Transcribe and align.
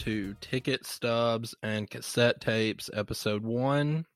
To 0.00 0.34
Ticket 0.40 0.86
Stubs 0.86 1.54
and 1.62 1.88
Cassette 1.90 2.40
Tapes, 2.40 2.88
Episode 2.94 3.44
1. 3.44 4.06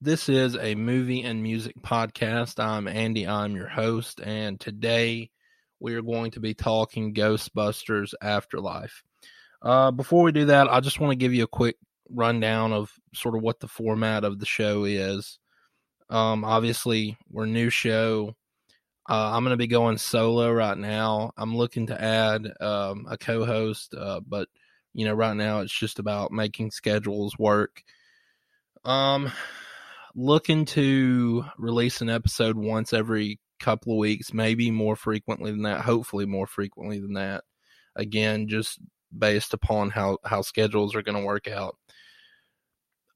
This 0.00 0.30
is 0.30 0.56
a 0.56 0.74
movie 0.74 1.24
and 1.24 1.42
music 1.42 1.74
podcast. 1.82 2.58
I'm 2.58 2.88
Andy, 2.88 3.28
I'm 3.28 3.54
your 3.54 3.68
host, 3.68 4.22
and 4.22 4.58
today 4.58 5.28
we 5.78 5.94
are 5.94 6.00
going 6.00 6.30
to 6.30 6.40
be 6.40 6.54
talking 6.54 7.12
Ghostbusters 7.12 8.14
Afterlife. 8.22 9.02
Uh, 9.60 9.90
before 9.90 10.22
we 10.22 10.32
do 10.32 10.46
that, 10.46 10.72
I 10.72 10.80
just 10.80 10.98
want 10.98 11.10
to 11.10 11.16
give 11.16 11.34
you 11.34 11.44
a 11.44 11.48
quick 11.48 11.76
rundown 12.08 12.72
of 12.72 12.90
sort 13.12 13.36
of 13.36 13.42
what 13.42 13.60
the 13.60 13.68
format 13.68 14.24
of 14.24 14.38
the 14.38 14.46
show 14.46 14.84
is. 14.84 15.38
Um, 16.08 16.44
obviously, 16.46 17.18
we're 17.30 17.44
new 17.44 17.68
show. 17.68 18.34
Uh, 19.06 19.32
I'm 19.34 19.44
going 19.44 19.50
to 19.50 19.58
be 19.58 19.66
going 19.66 19.98
solo 19.98 20.50
right 20.50 20.78
now. 20.78 21.32
I'm 21.36 21.54
looking 21.54 21.88
to 21.88 22.02
add 22.02 22.50
um, 22.58 23.04
a 23.10 23.18
co-host, 23.18 23.94
uh, 23.94 24.20
but 24.26 24.48
you 24.94 25.04
know, 25.04 25.14
right 25.14 25.36
now 25.36 25.60
it's 25.60 25.72
just 25.72 25.98
about 25.98 26.32
making 26.32 26.70
schedules 26.70 27.38
work. 27.38 27.82
Um, 28.84 29.30
looking 30.14 30.64
to 30.66 31.44
release 31.58 32.00
an 32.00 32.10
episode 32.10 32.56
once 32.56 32.92
every 32.92 33.40
couple 33.60 33.92
of 33.92 33.98
weeks, 33.98 34.34
maybe 34.34 34.70
more 34.70 34.96
frequently 34.96 35.50
than 35.50 35.62
that. 35.62 35.82
Hopefully, 35.82 36.26
more 36.26 36.46
frequently 36.46 37.00
than 37.00 37.14
that. 37.14 37.44
Again, 37.96 38.48
just 38.48 38.78
based 39.16 39.54
upon 39.54 39.90
how 39.90 40.18
how 40.24 40.42
schedules 40.42 40.94
are 40.94 41.02
going 41.02 41.18
to 41.18 41.24
work 41.24 41.48
out. 41.48 41.76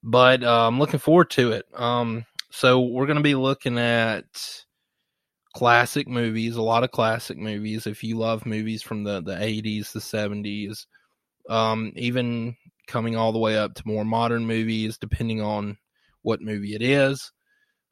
But 0.02 0.44
uh, 0.44 0.68
I'm 0.68 0.78
looking 0.78 1.00
forward 1.00 1.30
to 1.30 1.52
it. 1.52 1.66
Um, 1.74 2.24
so 2.50 2.80
we're 2.80 3.06
going 3.06 3.16
to 3.16 3.22
be 3.22 3.34
looking 3.34 3.78
at 3.78 4.24
classic 5.54 6.06
movies, 6.06 6.56
a 6.56 6.62
lot 6.62 6.84
of 6.84 6.90
classic 6.90 7.38
movies. 7.38 7.86
If 7.86 8.04
you 8.04 8.16
love 8.16 8.46
movies 8.46 8.82
from 8.82 9.04
the 9.04 9.20
the 9.20 9.34
80s, 9.34 9.92
the 9.92 10.00
70s, 10.00 10.86
um, 11.48 11.92
even 11.96 12.56
coming 12.86 13.16
all 13.16 13.32
the 13.32 13.38
way 13.38 13.56
up 13.58 13.74
to 13.74 13.82
more 13.86 14.04
modern 14.04 14.46
movies, 14.46 14.98
depending 14.98 15.40
on 15.40 15.76
what 16.22 16.42
movie 16.42 16.74
it 16.74 16.82
is, 16.82 17.32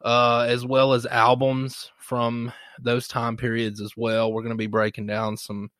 uh, 0.04 0.46
as 0.48 0.64
well 0.64 0.92
as 0.92 1.06
albums 1.06 1.90
from 1.98 2.52
those 2.80 3.08
time 3.08 3.36
periods 3.36 3.80
as 3.80 3.92
well. 3.96 4.32
We're 4.32 4.42
going 4.42 4.50
to 4.50 4.56
be 4.56 4.66
breaking 4.66 5.06
down 5.06 5.36
some 5.36 5.70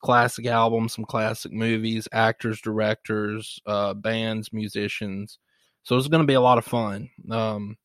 classic 0.00 0.46
albums, 0.46 0.94
some 0.94 1.04
classic 1.04 1.52
movies, 1.52 2.08
actors, 2.12 2.60
directors, 2.60 3.58
uh, 3.66 3.94
bands, 3.94 4.52
musicians. 4.52 5.38
So 5.82 5.96
it's 5.96 6.08
going 6.08 6.22
to 6.22 6.26
be 6.26 6.34
a 6.34 6.40
lot 6.40 6.58
of 6.58 6.64
fun. 6.64 7.10
Um, 7.30 7.76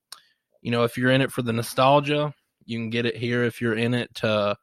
you 0.62 0.72
know, 0.72 0.84
if 0.84 0.98
you're 0.98 1.12
in 1.12 1.22
it 1.22 1.32
for 1.32 1.42
the 1.42 1.54
nostalgia, 1.54 2.34
you 2.66 2.78
can 2.78 2.90
get 2.90 3.06
it 3.06 3.18
here 3.18 3.44
if 3.44 3.62
you're 3.62 3.76
in 3.76 3.94
it 3.94 4.14
to 4.16 4.56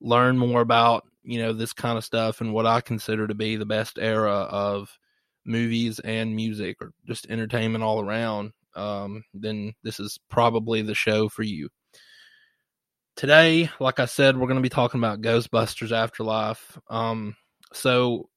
learn 0.00 0.38
more 0.38 0.60
about 0.60 1.04
you 1.26 1.42
know 1.42 1.52
this 1.52 1.72
kind 1.72 1.98
of 1.98 2.04
stuff 2.04 2.40
and 2.40 2.54
what 2.54 2.66
I 2.66 2.80
consider 2.80 3.26
to 3.26 3.34
be 3.34 3.56
the 3.56 3.66
best 3.66 3.98
era 3.98 4.32
of 4.32 4.96
movies 5.44 5.98
and 6.00 6.34
music 6.34 6.76
or 6.80 6.92
just 7.06 7.26
entertainment 7.28 7.84
all 7.84 8.00
around. 8.00 8.52
Um, 8.74 9.24
then 9.34 9.74
this 9.82 9.98
is 10.00 10.18
probably 10.28 10.82
the 10.82 10.94
show 10.94 11.28
for 11.28 11.42
you. 11.42 11.68
Today, 13.16 13.70
like 13.80 13.98
I 13.98 14.04
said, 14.04 14.36
we're 14.36 14.46
going 14.46 14.56
to 14.58 14.62
be 14.62 14.68
talking 14.68 15.00
about 15.00 15.22
Ghostbusters 15.22 15.90
Afterlife. 15.90 16.78
Um, 16.90 17.34
so 17.72 18.28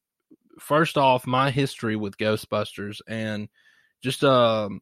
first 0.60 0.98
off, 0.98 1.28
my 1.28 1.52
history 1.52 1.96
with 1.96 2.18
Ghostbusters 2.18 3.02
and 3.08 3.50
just 4.02 4.24
um 4.24 4.80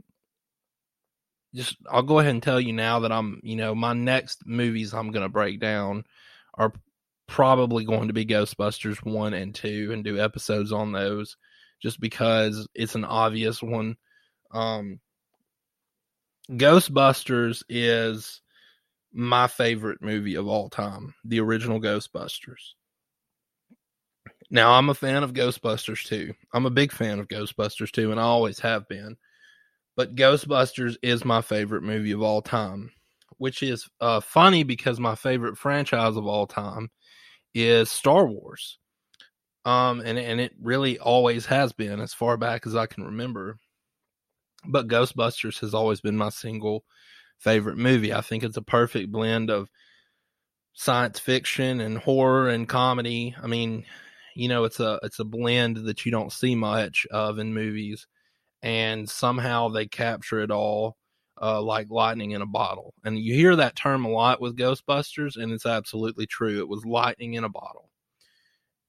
just 1.56 1.78
I'll 1.90 2.04
go 2.04 2.20
ahead 2.20 2.32
and 2.32 2.44
tell 2.44 2.62
you 2.62 2.74
now 2.74 3.00
that 3.00 3.12
I'm, 3.12 3.40
you 3.44 3.56
know, 3.56 3.74
my 3.74 3.94
next 3.94 4.46
movies 4.46 4.94
I'm 4.94 5.12
going 5.12 5.24
to 5.24 5.30
break 5.30 5.60
down 5.60 6.04
are 6.54 6.72
probably 7.28 7.84
going 7.86 8.08
to 8.08 8.14
be 8.14 8.26
Ghostbusters 8.26 8.98
1 9.06 9.34
and 9.34 9.54
2 9.54 9.92
and 9.94 10.04
do 10.04 10.20
episodes 10.20 10.72
on 10.72 10.92
those 10.92 11.38
just 11.82 12.00
because 12.00 12.68
it's 12.74 12.96
an 12.96 13.06
obvious 13.06 13.62
one. 13.62 13.96
Um 14.52 15.00
Ghostbusters 16.50 17.64
is 17.68 18.42
my 19.12 19.48
favorite 19.48 20.02
movie 20.02 20.36
of 20.36 20.48
all 20.48 20.70
time, 20.70 21.14
the 21.26 21.42
original 21.42 21.80
Ghostbusters. 21.82 22.74
Now, 24.50 24.72
I'm 24.72 24.88
a 24.88 24.94
fan 24.94 25.24
of 25.24 25.34
Ghostbusters 25.34 26.06
too. 26.06 26.34
I'm 26.54 26.66
a 26.66 26.70
big 26.70 26.94
fan 26.94 27.20
of 27.20 27.28
Ghostbusters 27.28 27.92
too, 27.92 28.12
and 28.12 28.20
I 28.20 28.24
always 28.24 28.60
have 28.60 28.88
been 28.88 29.18
but 29.98 30.16
Ghostbusters 30.16 30.96
is 31.02 31.26
my 31.26 31.42
favorite 31.42 31.82
movie 31.82 32.12
of 32.12 32.22
all 32.22 32.42
time, 32.42 32.92
which 33.38 33.64
is 33.64 33.90
uh, 34.00 34.20
funny 34.22 34.64
because 34.64 35.00
my 35.00 35.16
favorite 35.16 35.58
franchise 35.58 36.16
of 36.16 36.28
all 36.28 36.46
time 36.46 36.90
is 37.58 37.92
Star 37.92 38.28
Wars. 38.28 38.78
Um, 39.66 40.02
and 40.06 40.18
and 40.18 40.40
it 40.40 40.54
really 40.62 40.98
always 41.00 41.46
has 41.48 41.74
been 41.74 42.00
as 42.00 42.14
far 42.14 42.38
back 42.38 42.66
as 42.66 42.76
I 42.76 42.86
can 42.86 43.04
remember. 43.04 43.58
But 44.66 44.88
Ghostbusters 44.88 45.60
has 45.60 45.74
always 45.74 46.02
been 46.02 46.18
my 46.18 46.30
single 46.30 46.84
favorite 47.40 47.78
movie. 47.78 48.14
I 48.14 48.22
think 48.22 48.44
it's 48.44 48.58
a 48.58 48.62
perfect 48.62 49.12
blend 49.12 49.50
of 49.50 49.70
science 50.74 51.20
fiction 51.20 51.82
and 51.82 51.98
horror 51.98 52.50
and 52.50 52.70
comedy. 52.70 53.36
I 53.42 53.48
mean, 53.48 53.86
you 54.36 54.48
know, 54.48 54.64
it's 54.64 54.80
a 54.80 55.00
it's 55.04 55.20
a 55.20 55.26
blend 55.26 55.78
that 55.88 56.06
you 56.06 56.12
don't 56.12 56.32
see 56.32 56.56
much 56.56 57.06
of 57.12 57.40
in 57.40 57.54
movies 57.54 58.08
and 58.62 59.10
somehow 59.10 59.70
they 59.70 59.88
capture 59.88 60.40
it 60.40 60.52
all 60.52 60.98
uh, 61.42 61.62
like 61.62 61.90
lightning 61.90 62.32
in 62.32 62.42
a 62.42 62.48
bottle. 62.48 62.94
And 63.04 63.18
you 63.18 63.34
hear 63.34 63.56
that 63.56 63.76
term 63.76 64.06
a 64.06 64.10
lot 64.10 64.42
with 64.42 64.58
Ghostbusters, 64.58 65.38
and 65.38 65.52
it's 65.52 65.66
absolutely 65.66 66.26
true. 66.26 66.60
It 66.60 66.68
was 66.68 66.86
lightning 66.86 67.36
in 67.36 67.44
a 67.44 67.50
bottle. 67.50 67.90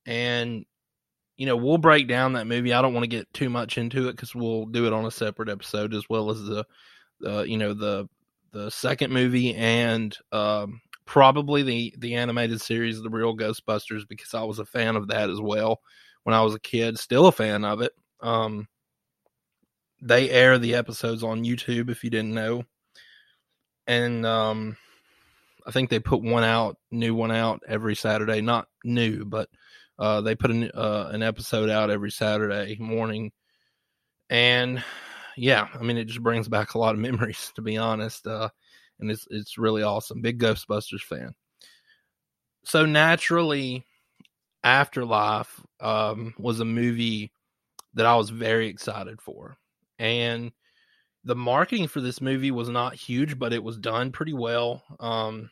And, 0.06 0.64
you 1.36 1.46
know, 1.46 1.56
we'll 1.56 1.78
break 1.78 2.08
down 2.08 2.32
that 2.32 2.46
movie. 2.46 2.72
I 2.72 2.82
don't 2.82 2.94
want 2.94 3.04
to 3.04 3.08
get 3.08 3.32
too 3.34 3.50
much 3.50 3.78
into 3.78 4.08
it 4.08 4.12
because 4.12 4.34
we'll 4.34 4.66
do 4.66 4.86
it 4.86 4.92
on 4.92 5.04
a 5.04 5.10
separate 5.10 5.48
episode 5.48 5.94
as 5.94 6.08
well 6.08 6.30
as 6.30 6.42
the, 6.42 6.64
the 7.20 7.42
you 7.42 7.58
know, 7.58 7.74
the 7.74 8.08
the 8.52 8.70
second 8.70 9.12
movie 9.12 9.54
and 9.54 10.16
um, 10.32 10.80
probably 11.04 11.62
the 11.62 11.94
the 11.98 12.14
animated 12.14 12.60
series, 12.60 13.00
The 13.00 13.10
Real 13.10 13.36
Ghostbusters, 13.36 14.08
because 14.08 14.34
I 14.34 14.42
was 14.42 14.58
a 14.58 14.64
fan 14.64 14.96
of 14.96 15.08
that 15.08 15.30
as 15.30 15.40
well 15.40 15.80
when 16.24 16.34
I 16.34 16.42
was 16.42 16.54
a 16.54 16.60
kid. 16.60 16.98
Still 16.98 17.26
a 17.26 17.32
fan 17.32 17.64
of 17.64 17.82
it. 17.82 17.92
Um, 18.20 18.66
they 20.00 20.30
air 20.30 20.58
the 20.58 20.74
episodes 20.74 21.22
on 21.22 21.44
YouTube 21.44 21.90
if 21.90 22.04
you 22.04 22.10
didn't 22.10 22.34
know. 22.34 22.64
And 23.86 24.24
um 24.26 24.76
I 25.66 25.70
think 25.70 25.90
they 25.90 25.98
put 25.98 26.22
one 26.22 26.44
out, 26.44 26.76
new 26.90 27.14
one 27.14 27.30
out 27.30 27.62
every 27.68 27.94
Saturday, 27.94 28.40
not 28.40 28.68
new, 28.84 29.24
but 29.24 29.48
uh 29.98 30.20
they 30.20 30.34
put 30.34 30.50
an 30.50 30.70
uh, 30.72 31.10
an 31.12 31.22
episode 31.22 31.70
out 31.70 31.90
every 31.90 32.10
Saturday 32.10 32.76
morning. 32.78 33.32
And 34.30 34.82
yeah, 35.36 35.68
I 35.74 35.82
mean 35.82 35.96
it 35.96 36.06
just 36.06 36.22
brings 36.22 36.48
back 36.48 36.74
a 36.74 36.78
lot 36.78 36.94
of 36.94 37.00
memories 37.08 37.52
to 37.56 37.62
be 37.62 37.76
honest. 37.76 38.26
Uh 38.26 38.48
and 39.00 39.10
it's 39.10 39.26
it's 39.30 39.58
really 39.58 39.82
awesome. 39.82 40.20
Big 40.20 40.38
Ghostbusters 40.38 41.02
fan. 41.02 41.34
So 42.64 42.84
naturally 42.86 43.84
Afterlife 44.62 45.60
um 45.80 46.34
was 46.38 46.60
a 46.60 46.64
movie 46.64 47.32
that 47.94 48.06
I 48.06 48.16
was 48.16 48.30
very 48.30 48.68
excited 48.68 49.20
for 49.20 49.56
and 49.98 50.52
the 51.24 51.34
marketing 51.34 51.88
for 51.88 52.00
this 52.00 52.20
movie 52.20 52.50
was 52.50 52.68
not 52.68 52.94
huge, 52.94 53.38
but 53.38 53.52
it 53.52 53.62
was 53.62 53.76
done 53.76 54.12
pretty 54.12 54.32
well. 54.32 54.82
Um, 55.00 55.50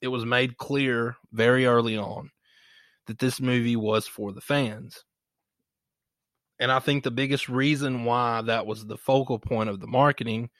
it 0.00 0.08
was 0.08 0.24
made 0.24 0.58
clear 0.58 1.16
very 1.32 1.66
early 1.66 1.96
on 1.96 2.30
that 3.06 3.18
this 3.18 3.40
movie 3.40 3.76
was 3.76 4.06
for 4.06 4.32
the 4.32 4.40
fans. 4.40 5.04
And 6.58 6.72
I 6.72 6.78
think 6.78 7.04
the 7.04 7.10
biggest 7.10 7.48
reason 7.48 8.04
why 8.04 8.42
that 8.42 8.66
was 8.66 8.84
the 8.84 8.96
focal 8.96 9.38
point 9.38 9.68
of 9.68 9.80
the 9.80 9.86
marketing 9.86 10.50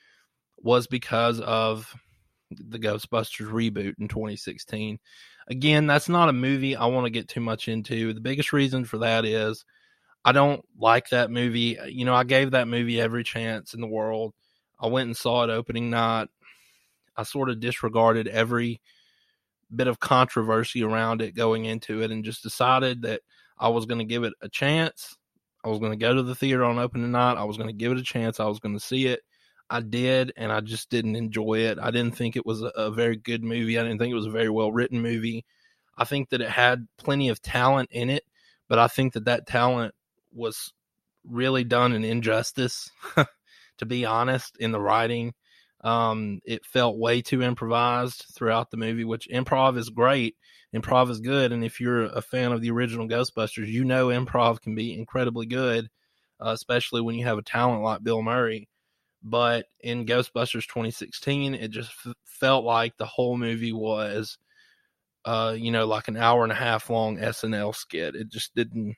was 0.57 0.87
because 0.87 1.39
of 1.39 1.93
the 2.51 2.79
Ghostbusters 2.79 3.49
reboot 3.51 3.95
in 3.99 4.07
2016. 4.07 4.99
Again, 5.49 5.87
that's 5.87 6.09
not 6.09 6.29
a 6.29 6.33
movie 6.33 6.75
I 6.75 6.85
want 6.85 7.05
to 7.05 7.11
get 7.11 7.27
too 7.27 7.39
much 7.39 7.67
into. 7.67 8.13
The 8.13 8.21
biggest 8.21 8.53
reason 8.53 8.85
for 8.85 8.99
that 8.99 9.25
is 9.25 9.65
I 10.25 10.31
don't 10.31 10.63
like 10.77 11.09
that 11.09 11.31
movie. 11.31 11.77
You 11.87 12.05
know, 12.05 12.13
I 12.13 12.23
gave 12.23 12.51
that 12.51 12.67
movie 12.67 12.99
every 12.99 13.23
chance 13.23 13.73
in 13.73 13.81
the 13.81 13.87
world. 13.87 14.33
I 14.79 14.87
went 14.87 15.07
and 15.07 15.17
saw 15.17 15.43
it 15.43 15.49
opening 15.49 15.89
night. 15.89 16.27
I 17.15 17.23
sort 17.23 17.49
of 17.49 17.59
disregarded 17.59 18.27
every 18.27 18.81
bit 19.75 19.87
of 19.87 19.99
controversy 19.99 20.83
around 20.83 21.21
it 21.21 21.35
going 21.35 21.65
into 21.65 22.01
it 22.01 22.11
and 22.11 22.23
just 22.23 22.43
decided 22.43 23.01
that 23.01 23.21
I 23.57 23.69
was 23.69 23.85
going 23.85 23.99
to 23.99 24.05
give 24.05 24.23
it 24.23 24.33
a 24.41 24.49
chance. 24.49 25.17
I 25.63 25.69
was 25.69 25.79
going 25.79 25.91
to 25.91 25.97
go 25.97 26.13
to 26.13 26.23
the 26.23 26.35
theater 26.35 26.63
on 26.63 26.77
opening 26.77 27.11
night. 27.11 27.37
I 27.37 27.43
was 27.43 27.57
going 27.57 27.69
to 27.69 27.73
give 27.73 27.91
it 27.91 27.97
a 27.97 28.03
chance. 28.03 28.39
I 28.39 28.45
was 28.45 28.59
going 28.59 28.75
to 28.75 28.83
see 28.83 29.07
it. 29.07 29.21
I 29.69 29.81
did, 29.81 30.31
and 30.37 30.51
I 30.51 30.61
just 30.61 30.89
didn't 30.89 31.17
enjoy 31.17 31.59
it. 31.59 31.77
I 31.81 31.91
didn't 31.91 32.15
think 32.15 32.35
it 32.35 32.45
was 32.45 32.61
a, 32.61 32.67
a 32.67 32.91
very 32.91 33.17
good 33.17 33.43
movie. 33.43 33.77
I 33.77 33.83
didn't 33.83 33.99
think 33.99 34.11
it 34.11 34.15
was 34.15 34.25
a 34.25 34.31
very 34.31 34.49
well 34.49 34.71
written 34.71 35.01
movie. 35.01 35.45
I 35.97 36.05
think 36.05 36.29
that 36.29 36.41
it 36.41 36.49
had 36.49 36.87
plenty 36.97 37.29
of 37.29 37.41
talent 37.41 37.89
in 37.91 38.09
it, 38.09 38.23
but 38.69 38.79
I 38.79 38.87
think 38.87 39.13
that 39.13 39.25
that 39.25 39.47
talent 39.47 39.93
was 40.37 40.71
really 41.25 41.63
done 41.63 41.93
an 41.93 42.03
injustice, 42.03 42.89
to 43.77 43.85
be 43.85 44.05
honest, 44.05 44.57
in 44.59 44.71
the 44.71 44.79
writing. 44.79 45.33
Um, 45.81 46.39
it 46.45 46.65
felt 46.65 46.97
way 46.97 47.21
too 47.21 47.41
improvised 47.43 48.25
throughout 48.35 48.71
the 48.71 48.77
movie, 48.77 49.03
which 49.03 49.27
improv 49.29 49.77
is 49.77 49.89
great. 49.89 50.35
improv 50.73 51.09
is 51.09 51.19
good. 51.19 51.51
And 51.51 51.63
if 51.63 51.79
you're 51.79 52.05
a 52.05 52.21
fan 52.21 52.51
of 52.51 52.61
the 52.61 52.71
original 52.71 53.07
Ghostbusters, 53.07 53.67
you 53.67 53.83
know 53.85 54.07
improv 54.07 54.61
can 54.61 54.75
be 54.75 54.93
incredibly 54.93 55.45
good, 55.45 55.89
uh, 56.39 56.49
especially 56.49 57.01
when 57.01 57.15
you 57.15 57.25
have 57.25 57.37
a 57.37 57.43
talent 57.43 57.83
like 57.83 58.03
Bill 58.03 58.21
Murray. 58.21 58.67
But 59.23 59.65
in 59.81 60.05
Ghostbusters 60.05 60.67
2016, 60.67 61.55
it 61.55 61.69
just 61.69 61.91
f- 62.05 62.13
felt 62.25 62.63
like 62.63 62.97
the 62.97 63.05
whole 63.05 63.37
movie 63.37 63.73
was, 63.73 64.37
uh, 65.25 65.55
you 65.57 65.71
know, 65.71 65.85
like 65.85 66.07
an 66.07 66.17
hour 66.17 66.43
and 66.43 66.51
a 66.51 66.55
half 66.55 66.89
long 66.89 67.17
SNL 67.17 67.73
skit. 67.75 68.15
It 68.15 68.29
just 68.29 68.55
didn't, 68.55 68.95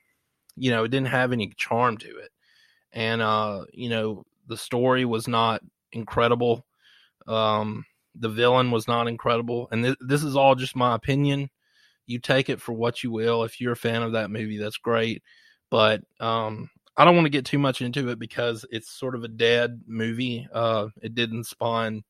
you 0.56 0.70
know, 0.70 0.84
it 0.84 0.88
didn't 0.90 1.08
have 1.08 1.32
any 1.32 1.52
charm 1.56 1.96
to 1.98 2.08
it. 2.18 2.30
And, 2.92 3.22
uh, 3.22 3.64
you 3.72 3.88
know, 3.88 4.24
the 4.46 4.56
story 4.56 5.04
was 5.04 5.28
not 5.28 5.62
incredible. 5.92 6.64
Um, 7.26 7.84
the 8.16 8.28
villain 8.28 8.70
was 8.70 8.88
not 8.88 9.08
incredible. 9.08 9.68
And 9.70 9.84
th- 9.84 9.96
this 10.00 10.24
is 10.24 10.36
all 10.36 10.54
just 10.54 10.74
my 10.74 10.94
opinion. 10.94 11.50
You 12.06 12.18
take 12.18 12.48
it 12.48 12.60
for 12.60 12.72
what 12.72 13.04
you 13.04 13.12
will. 13.12 13.44
If 13.44 13.60
you're 13.60 13.72
a 13.72 13.76
fan 13.76 14.02
of 14.02 14.12
that 14.12 14.30
movie, 14.30 14.58
that's 14.58 14.78
great. 14.78 15.22
But 15.70 16.02
um, 16.18 16.68
I 16.96 17.04
don't 17.04 17.14
want 17.14 17.26
to 17.26 17.30
get 17.30 17.44
too 17.44 17.58
much 17.58 17.80
into 17.82 18.08
it 18.08 18.18
because 18.18 18.64
it's 18.70 18.90
sort 18.90 19.14
of 19.14 19.22
a 19.22 19.28
dead 19.28 19.82
movie. 19.86 20.46
Uh, 20.52 20.88
it 21.00 21.14
didn't 21.14 21.44
spawn, 21.44 22.02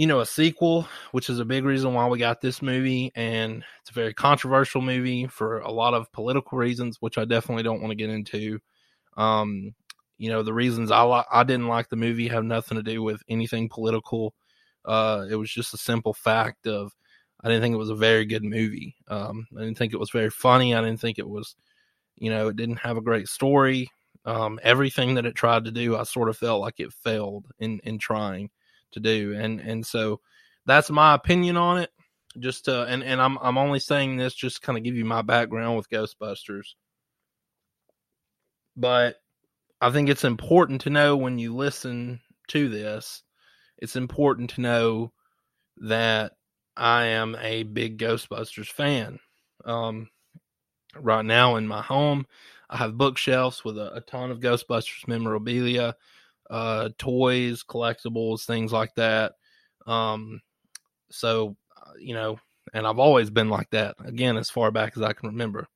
you 0.00 0.06
know, 0.06 0.20
a 0.20 0.26
sequel, 0.26 0.88
which 1.12 1.28
is 1.28 1.40
a 1.40 1.44
big 1.44 1.62
reason 1.62 1.92
why 1.92 2.06
we 2.06 2.18
got 2.18 2.40
this 2.40 2.62
movie. 2.62 3.12
And 3.16 3.62
it's 3.82 3.90
a 3.90 3.92
very 3.92 4.14
controversial 4.14 4.80
movie 4.80 5.26
for 5.26 5.58
a 5.58 5.70
lot 5.70 5.92
of 5.92 6.10
political 6.10 6.56
reasons, 6.56 6.96
which 7.00 7.18
I 7.18 7.26
definitely 7.26 7.64
don't 7.64 7.82
want 7.82 7.90
to 7.90 7.96
get 7.96 8.08
into. 8.08 8.60
Um, 9.18 9.74
you 10.16 10.30
know, 10.30 10.42
the 10.42 10.54
reasons 10.54 10.90
I 10.90 11.02
li- 11.02 11.26
I 11.30 11.44
didn't 11.44 11.68
like 11.68 11.90
the 11.90 11.96
movie 11.96 12.28
have 12.28 12.44
nothing 12.44 12.76
to 12.76 12.82
do 12.82 13.02
with 13.02 13.22
anything 13.28 13.68
political. 13.68 14.32
Uh, 14.86 15.26
it 15.30 15.34
was 15.34 15.52
just 15.52 15.74
a 15.74 15.76
simple 15.76 16.14
fact 16.14 16.66
of 16.66 16.96
I 17.44 17.48
didn't 17.48 17.60
think 17.60 17.74
it 17.74 17.84
was 17.84 17.90
a 17.90 17.94
very 17.94 18.24
good 18.24 18.42
movie. 18.42 18.96
Um, 19.08 19.48
I 19.54 19.60
didn't 19.60 19.76
think 19.76 19.92
it 19.92 20.00
was 20.00 20.12
very 20.12 20.30
funny. 20.30 20.74
I 20.74 20.80
didn't 20.80 21.00
think 21.00 21.18
it 21.18 21.28
was, 21.28 21.56
you 22.16 22.30
know, 22.30 22.48
it 22.48 22.56
didn't 22.56 22.78
have 22.78 22.96
a 22.96 23.02
great 23.02 23.28
story. 23.28 23.90
Um, 24.24 24.60
everything 24.62 25.16
that 25.16 25.26
it 25.26 25.34
tried 25.34 25.66
to 25.66 25.70
do, 25.70 25.94
I 25.98 26.04
sort 26.04 26.30
of 26.30 26.38
felt 26.38 26.62
like 26.62 26.80
it 26.80 26.90
failed 26.90 27.48
in 27.58 27.80
in 27.84 27.98
trying 27.98 28.48
to 28.92 29.00
do, 29.00 29.34
and 29.34 29.60
and 29.60 29.86
so 29.86 30.20
that's 30.66 30.90
my 30.90 31.14
opinion 31.14 31.56
on 31.56 31.78
it. 31.78 31.90
Just 32.38 32.66
to, 32.66 32.84
and 32.84 33.02
and 33.02 33.20
I'm 33.20 33.38
I'm 33.38 33.58
only 33.58 33.80
saying 33.80 34.16
this 34.16 34.34
just 34.34 34.62
kind 34.62 34.78
of 34.78 34.84
give 34.84 34.94
you 34.94 35.04
my 35.04 35.22
background 35.22 35.76
with 35.76 35.90
Ghostbusters, 35.90 36.74
but 38.76 39.16
I 39.80 39.90
think 39.90 40.08
it's 40.08 40.24
important 40.24 40.82
to 40.82 40.90
know 40.90 41.16
when 41.16 41.38
you 41.38 41.54
listen 41.54 42.20
to 42.48 42.68
this 42.68 43.22
it's 43.80 43.96
important 43.96 44.50
to 44.50 44.60
know 44.60 45.12
that 45.78 46.32
I 46.76 47.06
am 47.06 47.36
a 47.40 47.64
big 47.64 47.98
Ghostbusters 47.98 48.68
fan. 48.68 49.18
Um, 49.64 50.08
right 50.94 51.24
now 51.24 51.56
in 51.56 51.66
my 51.66 51.82
home, 51.82 52.26
I 52.68 52.76
have 52.76 52.98
bookshelves 52.98 53.64
with 53.64 53.78
a, 53.78 53.94
a 53.94 54.00
ton 54.02 54.30
of 54.30 54.40
Ghostbusters 54.40 55.08
memorabilia, 55.08 55.96
uh, 56.50 56.90
toys, 56.98 57.62
collectibles, 57.62 58.44
things 58.44 58.72
like 58.72 58.94
that. 58.96 59.32
Um, 59.86 60.40
so, 61.10 61.56
uh, 61.76 61.92
you 61.98 62.14
know, 62.14 62.38
and 62.74 62.86
I've 62.86 62.98
always 62.98 63.30
been 63.30 63.48
like 63.48 63.70
that, 63.70 63.96
again, 64.04 64.36
as 64.36 64.50
far 64.50 64.70
back 64.70 64.92
as 64.96 65.02
I 65.02 65.12
can 65.12 65.30
remember. 65.30 65.66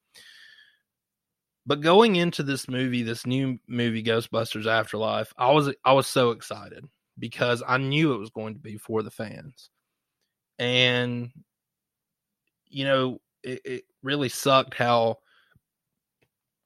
But 1.67 1.81
going 1.81 2.17
into 2.17 2.43
this 2.43 2.69
movie, 2.69 3.03
this 3.03 3.25
new 3.25 3.59
movie, 3.67 4.03
Ghostbusters 4.03 4.67
Afterlife, 4.67 5.33
I 5.39 5.51
was 5.51 5.75
I 5.85 5.95
was 5.95 6.07
so 6.07 6.33
excited 6.33 6.85
because 7.19 7.63
I 7.67 7.79
knew 7.79 8.13
it 8.13 8.19
was 8.19 8.31
going 8.31 8.55
to 8.55 8.61
be 8.61 8.77
for 8.77 9.03
the 9.03 9.11
fans. 9.11 9.71
And, 10.59 11.31
you 12.67 12.85
know, 12.85 13.21
it, 13.43 13.61
it 13.65 13.85
really 14.03 14.29
sucked 14.29 14.75
how, 14.75 15.19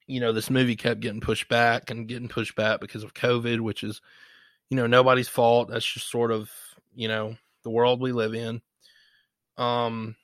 you 0.08 0.20
know, 0.20 0.32
this 0.32 0.50
movie 0.50 0.76
kept 0.76 1.00
getting 1.00 1.20
pushed 1.20 1.48
back 1.48 1.90
and 1.90 2.08
getting 2.08 2.28
pushed 2.28 2.56
back 2.56 2.80
because 2.80 3.04
of 3.04 3.14
COVID, 3.14 3.60
which 3.60 3.84
is, 3.84 4.00
you 4.70 4.76
know, 4.76 4.86
nobody's 4.86 5.28
fault. 5.28 5.68
That's 5.70 5.86
just 5.86 6.10
sort 6.10 6.32
of, 6.32 6.50
you 6.94 7.08
know, 7.08 7.36
the 7.62 7.70
world 7.70 8.00
we 8.00 8.12
live 8.12 8.34
in 8.34 8.62
um 9.56 10.14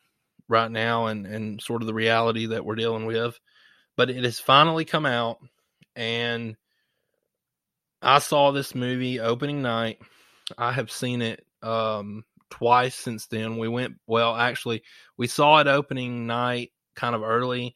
right 0.48 0.70
now 0.70 1.06
and 1.06 1.26
and 1.26 1.60
sort 1.60 1.82
of 1.82 1.86
the 1.86 1.94
reality 1.94 2.46
that 2.46 2.64
we're 2.64 2.75
dealing 2.75 3.06
with. 3.06 3.38
But 3.96 4.10
it 4.10 4.25
has 4.25 4.40
finally 4.40 4.84
come 4.84 5.06
out 5.06 5.38
and 5.94 6.56
I 8.02 8.19
saw 8.19 8.50
this 8.50 8.75
movie 8.75 9.20
opening 9.20 9.62
night 9.62 10.00
I 10.58 10.72
have 10.72 10.90
seen 10.90 11.22
it 11.22 11.44
um, 11.62 12.25
twice 12.50 12.94
since 12.94 13.26
then. 13.26 13.58
We 13.58 13.69
went, 13.69 13.96
well, 14.06 14.34
actually, 14.34 14.82
we 15.16 15.26
saw 15.26 15.58
it 15.60 15.66
opening 15.66 16.26
night 16.26 16.72
kind 16.94 17.14
of 17.14 17.22
early, 17.22 17.75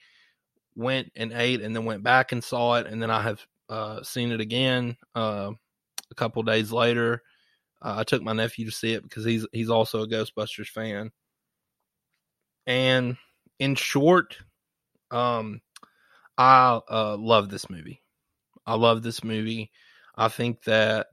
went 0.78 1.12
and 1.16 1.32
ate, 1.32 1.60
and 1.60 1.74
then 1.76 1.84
went 1.84 2.02
back 2.02 2.32
and 2.32 2.42
saw 2.42 2.76
it. 2.76 2.86
And 2.86 3.02
then 3.02 3.10
I 3.10 3.20
have 3.20 3.44
uh, 3.68 4.02
seen 4.02 4.32
it 4.32 4.40
again 4.40 4.96
uh, 5.14 5.50
a 6.10 6.14
couple 6.14 6.42
days 6.44 6.72
later. 6.72 7.22
Uh, 7.82 7.96
I 7.98 8.04
took 8.04 8.22
my 8.22 8.32
nephew 8.32 8.64
to 8.64 8.72
see 8.72 8.94
it 8.94 9.02
because 9.02 9.24
he's 9.24 9.46
he's 9.52 9.70
also 9.70 10.02
a 10.02 10.08
Ghostbusters 10.08 10.68
fan. 10.68 11.10
And 12.66 13.16
in 13.58 13.74
short, 13.74 14.36
um, 15.10 15.60
I 16.36 16.80
uh, 16.90 17.16
love 17.16 17.50
this 17.50 17.68
movie. 17.68 18.02
I 18.66 18.74
love 18.74 19.02
this 19.02 19.24
movie. 19.24 19.70
I 20.16 20.28
think 20.28 20.62
that 20.64 21.08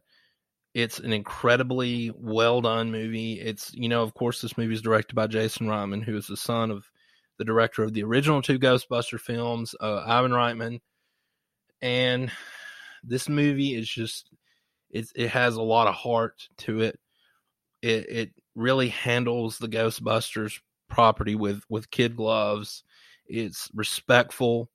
it's 0.73 0.99
an 0.99 1.13
incredibly 1.13 2.11
well 2.15 2.61
done 2.61 2.91
movie. 2.91 3.39
It's, 3.39 3.73
you 3.73 3.87
know, 3.87 4.03
of 4.03 4.13
course, 4.13 4.41
this 4.41 4.57
movie 4.57 4.73
is 4.73 4.81
directed 4.81 5.15
by 5.15 5.27
Jason 5.27 5.67
Reitman, 5.67 6.03
who 6.03 6.17
is 6.17 6.27
the 6.27 6.35
son 6.35 6.69
of 6.69 6.89
the 7.37 7.45
director 7.45 7.83
of 7.83 7.93
the 7.93 8.03
original 8.03 8.41
two 8.41 8.59
Ghostbuster 8.59 9.19
films, 9.19 9.75
uh, 9.79 10.03
Ivan 10.05 10.31
Reitman. 10.31 10.79
And 11.81 12.31
this 13.03 13.29
movie 13.29 13.75
is 13.75 13.89
just, 13.89 14.29
it, 14.89 15.07
it 15.15 15.29
has 15.29 15.55
a 15.55 15.61
lot 15.61 15.87
of 15.87 15.95
heart 15.95 16.47
to 16.59 16.81
it. 16.81 16.99
It, 17.81 18.09
it 18.09 18.31
really 18.55 18.89
handles 18.89 19.57
the 19.57 19.67
Ghostbusters 19.67 20.59
property 20.89 21.35
with, 21.35 21.61
with 21.69 21.91
kid 21.91 22.15
gloves. 22.15 22.83
It's 23.27 23.69
respectful. 23.73 24.69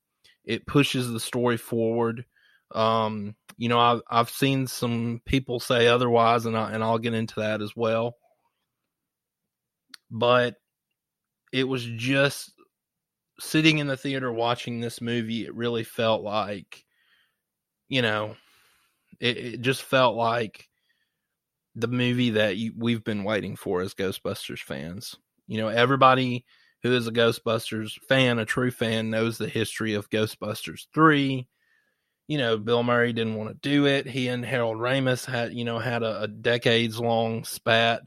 It 0.44 0.66
pushes 0.66 1.11
the 1.11 1.20
story 1.20 1.56
forward. 1.56 2.25
Um, 2.73 3.34
you 3.56 3.68
know, 3.68 3.78
I've 3.78 4.02
I've 4.08 4.30
seen 4.30 4.66
some 4.66 5.20
people 5.25 5.61
say 5.61 5.88
otherwise, 5.88 6.46
and 6.46 6.56
I 6.56 6.73
and 6.73 6.82
I'll 6.82 6.99
get 6.99 7.14
into 7.14 7.40
that 7.40 7.61
as 7.61 7.75
well. 7.76 8.16
But 10.11 10.56
it 11.52 11.64
was 11.64 11.84
just 11.84 12.52
sitting 13.40 13.78
in 13.78 13.87
the 13.87 13.97
theater 13.97 14.32
watching 14.32 14.80
this 14.80 15.00
movie. 15.00 15.44
It 15.44 15.54
really 15.54 15.85
felt 15.85 16.23
like, 16.23 16.85
you 17.88 18.02
know, 18.02 18.37
it, 19.20 19.37
it 19.37 19.61
just 19.61 19.82
felt 19.82 20.16
like 20.16 20.68
the 21.75 21.88
movie 21.88 22.30
that 22.30 22.56
you, 22.56 22.73
we've 22.76 23.04
been 23.04 23.25
waiting 23.25 23.56
for 23.56 23.80
as 23.80 23.94
Ghostbusters 23.94 24.61
fans. 24.61 25.16
You 25.47 25.59
know, 25.59 25.68
everybody 25.68 26.44
who 26.82 26.92
is 26.94 27.06
a 27.06 27.12
Ghostbusters 27.12 27.99
fan, 28.09 28.38
a 28.38 28.44
true 28.44 28.70
fan, 28.70 29.11
knows 29.11 29.38
the 29.38 29.49
history 29.49 29.94
of 29.94 30.11
Ghostbusters 30.11 30.87
3 30.94 31.47
you 32.30 32.38
know, 32.38 32.56
Bill 32.56 32.85
Murray 32.85 33.12
didn't 33.12 33.35
want 33.35 33.50
to 33.50 33.68
do 33.68 33.87
it. 33.87 34.06
He 34.06 34.28
and 34.28 34.44
Harold 34.44 34.76
Ramis 34.76 35.26
had, 35.26 35.52
you 35.52 35.64
know, 35.64 35.80
had 35.80 36.04
a, 36.04 36.23
a 36.23 36.28
decades 36.28 37.00
long 37.00 37.42
spat. 37.42 38.02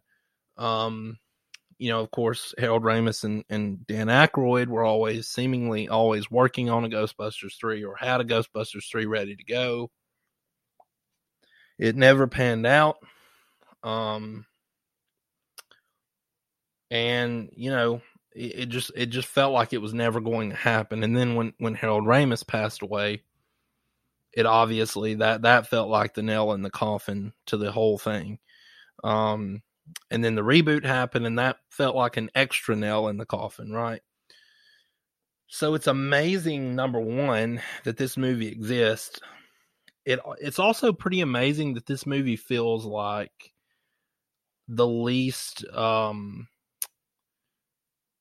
Um, 0.55 1.17
you 1.77 1.89
know, 1.89 2.01
of 2.01 2.11
course, 2.11 2.53
Harold 2.57 2.83
Ramis 2.83 3.23
and, 3.23 3.43
and 3.49 3.85
Dan 3.87 4.07
Aykroyd 4.07 4.67
were 4.67 4.83
always 4.83 5.27
seemingly 5.27 5.89
always 5.89 6.29
working 6.29 6.69
on 6.69 6.85
a 6.85 6.89
Ghostbusters 6.89 7.57
3 7.59 7.83
or 7.83 7.95
had 7.95 8.21
a 8.21 8.25
Ghostbusters 8.25 8.89
3 8.89 9.05
ready 9.05 9.35
to 9.35 9.43
go. 9.43 9.91
It 11.77 11.95
never 11.95 12.27
panned 12.27 12.65
out. 12.65 12.97
Um, 13.83 14.45
and, 16.91 17.49
you 17.55 17.71
know, 17.71 18.01
it, 18.35 18.59
it 18.59 18.69
just 18.69 18.91
it 18.95 19.07
just 19.07 19.27
felt 19.27 19.53
like 19.53 19.73
it 19.73 19.81
was 19.81 19.93
never 19.93 20.21
going 20.21 20.51
to 20.51 20.55
happen. 20.55 21.03
And 21.03 21.15
then 21.15 21.35
when, 21.35 21.53
when 21.57 21.75
Harold 21.75 22.05
Ramis 22.05 22.45
passed 22.45 22.81
away, 22.81 23.23
it 24.33 24.45
obviously 24.45 25.15
that 25.15 25.43
that 25.43 25.67
felt 25.67 25.89
like 25.89 26.13
the 26.13 26.23
nail 26.23 26.53
in 26.53 26.61
the 26.61 26.71
coffin 26.71 27.33
to 27.47 27.57
the 27.57 27.71
whole 27.71 27.97
thing. 27.97 28.39
Um, 29.03 29.61
and 30.09 30.23
then 30.23 30.35
the 30.35 30.41
reboot 30.41 30.85
happened, 30.85 31.25
and 31.25 31.39
that 31.39 31.57
felt 31.69 31.95
like 31.95 32.17
an 32.17 32.29
extra 32.35 32.75
nail 32.75 33.07
in 33.07 33.17
the 33.17 33.25
coffin, 33.25 33.71
right? 33.71 34.01
So 35.47 35.75
it's 35.75 35.87
amazing, 35.87 36.75
number 36.75 36.99
one, 36.99 37.61
that 37.83 37.97
this 37.97 38.17
movie 38.17 38.47
exists. 38.47 39.19
It 40.05 40.19
it's 40.39 40.59
also 40.59 40.91
pretty 40.91 41.21
amazing 41.21 41.75
that 41.75 41.85
this 41.85 42.05
movie 42.05 42.35
feels 42.35 42.85
like 42.85 43.53
the 44.67 44.87
least 44.87 45.65
um 45.73 46.47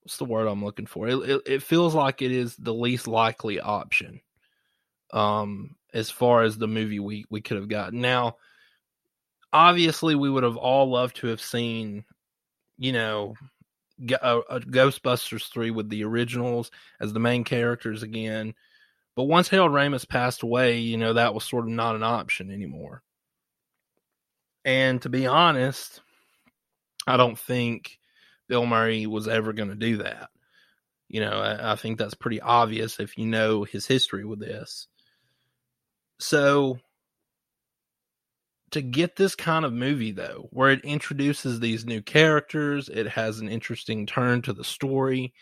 what's 0.03 0.19
the 0.19 0.25
word 0.25 0.47
I'm 0.47 0.65
looking 0.65 0.87
for? 0.87 1.09
It, 1.09 1.17
it, 1.31 1.43
it 1.47 1.63
feels 1.63 1.95
like 1.95 2.23
it 2.23 2.33
is 2.33 2.57
the 2.57 2.75
least 2.75 3.07
likely 3.07 3.61
option. 3.61 4.21
Um, 5.13 5.77
as 5.95 6.11
far 6.11 6.43
as 6.43 6.57
the 6.57 6.69
movie 6.69 6.99
we 6.99 7.25
we 7.31 7.41
could 7.41 7.57
have 7.59 7.69
gotten. 7.69 8.01
Now, 8.01 8.37
obviously, 9.53 10.15
we 10.15 10.31
would 10.31 10.45
have 10.45 10.57
all 10.57 10.91
loved 10.91 11.17
to 11.17 11.29
have 11.29 11.41
seen, 11.41 12.05
you 12.79 12.93
know, 12.93 13.35
a, 14.11 14.15
a 14.15 14.17
uh, 14.17 14.43
uh, 14.49 14.59
Ghostbusters 14.61 15.51
three 15.51 15.71
with 15.71 15.89
the 15.89 16.05
originals 16.05 16.71
as 17.01 17.13
the 17.13 17.21
main 17.21 17.45
characters 17.45 18.03
again. 18.03 18.55
But 19.15 19.25
once 19.25 19.49
Harold 19.49 19.73
Ramis 19.73 20.09
passed 20.09 20.43
away, 20.43 20.79
you 20.79 20.97
know 20.97 21.13
that 21.13 21.35
was 21.35 21.45
sort 21.45 21.65
of 21.65 21.71
not 21.71 21.97
an 21.97 22.03
option 22.03 22.51
anymore. 22.51 23.03
And 24.65 25.03
to 25.03 25.09
be 25.09 25.27
honest, 25.27 26.01
I 27.07 27.17
don't 27.17 27.39
think 27.39 27.99
Bill 28.49 28.65
Murray 28.65 29.07
was 29.07 29.29
ever 29.29 29.53
going 29.53 29.69
to 29.69 29.75
do 29.75 29.99
that. 29.99 30.31
You 31.09 31.21
know, 31.21 31.41
I, 31.41 31.73
I, 31.73 31.77
think 31.77 31.99
that's 31.99 32.15
pretty 32.15 32.41
obvious 32.41 32.99
if 32.99 33.19
you 33.19 33.27
know 33.27 33.65
his 33.65 33.87
history 33.87 34.25
with 34.25 34.41
this. 34.41 34.87
So, 36.21 36.79
to 38.73 38.83
get 38.83 39.17
this 39.17 39.35
kind 39.35 39.65
of 39.65 39.73
movie, 39.73 40.13
though, 40.13 40.49
where 40.51 40.71
it 40.71 40.85
introduces 40.85 41.61
these 41.61 41.85
new 41.85 42.03
characters, 42.03 42.89
it 42.89 43.09
has 43.09 43.41
an 43.41 43.49
interesting 43.49 44.07
turn 44.07 44.43
to 44.43 44.53
the 44.53 44.65
story 44.65 45.33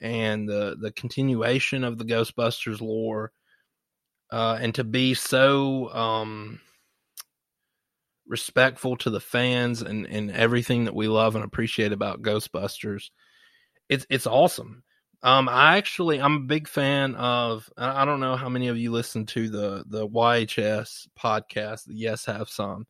and 0.00 0.48
the, 0.48 0.76
the 0.80 0.92
continuation 0.92 1.84
of 1.84 1.98
the 1.98 2.04
Ghostbusters 2.04 2.80
lore, 2.80 3.32
uh, 4.30 4.58
and 4.60 4.74
to 4.76 4.84
be 4.84 5.14
so. 5.14 5.92
Um, 5.92 6.60
respectful 8.26 8.96
to 8.96 9.10
the 9.10 9.20
fans 9.20 9.82
and, 9.82 10.06
and 10.06 10.30
everything 10.30 10.84
that 10.84 10.94
we 10.94 11.08
love 11.08 11.34
and 11.36 11.44
appreciate 11.44 11.92
about 11.92 12.22
Ghostbusters. 12.22 13.10
It's 13.88 14.06
it's 14.08 14.26
awesome. 14.26 14.82
Um, 15.24 15.48
I 15.48 15.78
actually 15.78 16.20
I'm 16.20 16.36
a 16.36 16.40
big 16.40 16.68
fan 16.68 17.14
of. 17.14 17.70
I 17.78 18.04
don't 18.04 18.20
know 18.20 18.36
how 18.36 18.50
many 18.50 18.68
of 18.68 18.76
you 18.76 18.92
listen 18.92 19.24
to 19.26 19.48
the 19.48 19.82
the 19.86 20.06
YHS 20.06 21.08
podcast. 21.18 21.86
The 21.86 21.94
Yes 21.94 22.26
Have 22.26 22.50
Some. 22.50 22.86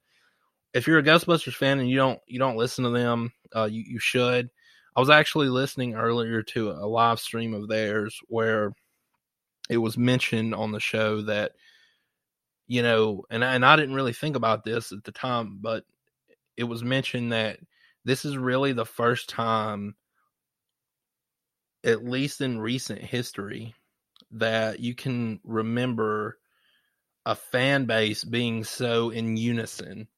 If 0.75 0.89
you're 0.89 0.99
a 0.99 1.03
Ghostbusters 1.05 1.55
fan 1.55 1.79
and 1.79 1.89
you 1.89 1.97
don't 1.97 2.19
you 2.27 2.41
don't 2.41 2.57
listen 2.57 2.83
to 2.83 2.91
them, 2.91 3.33
uh, 3.55 3.69
you 3.71 3.85
you 3.87 4.01
should. 4.01 4.51
I 4.97 5.01
was 5.01 5.11
actually 5.11 5.49
listening 5.49 5.95
earlier 5.95 6.43
to 6.43 6.71
a 6.71 6.87
live 6.87 7.21
stream 7.21 7.55
of 7.55 7.69
theirs 7.69 8.19
where 8.27 8.73
it 9.71 9.77
was 9.77 9.97
mentioned 9.97 10.57
on 10.57 10.73
the 10.73 10.81
show 10.81 11.23
that 11.23 11.53
you 12.67 12.83
know, 12.83 13.25
and 13.31 13.45
and 13.45 13.65
I 13.65 13.77
didn't 13.77 13.95
really 13.95 14.13
think 14.13 14.35
about 14.35 14.65
this 14.65 14.91
at 14.91 15.05
the 15.05 15.13
time, 15.13 15.59
but 15.61 15.85
it 16.57 16.65
was 16.65 16.83
mentioned 16.83 17.33
that 17.33 17.61
this 18.05 18.25
is 18.25 18.37
really 18.37 18.73
the 18.73 18.85
first 18.85 19.29
time, 19.29 19.95
at 21.85 22.05
least 22.05 22.41
in 22.41 22.59
recent 22.59 23.01
history, 23.01 23.75
that 24.33 24.81
you 24.81 24.95
can 24.95 25.39
remember 25.45 26.39
a 27.27 27.35
fan 27.35 27.85
base 27.85 28.25
being 28.25 28.65
so 28.65 29.11
in 29.11 29.37
unison 29.37 30.09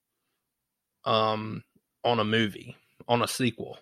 um 1.04 1.62
on 2.04 2.18
a 2.20 2.24
movie, 2.24 2.76
on 3.08 3.22
a 3.22 3.28
sequel. 3.28 3.78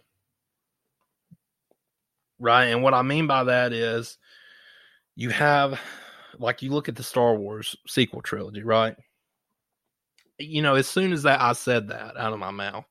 Right? 2.38 2.66
And 2.66 2.82
what 2.82 2.94
I 2.94 3.02
mean 3.02 3.26
by 3.26 3.44
that 3.44 3.72
is 3.72 4.18
you 5.14 5.30
have 5.30 5.80
like 6.38 6.62
you 6.62 6.70
look 6.70 6.88
at 6.88 6.96
the 6.96 7.02
Star 7.02 7.34
Wars 7.34 7.76
sequel 7.86 8.22
trilogy, 8.22 8.62
right? 8.62 8.96
You 10.38 10.62
know, 10.62 10.74
as 10.74 10.88
soon 10.88 11.12
as 11.12 11.22
that 11.22 11.40
I 11.40 11.52
said 11.52 11.88
that 11.88 12.16
out 12.16 12.32
of 12.32 12.38
my 12.38 12.50
mouth, 12.50 12.84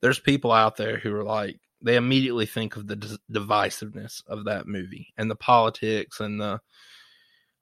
there's 0.00 0.18
people 0.18 0.52
out 0.52 0.76
there 0.76 0.98
who 0.98 1.14
are 1.14 1.24
like 1.24 1.58
they 1.82 1.96
immediately 1.96 2.46
think 2.46 2.76
of 2.76 2.86
the 2.86 2.96
d- 2.96 3.18
divisiveness 3.30 4.22
of 4.26 4.44
that 4.44 4.66
movie 4.66 5.12
and 5.16 5.30
the 5.30 5.36
politics 5.36 6.20
and 6.20 6.40
the 6.40 6.60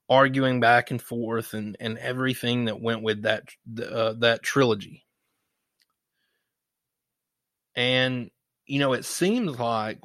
arguing 0.08 0.60
back 0.60 0.90
and 0.90 1.00
forth 1.00 1.54
and 1.54 1.76
and 1.80 1.96
everything 1.98 2.64
that 2.66 2.80
went 2.80 3.02
with 3.02 3.22
that 3.22 3.44
uh, 3.90 4.14
that 4.14 4.42
trilogy. 4.42 5.04
And 7.76 8.30
you 8.66 8.78
know, 8.78 8.92
it 8.92 9.04
seems 9.04 9.58
like 9.58 10.00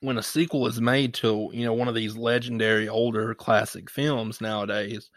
when 0.00 0.18
a 0.18 0.22
sequel 0.22 0.66
is 0.66 0.80
made 0.80 1.14
to 1.14 1.50
you 1.52 1.64
know 1.64 1.74
one 1.74 1.88
of 1.88 1.94
these 1.94 2.16
legendary 2.16 2.88
older 2.88 3.34
classic 3.34 3.90
films 3.90 4.40
nowadays 4.40 5.10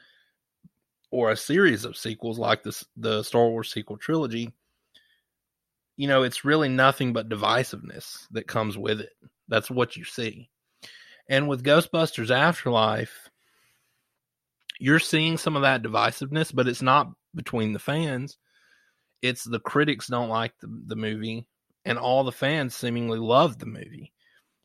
or 1.12 1.32
a 1.32 1.38
series 1.38 1.86
of 1.86 1.96
sequels 1.96 2.38
like 2.38 2.64
this 2.64 2.84
the 2.98 3.24
Star 3.24 3.48
Wars 3.48 3.72
sequel 3.72 3.98
trilogy 3.98 4.52
you 5.98 6.08
know 6.08 6.24
it's 6.24 6.46
really 6.46 6.70
nothing 6.70 7.14
but 7.14 7.30
divisiveness 7.30 8.28
that 8.32 8.48
comes 8.48 8.78
with 8.78 9.02
it. 9.02 9.12
That's 9.48 9.70
what 9.70 9.96
you 9.96 10.04
see. 10.04 10.50
And 11.30 11.48
with 11.48 11.64
Ghostbusters 11.64 12.32
Afterlife 12.32 13.30
you're 14.80 15.00
seeing 15.00 15.38
some 15.38 15.56
of 15.56 15.62
that 15.62 15.84
divisiveness 15.84 16.54
but 16.54 16.68
it's 16.68 16.82
not 16.82 17.12
between 17.36 17.74
the 17.74 17.80
fans. 17.80 18.38
It's 19.22 19.44
the 19.44 19.60
critics 19.60 20.08
don't 20.08 20.30
like 20.30 20.54
the, 20.60 20.68
the 20.88 20.96
movie 20.96 21.48
and 21.86 21.98
all 21.98 22.24
the 22.24 22.32
fans 22.32 22.76
seemingly 22.76 23.20
love 23.20 23.60
the 23.60 23.66
movie. 23.66 24.14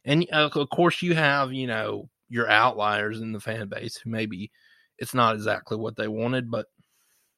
And 0.04 0.26
uh, 0.32 0.49
of 0.54 0.70
course, 0.70 1.02
you 1.02 1.14
have, 1.14 1.52
you 1.52 1.66
know, 1.66 2.08
your 2.28 2.49
outliers 2.50 3.20
in 3.20 3.32
the 3.32 3.40
fan 3.40 3.68
base 3.68 3.97
who 3.97 4.11
maybe 4.11 4.50
it's 4.99 5.14
not 5.14 5.35
exactly 5.35 5.76
what 5.76 5.97
they 5.97 6.08
wanted, 6.08 6.50
but 6.50 6.66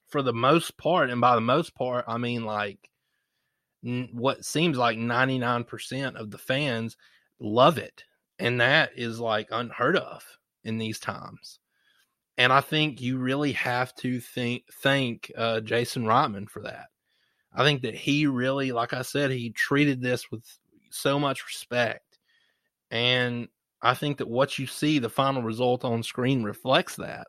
for 0.08 0.22
the 0.22 0.32
most 0.32 0.76
part, 0.76 1.10
and 1.10 1.20
by 1.20 1.34
the 1.34 1.40
most 1.40 1.74
part, 1.74 2.04
I 2.08 2.18
mean 2.18 2.44
like 2.44 2.89
what 3.82 4.44
seems 4.44 4.76
like 4.76 4.98
99% 4.98 6.14
of 6.14 6.30
the 6.30 6.38
fans 6.38 6.96
love 7.38 7.78
it. 7.78 8.04
And 8.38 8.60
that 8.60 8.90
is 8.96 9.20
like 9.20 9.48
unheard 9.50 9.96
of 9.96 10.24
in 10.64 10.78
these 10.78 10.98
times. 10.98 11.58
And 12.38 12.52
I 12.52 12.60
think 12.60 13.00
you 13.00 13.18
really 13.18 13.52
have 13.52 13.94
to 13.96 14.20
think 14.20 14.64
thank 14.82 15.30
uh, 15.36 15.60
Jason 15.60 16.04
Reitman 16.04 16.48
for 16.48 16.62
that. 16.62 16.86
I 17.54 17.64
think 17.64 17.82
that 17.82 17.94
he 17.94 18.26
really, 18.26 18.72
like 18.72 18.92
I 18.92 19.02
said, 19.02 19.30
he 19.30 19.50
treated 19.50 20.00
this 20.00 20.30
with 20.30 20.44
so 20.90 21.18
much 21.18 21.44
respect 21.44 22.10
and 22.90 23.48
I 23.82 23.94
think 23.94 24.18
that 24.18 24.28
what 24.28 24.58
you 24.58 24.66
see, 24.66 24.98
the 24.98 25.08
final 25.08 25.42
result 25.42 25.84
on 25.84 26.02
screen 26.02 26.42
reflects 26.42 26.96
that. 26.96 27.28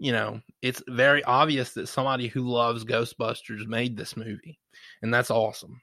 You 0.00 0.12
know, 0.12 0.40
it's 0.62 0.82
very 0.86 1.24
obvious 1.24 1.72
that 1.72 1.88
somebody 1.88 2.28
who 2.28 2.48
loves 2.48 2.84
Ghostbusters 2.84 3.66
made 3.66 3.96
this 3.96 4.16
movie, 4.16 4.60
and 5.02 5.12
that's 5.12 5.30
awesome. 5.30 5.80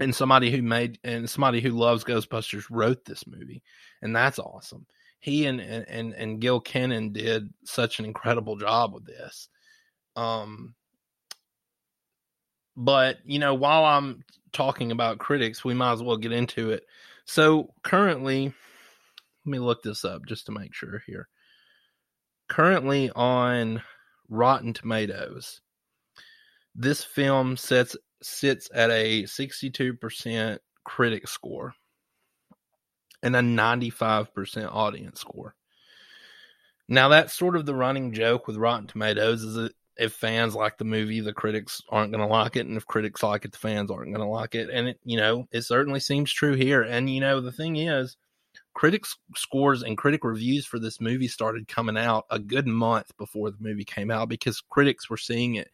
And 0.00 0.14
somebody 0.14 0.50
who 0.50 0.62
made 0.62 0.98
and 1.04 1.30
somebody 1.30 1.60
who 1.60 1.70
loves 1.70 2.02
Ghostbusters 2.02 2.64
wrote 2.70 3.04
this 3.04 3.26
movie, 3.26 3.62
and 4.02 4.14
that's 4.16 4.38
awesome. 4.38 4.86
He 5.20 5.46
and 5.46 5.60
and 5.60 6.12
and 6.14 6.40
Gil 6.40 6.60
Kenan 6.60 7.12
did 7.12 7.52
such 7.64 7.98
an 7.98 8.04
incredible 8.04 8.56
job 8.56 8.94
with 8.94 9.06
this. 9.06 9.48
Um, 10.16 10.74
but 12.76 13.18
you 13.24 13.38
know, 13.38 13.54
while 13.54 13.84
I'm 13.84 14.24
talking 14.52 14.90
about 14.90 15.18
critics, 15.18 15.64
we 15.64 15.74
might 15.74 15.92
as 15.92 16.02
well 16.02 16.16
get 16.16 16.32
into 16.32 16.70
it. 16.70 16.84
So 17.26 17.72
currently, 17.84 18.46
let 18.46 19.50
me 19.50 19.58
look 19.58 19.82
this 19.82 20.04
up 20.04 20.26
just 20.26 20.46
to 20.46 20.52
make 20.52 20.74
sure 20.74 21.02
here. 21.06 21.28
Currently 22.50 23.10
on 23.14 23.80
Rotten 24.28 24.72
Tomatoes, 24.72 25.60
this 26.74 27.04
film 27.04 27.56
sets 27.56 27.96
sits 28.22 28.68
at 28.74 28.90
a 28.90 29.22
62% 29.22 30.58
critic 30.84 31.28
score 31.28 31.74
and 33.22 33.36
a 33.36 33.40
95% 33.40 34.68
audience 34.74 35.20
score. 35.20 35.54
Now 36.88 37.08
that's 37.08 37.38
sort 37.38 37.54
of 37.54 37.66
the 37.66 37.74
running 37.74 38.12
joke 38.12 38.48
with 38.48 38.56
Rotten 38.56 38.88
Tomatoes 38.88 39.44
is 39.44 39.54
that 39.54 39.72
if 39.96 40.12
fans 40.12 40.56
like 40.56 40.76
the 40.76 40.84
movie, 40.84 41.20
the 41.20 41.32
critics 41.32 41.80
aren't 41.88 42.10
going 42.10 42.26
to 42.26 42.34
like 42.34 42.56
it, 42.56 42.66
and 42.66 42.76
if 42.76 42.84
critics 42.84 43.22
like 43.22 43.44
it, 43.44 43.52
the 43.52 43.58
fans 43.58 43.92
aren't 43.92 44.12
going 44.12 44.26
to 44.26 44.32
like 44.32 44.56
it. 44.56 44.70
And 44.70 44.88
it, 44.88 44.98
you 45.04 45.18
know, 45.18 45.46
it 45.52 45.62
certainly 45.62 46.00
seems 46.00 46.32
true 46.32 46.54
here. 46.54 46.82
And 46.82 47.08
you 47.08 47.20
know, 47.20 47.40
the 47.40 47.52
thing 47.52 47.76
is, 47.76 48.16
critics 48.80 49.18
scores 49.36 49.82
and 49.82 49.98
critic 49.98 50.24
reviews 50.24 50.64
for 50.64 50.78
this 50.78 51.02
movie 51.02 51.28
started 51.28 51.68
coming 51.68 51.98
out 51.98 52.24
a 52.30 52.38
good 52.38 52.66
month 52.66 53.14
before 53.18 53.50
the 53.50 53.56
movie 53.60 53.84
came 53.84 54.10
out 54.10 54.26
because 54.26 54.62
critics 54.70 55.10
were 55.10 55.18
seeing 55.18 55.56
it 55.56 55.68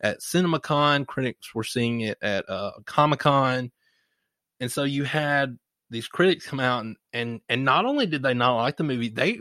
at 0.00 0.18
CinemaCon, 0.18 1.06
critics 1.06 1.54
were 1.54 1.62
seeing 1.62 2.00
it 2.00 2.18
at 2.20 2.50
uh, 2.50 2.72
Comic 2.84 3.20
Con, 3.20 3.70
and 4.58 4.72
so 4.72 4.82
you 4.82 5.04
had 5.04 5.56
these 5.90 6.08
critics 6.08 6.48
come 6.48 6.58
out 6.58 6.84
and, 6.84 6.96
and 7.12 7.40
and 7.48 7.64
not 7.64 7.84
only 7.84 8.06
did 8.06 8.24
they 8.24 8.34
not 8.34 8.56
like 8.56 8.76
the 8.76 8.82
movie, 8.82 9.08
they 9.08 9.38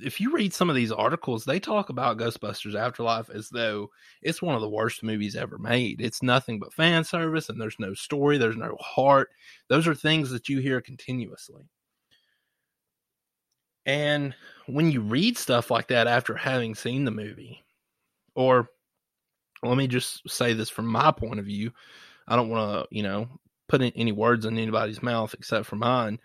if 0.00 0.20
you 0.20 0.30
read 0.30 0.54
some 0.54 0.70
of 0.70 0.76
these 0.76 0.92
articles, 0.92 1.44
they 1.44 1.58
talk 1.58 1.88
about 1.88 2.18
Ghostbusters 2.18 2.76
Afterlife 2.76 3.30
as 3.30 3.48
though 3.48 3.90
it's 4.22 4.40
one 4.40 4.54
of 4.54 4.60
the 4.60 4.68
worst 4.68 5.02
movies 5.02 5.34
ever 5.34 5.58
made. 5.58 6.00
It's 6.00 6.22
nothing 6.22 6.60
but 6.60 6.72
fan 6.72 7.02
service 7.02 7.48
and 7.48 7.60
there's 7.60 7.80
no 7.80 7.94
story, 7.94 8.38
there's 8.38 8.56
no 8.56 8.76
heart. 8.80 9.30
Those 9.68 9.88
are 9.88 9.94
things 9.96 10.30
that 10.30 10.48
you 10.48 10.60
hear 10.60 10.80
continuously. 10.80 11.64
And 13.88 14.34
when 14.66 14.92
you 14.92 15.00
read 15.00 15.38
stuff 15.38 15.70
like 15.70 15.88
that 15.88 16.06
after 16.06 16.34
having 16.34 16.74
seen 16.74 17.06
the 17.06 17.10
movie, 17.10 17.64
or 18.34 18.68
let 19.62 19.78
me 19.78 19.88
just 19.88 20.28
say 20.28 20.52
this 20.52 20.68
from 20.68 20.86
my 20.86 21.10
point 21.10 21.40
of 21.40 21.46
view, 21.46 21.72
I 22.28 22.36
don't 22.36 22.50
want 22.50 22.72
to, 22.84 22.94
you 22.94 23.02
know, 23.02 23.28
put 23.66 23.80
any 23.80 24.12
words 24.12 24.44
in 24.44 24.58
anybody's 24.58 25.02
mouth 25.02 25.32
except 25.32 25.64
for 25.64 25.76
mine. 25.76 26.20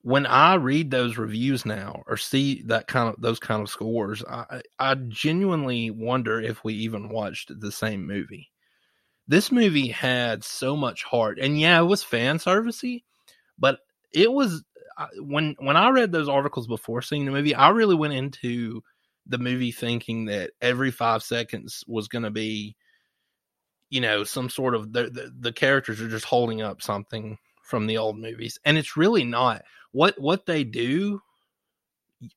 When 0.00 0.24
I 0.24 0.54
read 0.54 0.90
those 0.90 1.18
reviews 1.18 1.66
now 1.66 2.02
or 2.06 2.16
see 2.16 2.62
that 2.62 2.86
kind 2.86 3.10
of 3.10 3.20
those 3.20 3.38
kind 3.38 3.60
of 3.60 3.68
scores, 3.68 4.24
I, 4.24 4.62
I 4.78 4.94
genuinely 4.94 5.90
wonder 5.90 6.40
if 6.40 6.64
we 6.64 6.72
even 6.72 7.10
watched 7.10 7.60
the 7.60 7.70
same 7.70 8.06
movie. 8.06 8.50
This 9.26 9.52
movie 9.52 9.88
had 9.88 10.42
so 10.42 10.74
much 10.74 11.04
heart, 11.04 11.38
and 11.38 11.60
yeah, 11.60 11.78
it 11.78 11.84
was 11.84 12.02
fan 12.02 12.38
servicey, 12.38 13.02
but 13.58 13.80
it 14.12 14.32
was 14.32 14.64
when 15.18 15.54
when 15.58 15.76
I 15.76 15.90
read 15.90 16.12
those 16.12 16.28
articles 16.28 16.66
before 16.66 17.02
seeing 17.02 17.24
the 17.24 17.32
movie, 17.32 17.54
I 17.54 17.70
really 17.70 17.94
went 17.94 18.14
into 18.14 18.82
the 19.26 19.38
movie 19.38 19.72
thinking 19.72 20.26
that 20.26 20.50
every 20.60 20.90
five 20.90 21.22
seconds 21.22 21.84
was 21.86 22.08
going 22.08 22.24
to 22.24 22.30
be, 22.30 22.76
you 23.90 24.00
know, 24.00 24.24
some 24.24 24.48
sort 24.48 24.74
of 24.74 24.92
the, 24.92 25.04
the 25.04 25.32
the 25.38 25.52
characters 25.52 26.00
are 26.00 26.08
just 26.08 26.24
holding 26.24 26.62
up 26.62 26.82
something 26.82 27.38
from 27.62 27.86
the 27.86 27.98
old 27.98 28.18
movies, 28.18 28.58
and 28.64 28.78
it's 28.78 28.96
really 28.96 29.24
not. 29.24 29.62
What 29.92 30.18
what 30.20 30.46
they 30.46 30.64
do 30.64 31.20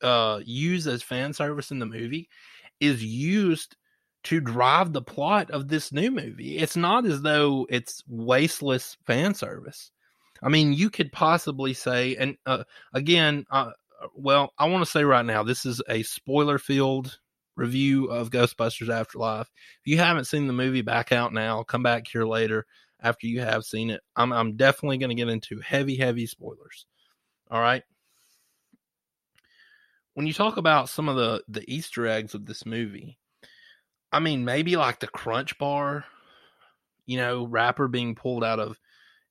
uh 0.03 0.39
use 0.45 0.85
as 0.85 1.01
fan 1.01 1.33
service 1.33 1.71
in 1.71 1.79
the 1.79 1.85
movie 1.87 2.29
is 2.79 3.03
used 3.03 3.75
to 4.23 4.39
drive 4.39 4.93
the 4.93 5.01
plot 5.01 5.49
of 5.49 5.67
this 5.67 5.91
new 5.91 6.11
movie. 6.11 6.57
It's 6.59 6.77
not 6.77 7.05
as 7.05 7.21
though 7.21 7.65
it's 7.69 8.03
wasteless 8.07 8.95
fan 9.05 9.33
service. 9.33 9.91
I 10.41 10.49
mean, 10.49 10.73
you 10.73 10.89
could 10.89 11.11
possibly 11.11 11.73
say, 11.73 12.15
and 12.15 12.37
uh, 12.45 12.63
again, 12.93 13.45
uh, 13.51 13.71
well, 14.15 14.53
I 14.57 14.67
want 14.67 14.83
to 14.83 14.89
say 14.89 15.03
right 15.03 15.25
now, 15.25 15.43
this 15.43 15.65
is 15.65 15.81
a 15.87 16.03
spoiler 16.03 16.57
filled 16.57 17.19
review 17.55 18.05
of 18.05 18.31
Ghostbusters 18.31 18.89
Afterlife. 18.89 19.49
If 19.83 19.91
you 19.91 19.97
haven't 19.97 20.25
seen 20.25 20.47
the 20.47 20.53
movie, 20.53 20.81
back 20.81 21.11
out 21.11 21.33
now. 21.33 21.63
Come 21.63 21.83
back 21.83 22.07
here 22.07 22.25
later 22.25 22.65
after 23.01 23.27
you 23.27 23.41
have 23.41 23.63
seen 23.63 23.89
it. 23.89 24.01
I'm, 24.15 24.33
I'm 24.33 24.55
definitely 24.57 24.97
going 24.97 25.09
to 25.09 25.15
get 25.15 25.29
into 25.29 25.59
heavy, 25.59 25.95
heavy 25.95 26.25
spoilers. 26.25 26.85
All 27.49 27.61
right. 27.61 27.83
When 30.13 30.27
you 30.27 30.33
talk 30.33 30.57
about 30.57 30.89
some 30.89 31.07
of 31.07 31.15
the 31.15 31.41
the 31.47 31.63
Easter 31.73 32.05
eggs 32.05 32.33
of 32.33 32.45
this 32.45 32.65
movie, 32.65 33.17
I 34.11 34.19
mean, 34.19 34.43
maybe 34.43 34.75
like 34.75 34.99
the 34.99 35.07
Crunch 35.07 35.57
Bar, 35.57 36.03
you 37.05 37.17
know, 37.17 37.45
wrapper 37.45 37.87
being 37.87 38.15
pulled 38.15 38.43
out 38.43 38.59
of 38.59 38.77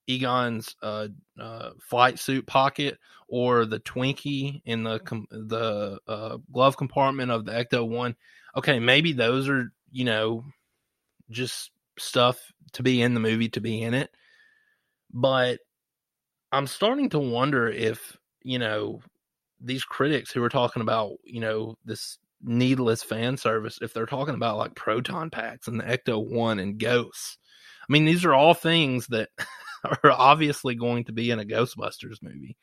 Egon's 0.07 0.75
uh, 0.81 1.07
uh, 1.39 1.71
flight 1.79 2.19
suit 2.19 2.45
pocket, 2.45 2.97
or 3.27 3.65
the 3.65 3.79
Twinkie 3.79 4.61
in 4.65 4.83
the 4.83 4.99
com- 4.99 5.27
the 5.31 5.99
uh, 6.07 6.37
glove 6.51 6.77
compartment 6.77 7.31
of 7.31 7.45
the 7.45 7.51
Ecto 7.51 7.87
One. 7.87 8.15
Okay, 8.57 8.79
maybe 8.79 9.13
those 9.13 9.47
are 9.47 9.71
you 9.91 10.05
know 10.05 10.43
just 11.29 11.71
stuff 11.97 12.39
to 12.73 12.83
be 12.83 13.01
in 13.01 13.13
the 13.13 13.19
movie 13.19 13.49
to 13.49 13.61
be 13.61 13.81
in 13.81 13.93
it, 13.93 14.09
but 15.13 15.59
I'm 16.51 16.67
starting 16.67 17.09
to 17.09 17.19
wonder 17.19 17.69
if 17.69 18.17
you 18.43 18.59
know 18.59 19.01
these 19.61 19.83
critics 19.83 20.31
who 20.31 20.43
are 20.43 20.49
talking 20.49 20.81
about 20.81 21.13
you 21.23 21.39
know 21.39 21.77
this 21.85 22.17
needless 22.43 23.03
fan 23.03 23.37
service 23.37 23.77
if 23.81 23.93
they're 23.93 24.07
talking 24.07 24.33
about 24.33 24.57
like 24.57 24.73
proton 24.75 25.29
packs 25.29 25.67
and 25.67 25.79
the 25.79 25.83
ecto 25.83 26.25
1 26.27 26.57
and 26.57 26.79
ghosts 26.79 27.37
i 27.81 27.85
mean 27.89 28.05
these 28.05 28.25
are 28.25 28.33
all 28.33 28.53
things 28.53 29.07
that 29.07 29.29
are 30.03 30.11
obviously 30.11 30.75
going 30.75 31.03
to 31.03 31.11
be 31.11 31.31
in 31.31 31.39
a 31.39 31.45
ghostbusters 31.45 32.21
movie 32.21 32.55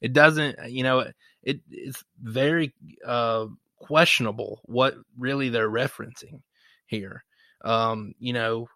it 0.00 0.12
doesn't 0.12 0.56
you 0.70 0.82
know 0.82 1.04
it 1.42 1.60
it's 1.70 2.02
very 2.20 2.74
uh 3.06 3.46
questionable 3.76 4.60
what 4.64 4.94
really 5.18 5.48
they're 5.48 5.70
referencing 5.70 6.40
here 6.86 7.24
um 7.64 8.14
you 8.18 8.32
know 8.32 8.68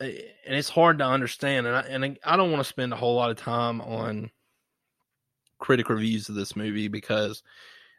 and 0.00 0.14
it's 0.46 0.70
hard 0.70 0.98
to 0.98 1.04
understand 1.04 1.66
and 1.66 1.76
I, 1.76 1.80
and 1.80 2.18
I 2.24 2.36
don't 2.36 2.50
want 2.50 2.62
to 2.62 2.68
spend 2.68 2.92
a 2.92 2.96
whole 2.96 3.16
lot 3.16 3.30
of 3.30 3.36
time 3.36 3.82
on 3.82 4.30
critic 5.60 5.88
reviews 5.88 6.28
of 6.28 6.34
this 6.34 6.56
movie 6.56 6.88
because 6.88 7.42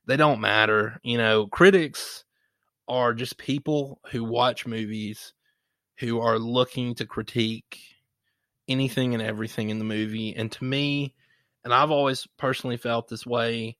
they 0.08 0.18
don't 0.18 0.42
matter. 0.42 1.00
You 1.04 1.18
know, 1.18 1.48
critics 1.48 2.26
are 2.88 3.14
just 3.14 3.38
people 3.38 4.02
who 4.12 4.24
watch 4.24 4.66
movies 4.68 5.34
who 6.02 6.20
are 6.20 6.40
looking 6.40 6.96
to 6.96 7.06
critique 7.06 7.80
anything 8.68 9.14
and 9.14 9.24
everything 9.24 9.70
in 9.70 9.78
the 9.80 9.86
movie. 9.86 10.36
And 10.36 10.52
to 10.52 10.64
me, 10.64 11.14
and 11.64 11.74
I've 11.74 11.92
always 11.92 12.28
personally 12.38 12.78
felt 12.78 13.08
this 13.08 13.26
way, 13.26 13.78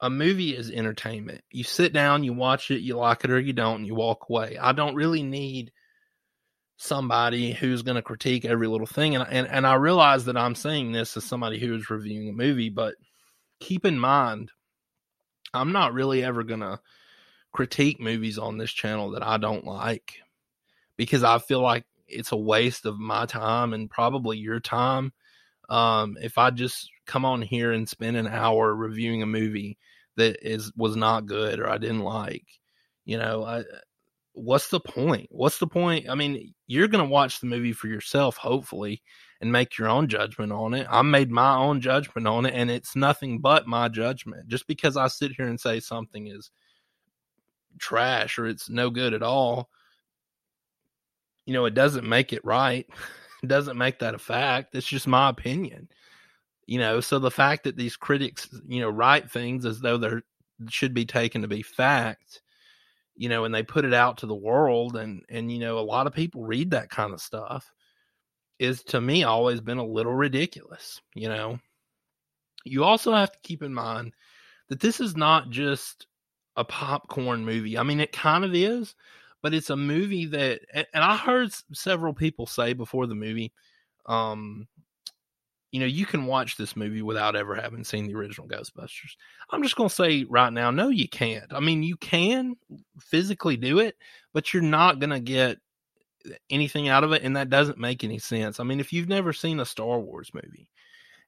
a 0.00 0.10
movie 0.10 0.56
is 0.56 0.70
entertainment. 0.70 1.42
You 1.50 1.64
sit 1.64 1.92
down, 1.92 2.24
you 2.24 2.32
watch 2.32 2.70
it, 2.70 2.80
you 2.80 2.96
like 2.96 3.24
it 3.24 3.30
or 3.30 3.38
you 3.38 3.52
don't, 3.52 3.76
and 3.76 3.86
you 3.86 3.94
walk 3.94 4.26
away. 4.28 4.58
I 4.60 4.72
don't 4.72 4.96
really 4.96 5.22
need 5.22 5.72
somebody 6.76 7.52
who's 7.52 7.82
going 7.82 7.94
to 7.94 8.02
critique 8.02 8.44
every 8.44 8.66
little 8.66 8.86
thing. 8.86 9.14
And, 9.14 9.24
and, 9.30 9.46
and 9.46 9.66
I 9.66 9.74
realize 9.74 10.24
that 10.24 10.36
I'm 10.36 10.56
saying 10.56 10.90
this 10.90 11.16
as 11.16 11.24
somebody 11.24 11.60
who 11.60 11.74
is 11.76 11.88
reviewing 11.88 12.28
a 12.28 12.32
movie, 12.32 12.70
but 12.70 12.96
keep 13.60 13.86
in 13.86 13.98
mind, 13.98 14.50
I'm 15.54 15.70
not 15.70 15.94
really 15.94 16.24
ever 16.24 16.42
going 16.42 16.60
to 16.60 16.80
critique 17.52 18.00
movies 18.00 18.38
on 18.38 18.58
this 18.58 18.72
channel 18.72 19.12
that 19.12 19.22
I 19.22 19.38
don't 19.38 19.64
like 19.64 20.23
because 20.96 21.24
I 21.24 21.38
feel 21.38 21.60
like 21.60 21.84
it's 22.06 22.32
a 22.32 22.36
waste 22.36 22.86
of 22.86 22.98
my 22.98 23.26
time 23.26 23.72
and 23.72 23.90
probably 23.90 24.38
your 24.38 24.60
time. 24.60 25.12
Um, 25.68 26.16
if 26.20 26.38
I 26.38 26.50
just 26.50 26.90
come 27.06 27.24
on 27.24 27.42
here 27.42 27.72
and 27.72 27.88
spend 27.88 28.16
an 28.16 28.26
hour 28.26 28.74
reviewing 28.74 29.22
a 29.22 29.26
movie 29.26 29.78
that 30.16 30.36
is 30.42 30.72
was 30.76 30.96
not 30.96 31.26
good 31.26 31.58
or 31.58 31.68
I 31.68 31.78
didn't 31.78 32.00
like, 32.00 32.44
you 33.04 33.18
know, 33.18 33.44
I, 33.44 33.64
what's 34.34 34.68
the 34.68 34.80
point? 34.80 35.28
What's 35.30 35.58
the 35.58 35.66
point? 35.66 36.08
I 36.08 36.14
mean, 36.14 36.54
you're 36.66 36.88
to 36.88 37.04
watch 37.10 37.40
the 37.40 37.46
movie 37.46 37.72
for 37.72 37.88
yourself, 37.88 38.36
hopefully, 38.36 39.02
and 39.40 39.50
make 39.50 39.78
your 39.78 39.88
own 39.88 40.08
judgment 40.08 40.52
on 40.52 40.74
it. 40.74 40.86
I 40.90 41.02
made 41.02 41.30
my 41.30 41.56
own 41.56 41.80
judgment 41.80 42.26
on 42.26 42.44
it, 42.46 42.54
and 42.54 42.70
it's 42.70 42.96
nothing 42.96 43.40
but 43.40 43.66
my 43.66 43.88
judgment. 43.88 44.48
Just 44.48 44.66
because 44.66 44.96
I 44.96 45.08
sit 45.08 45.32
here 45.36 45.46
and 45.46 45.58
say 45.58 45.80
something 45.80 46.26
is 46.26 46.50
trash 47.78 48.38
or 48.38 48.46
it's 48.46 48.68
no 48.68 48.90
good 48.90 49.14
at 49.14 49.22
all, 49.22 49.70
you 51.46 51.52
know, 51.52 51.64
it 51.64 51.74
doesn't 51.74 52.08
make 52.08 52.32
it 52.32 52.44
right. 52.44 52.86
It 53.42 53.48
doesn't 53.48 53.76
make 53.76 53.98
that 53.98 54.14
a 54.14 54.18
fact. 54.18 54.74
It's 54.74 54.86
just 54.86 55.06
my 55.06 55.28
opinion. 55.28 55.90
You 56.64 56.78
know, 56.78 57.02
so 57.02 57.18
the 57.18 57.30
fact 57.30 57.64
that 57.64 57.76
these 57.76 57.94
critics, 57.94 58.48
you 58.66 58.80
know, 58.80 58.88
write 58.88 59.30
things 59.30 59.66
as 59.66 59.80
though 59.80 59.98
they're 59.98 60.22
should 60.70 60.94
be 60.94 61.04
taken 61.04 61.42
to 61.42 61.48
be 61.48 61.60
fact 61.60 62.40
you 63.16 63.28
know, 63.28 63.44
and 63.44 63.54
they 63.54 63.62
put 63.62 63.84
it 63.84 63.94
out 63.94 64.18
to 64.18 64.26
the 64.26 64.34
world 64.34 64.96
and 64.96 65.22
and 65.28 65.50
you 65.50 65.58
know, 65.58 65.78
a 65.78 65.80
lot 65.80 66.06
of 66.06 66.12
people 66.12 66.44
read 66.44 66.70
that 66.72 66.90
kind 66.90 67.12
of 67.12 67.20
stuff 67.20 67.70
is 68.58 68.82
to 68.84 69.00
me 69.00 69.24
always 69.24 69.60
been 69.60 69.78
a 69.78 69.86
little 69.86 70.14
ridiculous, 70.14 71.00
you 71.14 71.28
know. 71.28 71.58
You 72.64 72.84
also 72.84 73.12
have 73.12 73.32
to 73.32 73.38
keep 73.42 73.62
in 73.62 73.74
mind 73.74 74.14
that 74.68 74.80
this 74.80 75.00
is 75.00 75.16
not 75.16 75.50
just 75.50 76.06
a 76.56 76.64
popcorn 76.64 77.44
movie. 77.44 77.76
I 77.76 77.82
mean, 77.82 78.00
it 78.00 78.12
kind 78.12 78.44
of 78.44 78.54
is, 78.54 78.94
but 79.44 79.52
it's 79.52 79.68
a 79.68 79.76
movie 79.76 80.24
that 80.24 80.62
and 80.72 81.04
I 81.04 81.18
heard 81.18 81.52
several 81.74 82.14
people 82.14 82.46
say 82.46 82.72
before 82.72 83.06
the 83.06 83.14
movie 83.14 83.52
um 84.06 84.66
you 85.70 85.80
know, 85.80 85.86
you 85.86 86.06
can 86.06 86.26
watch 86.26 86.56
this 86.56 86.76
movie 86.76 87.02
without 87.02 87.34
ever 87.34 87.56
having 87.56 87.82
seen 87.82 88.06
the 88.06 88.14
original 88.14 88.46
Ghostbusters. 88.46 89.16
I'm 89.50 89.60
just 89.64 89.74
going 89.74 89.88
to 89.88 89.94
say 89.94 90.22
right 90.22 90.52
now, 90.52 90.70
no, 90.70 90.88
you 90.88 91.08
can't. 91.08 91.52
I 91.52 91.58
mean, 91.58 91.82
you 91.82 91.96
can 91.96 92.54
physically 93.00 93.56
do 93.56 93.80
it, 93.80 93.96
but 94.32 94.54
you're 94.54 94.62
not 94.62 95.00
going 95.00 95.10
to 95.10 95.18
get 95.18 95.58
anything 96.48 96.88
out 96.88 97.02
of 97.02 97.10
it. 97.12 97.22
And 97.24 97.36
that 97.36 97.50
doesn't 97.50 97.76
make 97.76 98.04
any 98.04 98.20
sense. 98.20 98.60
I 98.60 98.62
mean, 98.62 98.78
if 98.78 98.92
you've 98.92 99.08
never 99.08 99.32
seen 99.32 99.58
a 99.58 99.64
Star 99.64 99.98
Wars 99.98 100.30
movie 100.32 100.68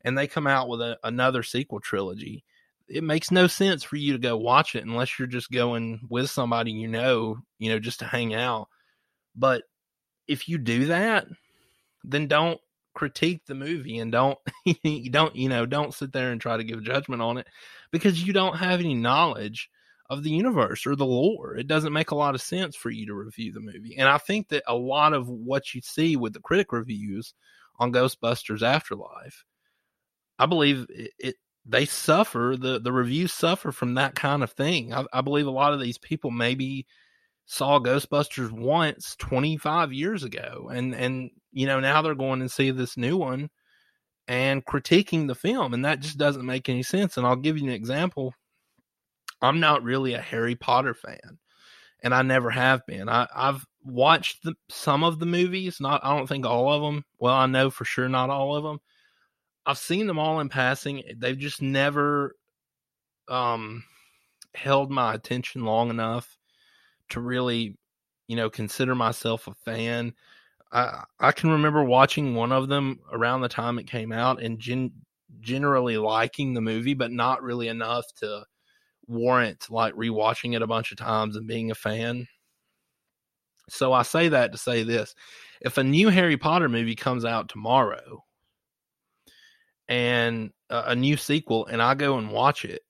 and 0.05 0.17
they 0.17 0.29
come 0.29 0.47
out 0.47 0.69
with 0.69 0.81
a, 0.81 0.97
another 1.03 1.43
sequel 1.43 1.81
trilogy, 1.81 2.45
it 2.89 3.03
makes 3.03 3.31
no 3.31 3.47
sense 3.47 3.83
for 3.83 3.97
you 3.97 4.13
to 4.13 4.19
go 4.19 4.37
watch 4.37 4.75
it 4.75 4.85
unless 4.85 5.19
you're 5.19 5.29
just 5.29 5.51
going 5.51 6.01
with 6.09 6.31
somebody 6.31 6.73
you 6.73 6.89
know, 6.89 7.39
you 7.59 7.71
know, 7.71 7.79
just 7.79 8.01
to 8.01 8.05
hang 8.05 8.35
out. 8.35 8.69
But 9.35 9.65
if 10.29 10.49
you 10.49 10.59
do 10.59 10.87
that, 10.87 11.27
then 12.05 12.27
don't 12.29 12.61
critique 12.95 13.43
the 13.47 13.55
movie 13.55 13.99
and 13.99 14.11
don't 14.11 14.39
you 14.65 15.11
don't 15.11 15.37
you 15.37 15.51
know 15.51 15.67
don't 15.67 15.93
sit 15.93 16.13
there 16.13 16.33
and 16.33 16.41
try 16.41 16.57
to 16.57 16.65
give 16.65 16.83
judgment 16.83 17.21
on 17.21 17.37
it 17.37 17.47
because 17.93 18.23
you 18.25 18.33
don't 18.33 18.57
have 18.57 18.81
any 18.81 18.95
knowledge 18.95 19.69
of 20.09 20.23
the 20.23 20.31
universe 20.31 20.87
or 20.87 20.97
the 20.97 21.05
lore 21.05 21.55
it 21.57 21.67
doesn't 21.67 21.93
make 21.93 22.11
a 22.11 22.15
lot 22.15 22.35
of 22.35 22.41
sense 22.41 22.75
for 22.75 22.89
you 22.89 23.05
to 23.05 23.13
review 23.13 23.53
the 23.53 23.61
movie 23.61 23.95
and 23.99 24.09
i 24.09 24.17
think 24.17 24.49
that 24.49 24.63
a 24.67 24.75
lot 24.75 25.13
of 25.13 25.29
what 25.29 25.75
you 25.75 25.83
see 25.83 26.17
with 26.17 26.33
the 26.33 26.41
critic 26.41 26.73
reviews 26.73 27.35
on 27.79 27.93
ghostbusters 27.93 28.63
afterlife 28.63 29.45
i 30.39 30.47
believe 30.47 30.87
it, 30.89 31.11
it 31.19 31.35
they 31.69 31.85
suffer 31.85 32.57
the 32.59 32.79
the 32.79 32.93
reviews 32.93 33.33
suffer 33.33 33.73
from 33.73 33.95
that 33.95 34.15
kind 34.15 34.43
of 34.43 34.53
thing. 34.53 34.95
I, 34.95 35.05
I 35.13 35.21
believe 35.21 35.47
a 35.47 35.51
lot 35.51 35.73
of 35.73 35.81
these 35.81 35.99
people 35.99 36.31
maybe 36.31 36.87
saw 37.47 37.79
Ghostbusters 37.79 38.51
once 38.51 39.17
25 39.17 39.93
years 39.93 40.25
ago 40.25 40.71
and 40.73 40.95
and 40.95 41.31
you 41.53 41.67
know 41.67 41.81
now 41.81 42.03
they're 42.03 42.15
going 42.15 42.41
and 42.41 42.51
see 42.51 42.71
this 42.71 42.97
new 42.97 43.17
one 43.17 43.51
and 44.29 44.65
critiquing 44.65 45.29
the 45.29 45.35
film 45.35 45.73
and 45.73 45.85
that 45.85 46.01
just 46.01 46.19
doesn't 46.19 46.45
make 46.45 46.69
any 46.69 46.83
sense 46.83 47.17
and 47.17 47.27
I'll 47.27 47.37
give 47.37 47.59
you 47.59 47.65
an 47.65 47.75
example. 47.75 48.35
I'm 49.43 49.61
not 49.61 49.83
really 49.83 50.15
a 50.15 50.21
Harry 50.21 50.57
Potter 50.57 50.95
fan 50.95 51.39
and 52.03 52.15
I 52.15 52.23
never 52.23 52.51
have 52.51 52.85
been. 52.87 53.09
I 53.09 53.27
I've 53.35 53.65
watched 53.85 54.43
the, 54.43 54.55
some 54.69 55.05
of 55.05 55.19
the 55.21 55.27
movies 55.27 55.81
not 55.81 56.05
I 56.05 56.17
don't 56.17 56.27
think 56.29 56.47
all 56.47 56.73
of 56.73 56.83
them 56.83 57.05
well 57.19 57.35
I 57.35 57.47
know 57.47 57.71
for 57.71 57.85
sure 57.85 58.09
not 58.09 58.31
all 58.31 58.57
of 58.57 58.65
them 58.65 58.81
I've 59.67 59.79
seen 59.79 60.07
them 60.07 60.19
all 60.19 60.41
in 60.41 60.49
passing 60.49 61.03
they've 61.19 61.39
just 61.39 61.63
never 61.63 62.37
um 63.29 63.85
held 64.55 64.91
my 64.91 65.15
attention 65.15 65.65
long 65.65 65.91
enough 65.91 66.39
to 67.11 67.21
really, 67.21 67.77
you 68.29 68.37
know, 68.37 68.51
consider 68.51 68.95
myself 68.95 69.49
a 69.49 69.55
fan. 69.55 70.15
I 70.73 71.05
I 71.21 71.33
can 71.33 71.51
remember 71.51 71.85
watching 71.85 72.35
one 72.35 72.53
of 72.53 72.69
them 72.69 73.01
around 73.13 73.43
the 73.43 73.49
time 73.49 73.79
it 73.79 73.89
came 73.89 74.13
out 74.13 74.43
and 74.43 74.59
gen- 74.61 74.93
generally 75.41 75.99
liking 75.99 76.55
the 76.55 76.61
movie, 76.63 76.95
but 76.95 77.13
not 77.13 77.43
really 77.43 77.69
enough 77.69 78.07
to 78.19 78.45
warrant 79.09 79.71
like 79.71 79.95
rewatching 79.95 80.57
it 80.57 80.63
a 80.63 80.69
bunch 80.69 80.93
of 80.93 80.99
times 80.99 81.37
and 81.37 81.49
being 81.49 81.71
a 81.73 81.77
fan. 81.77 82.29
So 83.69 83.93
I 83.93 84.03
say 84.03 84.29
that 84.29 84.53
to 84.53 84.59
say 84.59 84.83
this. 84.83 85.15
If 85.61 85.79
a 85.79 85.85
new 85.85 86.09
Harry 86.09 86.37
Potter 86.37 86.69
movie 86.69 86.95
comes 86.95 87.25
out 87.25 87.49
tomorrow 87.49 88.25
and 89.89 90.51
a, 90.71 90.91
a 90.91 90.97
new 90.97 91.17
sequel 91.17 91.67
and 91.67 91.81
I 91.81 91.95
go 91.95 92.19
and 92.19 92.31
watch 92.31 92.65
it 92.65 92.83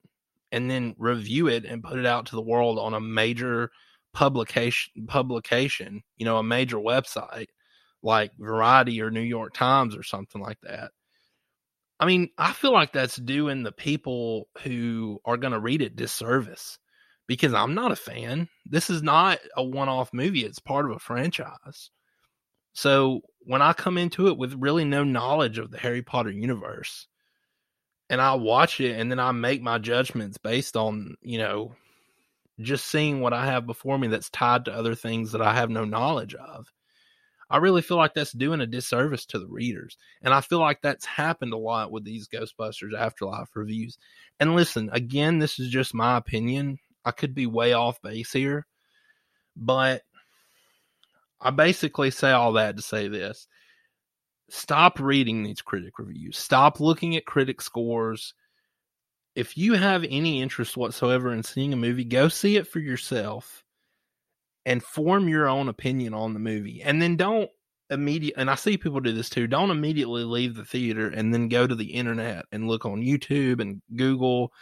and 0.53 0.71
then 0.71 0.95
review 0.99 1.49
it 1.49 1.65
and 1.65 1.83
put 1.83 1.99
it 1.99 2.07
out 2.07 2.27
to 2.27 2.37
the 2.37 2.43
world 2.43 2.79
on 2.79 2.95
a 2.95 3.01
major 3.01 3.71
publication 4.15 5.07
publication, 5.07 6.03
you 6.17 6.25
know, 6.25 6.39
a 6.39 6.43
major 6.43 6.79
website 6.79 7.49
like 8.03 8.33
Variety 8.39 9.03
or 9.03 9.11
New 9.11 9.21
York 9.21 9.53
Times 9.53 9.97
or 9.97 10.03
something 10.03 10.41
like 10.41 10.59
that. 10.63 10.93
I 11.99 12.07
mean, 12.07 12.31
I 12.39 12.53
feel 12.53 12.73
like 12.73 12.93
that's 12.93 13.17
doing 13.17 13.63
the 13.63 13.73
people 13.73 14.49
who 14.63 15.21
are 15.25 15.37
going 15.37 15.53
to 15.53 15.61
read 15.61 15.83
it 15.83 15.97
disservice 15.97 16.79
because 17.27 17.55
I'm 17.55 17.75
not 17.75 17.93
a 17.93 17.97
fan. 17.97 18.49
This 18.67 18.91
is 18.91 19.03
not 19.03 19.39
a 19.57 19.65
one 19.65 19.89
off 19.89 20.13
movie, 20.13 20.45
it's 20.45 20.59
part 20.59 20.85
of 20.85 20.93
a 20.93 20.99
franchise. 20.99 21.91
So 22.75 23.23
when 23.47 23.63
I 23.63 23.73
come 23.73 23.97
into 23.97 24.27
it 24.27 24.37
with 24.37 24.55
really 24.55 24.85
no 24.85 25.05
knowledge 25.05 25.59
of 25.59 25.71
the 25.71 25.79
Harry 25.79 26.03
Potter 26.03 26.31
universe 26.31 27.07
and 28.11 28.21
I 28.21 28.35
watch 28.35 28.81
it 28.81 28.99
and 28.99 29.11
then 29.11 29.21
I 29.21 29.31
make 29.33 29.63
my 29.63 29.79
judgments 29.79 30.37
based 30.37 30.77
on, 30.77 31.17
you 31.23 31.39
know, 31.39 31.75
just 32.61 32.87
seeing 32.87 33.21
what 33.21 33.33
I 33.33 33.47
have 33.47 33.67
before 33.67 33.99
me 33.99 34.09
that's 34.09 34.31
tied 34.31 34.65
to 34.65 34.75
other 34.75 34.95
things 34.95 35.33
that 35.33 35.43
I 35.43 35.55
have 35.55 35.71
no 35.71 35.85
knowledge 35.85 36.35
of. 36.35 36.73
I 37.49 37.59
really 37.59 37.83
feel 37.83 37.97
like 37.97 38.15
that's 38.15 38.33
doing 38.33 38.61
a 38.61 38.67
disservice 38.67 39.27
to 39.27 39.39
the 39.39 39.47
readers. 39.47 39.97
And 40.23 40.35
I 40.35 40.41
feel 40.41 40.59
like 40.59 40.83
that's 40.83 41.07
happened 41.07 41.53
a 41.53 41.59
lot 41.59 41.93
with 41.93 42.05
these 42.05 42.27
Ghostbusters 42.27 42.99
Afterlife 42.99 43.55
reviews. 43.55 43.99
And 44.41 44.57
listen, 44.57 44.91
again, 44.93 45.39
this 45.39 45.61
is 45.61 45.69
just 45.69 45.95
my 45.95 46.17
opinion. 46.17 46.79
I 47.05 47.13
could 47.13 47.35
be 47.35 47.47
way 47.47 47.73
off 47.73 48.03
base 48.03 48.33
here, 48.33 48.67
but 49.55 50.03
I 51.41 51.51
basically 51.51 52.11
say 52.11 52.31
all 52.31 52.53
that 52.55 52.77
to 52.77 52.83
say 52.83 53.09
this. 53.09 53.47
Stop 54.49 55.01
reading 55.01 55.43
these 55.43 55.61
critic 55.61 55.99
reviews. 55.99 56.39
Stop 56.39 56.81
looking 56.81 57.17
at 57.17 57.27
critic 57.27 57.61
scores. 57.61 58.35
If 59.35 59.59
you 59.59 59.75
have 59.75 60.05
any 60.09 60.41
interest 60.41 60.77
whatsoever 60.77 61.33
in 61.33 61.43
seeing 61.43 61.73
a 61.73 61.77
movie, 61.77 62.05
go 62.05 62.29
see 62.29 62.57
it 62.57 62.67
for 62.67 62.79
yourself 62.79 63.65
and 64.65 64.83
form 64.83 65.29
your 65.29 65.49
own 65.49 65.69
opinion 65.69 66.15
on 66.15 66.33
the 66.33 66.41
movie. 66.41 66.83
And 66.83 67.03
then 67.03 67.17
don't 67.17 67.51
immediate 67.91 68.35
and 68.37 68.51
I 68.51 68.55
see 68.55 68.77
people 68.77 69.01
do 69.01 69.13
this 69.13 69.29
too. 69.29 69.47
Don't 69.47 69.71
immediately 69.71 70.25
leave 70.25 70.55
the 70.55 70.65
theater 70.65 71.09
and 71.09 71.35
then 71.35 71.49
go 71.49 71.67
to 71.67 71.75
the 71.75 71.93
internet 71.93 72.47
and 72.51 72.69
look 72.69 72.85
on 72.85 73.03
YouTube 73.03 73.61
and 73.61 73.83
Google 73.95 74.53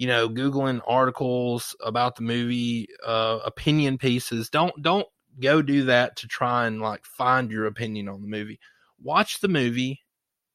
you 0.00 0.06
know, 0.06 0.30
googling 0.30 0.80
articles 0.86 1.76
about 1.84 2.16
the 2.16 2.22
movie, 2.22 2.88
uh, 3.06 3.38
opinion 3.44 3.98
pieces. 3.98 4.48
Don't 4.48 4.72
don't 4.80 5.06
go 5.40 5.62
do 5.62 5.84
that 5.84 6.16
to 6.16 6.28
try 6.28 6.66
and 6.66 6.80
like 6.80 7.04
find 7.04 7.50
your 7.50 7.66
opinion 7.66 8.08
on 8.08 8.22
the 8.22 8.28
movie. 8.28 8.60
Watch 9.02 9.40
the 9.40 9.48
movie, 9.48 10.00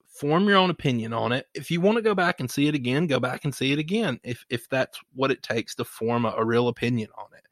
form 0.07 0.47
your 0.47 0.57
own 0.57 0.69
opinion 0.69 1.13
on 1.13 1.31
it. 1.31 1.47
If 1.53 1.71
you 1.71 1.81
want 1.81 1.97
to 1.97 2.01
go 2.01 2.15
back 2.15 2.39
and 2.39 2.49
see 2.49 2.67
it 2.67 2.75
again, 2.75 3.07
go 3.07 3.19
back 3.19 3.45
and 3.45 3.53
see 3.53 3.71
it 3.71 3.79
again. 3.79 4.19
If 4.23 4.45
if 4.49 4.69
that's 4.69 4.99
what 5.13 5.31
it 5.31 5.43
takes 5.43 5.75
to 5.75 5.83
form 5.85 6.25
a, 6.25 6.33
a 6.37 6.45
real 6.45 6.67
opinion 6.67 7.09
on 7.17 7.27
it. 7.37 7.47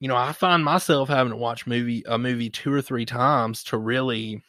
You 0.00 0.08
know, 0.08 0.16
I 0.16 0.32
find 0.32 0.64
myself 0.64 1.08
having 1.08 1.32
to 1.32 1.36
watch 1.36 1.66
movie 1.66 2.02
a 2.06 2.18
movie 2.18 2.50
two 2.50 2.72
or 2.72 2.82
three 2.82 3.06
times 3.06 3.64
to 3.64 3.78
really 3.78 4.42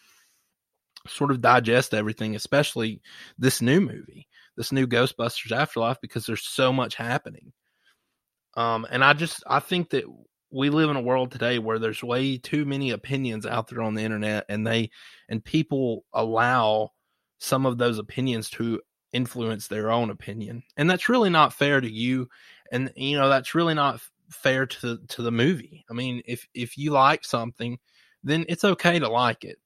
sort 1.07 1.31
of 1.31 1.39
digest 1.39 1.93
everything, 1.93 2.35
especially 2.35 3.01
this 3.37 3.61
new 3.61 3.79
movie 3.79 4.27
this 4.55 4.71
new 4.71 4.87
Ghostbusters 4.87 5.51
Afterlife 5.51 5.99
because 6.01 6.25
there's 6.25 6.43
so 6.43 6.71
much 6.71 6.95
happening. 6.95 7.51
Um, 8.55 8.87
and 8.89 9.03
I 9.03 9.13
just 9.13 9.43
I 9.47 9.59
think 9.59 9.89
that 9.89 10.05
we 10.55 10.69
live 10.69 10.89
in 10.89 10.95
a 10.95 11.01
world 11.01 11.31
today 11.31 11.59
where 11.59 11.79
there's 11.79 12.01
way 12.01 12.37
too 12.37 12.63
many 12.63 12.91
opinions 12.91 13.45
out 13.45 13.67
there 13.67 13.81
on 13.81 13.93
the 13.93 14.03
internet, 14.03 14.45
and 14.47 14.65
they 14.65 14.89
and 15.27 15.43
people 15.43 16.05
allow 16.13 16.91
some 17.37 17.65
of 17.65 17.77
those 17.77 17.99
opinions 17.99 18.49
to 18.51 18.81
influence 19.11 19.67
their 19.67 19.91
own 19.91 20.09
opinion, 20.09 20.63
and 20.77 20.89
that's 20.89 21.09
really 21.09 21.29
not 21.29 21.53
fair 21.53 21.81
to 21.81 21.91
you, 21.91 22.29
and 22.71 22.91
you 22.95 23.17
know 23.17 23.27
that's 23.27 23.53
really 23.53 23.73
not 23.73 23.99
fair 24.29 24.65
to 24.65 24.97
to 25.09 25.21
the 25.21 25.31
movie. 25.31 25.83
I 25.89 25.93
mean, 25.93 26.21
if 26.25 26.47
if 26.53 26.77
you 26.77 26.91
like 26.91 27.25
something, 27.25 27.77
then 28.23 28.45
it's 28.47 28.63
okay 28.63 28.97
to 28.99 29.09
like 29.09 29.43
it. 29.43 29.57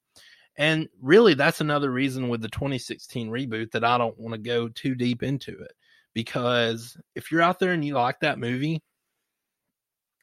And 0.58 0.90
really, 1.02 1.36
that's 1.36 1.62
another 1.62 1.92
reason 1.92 2.30
with 2.30 2.42
the 2.42 2.50
2016 2.50 3.30
reboot 3.30 3.72
that 3.72 3.86
I 3.86 3.98
don't 3.98 4.20
want 4.20 4.34
to 4.34 4.40
go 4.40 4.68
too 4.68 4.96
deep 4.96 5.24
into 5.24 5.52
it. 5.62 5.72
Because 6.14 6.98
if 7.16 7.32
you're 7.32 7.42
out 7.42 7.60
there 7.60 7.72
and 7.72 7.86
you 7.86 7.94
like 7.94 8.20
that 8.22 8.40
movie, 8.40 8.82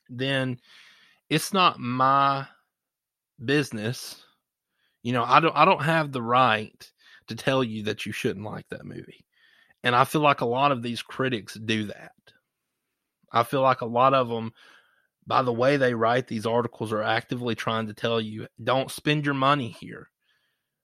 then 0.09 0.59
it's 1.31 1.53
not 1.53 1.79
my 1.79 2.47
business. 3.45 4.23
You 5.03 5.12
know, 5.12 5.25
I 5.25 5.40
don't 5.40 5.57
I 5.57 5.64
don't 5.64 5.83
have 5.83 6.12
the 6.12 6.23
right 6.23 6.90
to 7.29 7.35
tell 7.35 7.62
you 7.62 7.85
that 7.85 8.07
you 8.07 8.12
shouldn't 8.12 8.45
like 8.45 8.69
that 8.71 8.85
movie. 8.85 9.27
And 9.83 9.95
I 9.95 10.05
feel 10.05 10.21
like 10.21 10.40
a 10.40 10.47
lot 10.47 10.73
of 10.73 10.83
these 10.83 11.03
critics 11.03 11.55
do 11.55 11.85
that. 11.85 12.12
I 13.33 13.42
feel 13.42 13.61
like 13.61 13.81
a 13.81 13.87
lot 13.87 14.14
of 14.14 14.29
them 14.29 14.53
by 15.27 15.42
the 15.42 15.53
way 15.53 15.77
they 15.77 15.95
write 15.95 16.29
these 16.29 16.47
articles 16.47 16.92
are 16.92 17.03
actively 17.03 17.55
trying 17.55 17.87
to 17.87 17.95
tell 17.95 18.21
you 18.21 18.47
don't 18.62 18.90
spend 18.90 19.25
your 19.25 19.35
money 19.35 19.69
here 19.69 20.09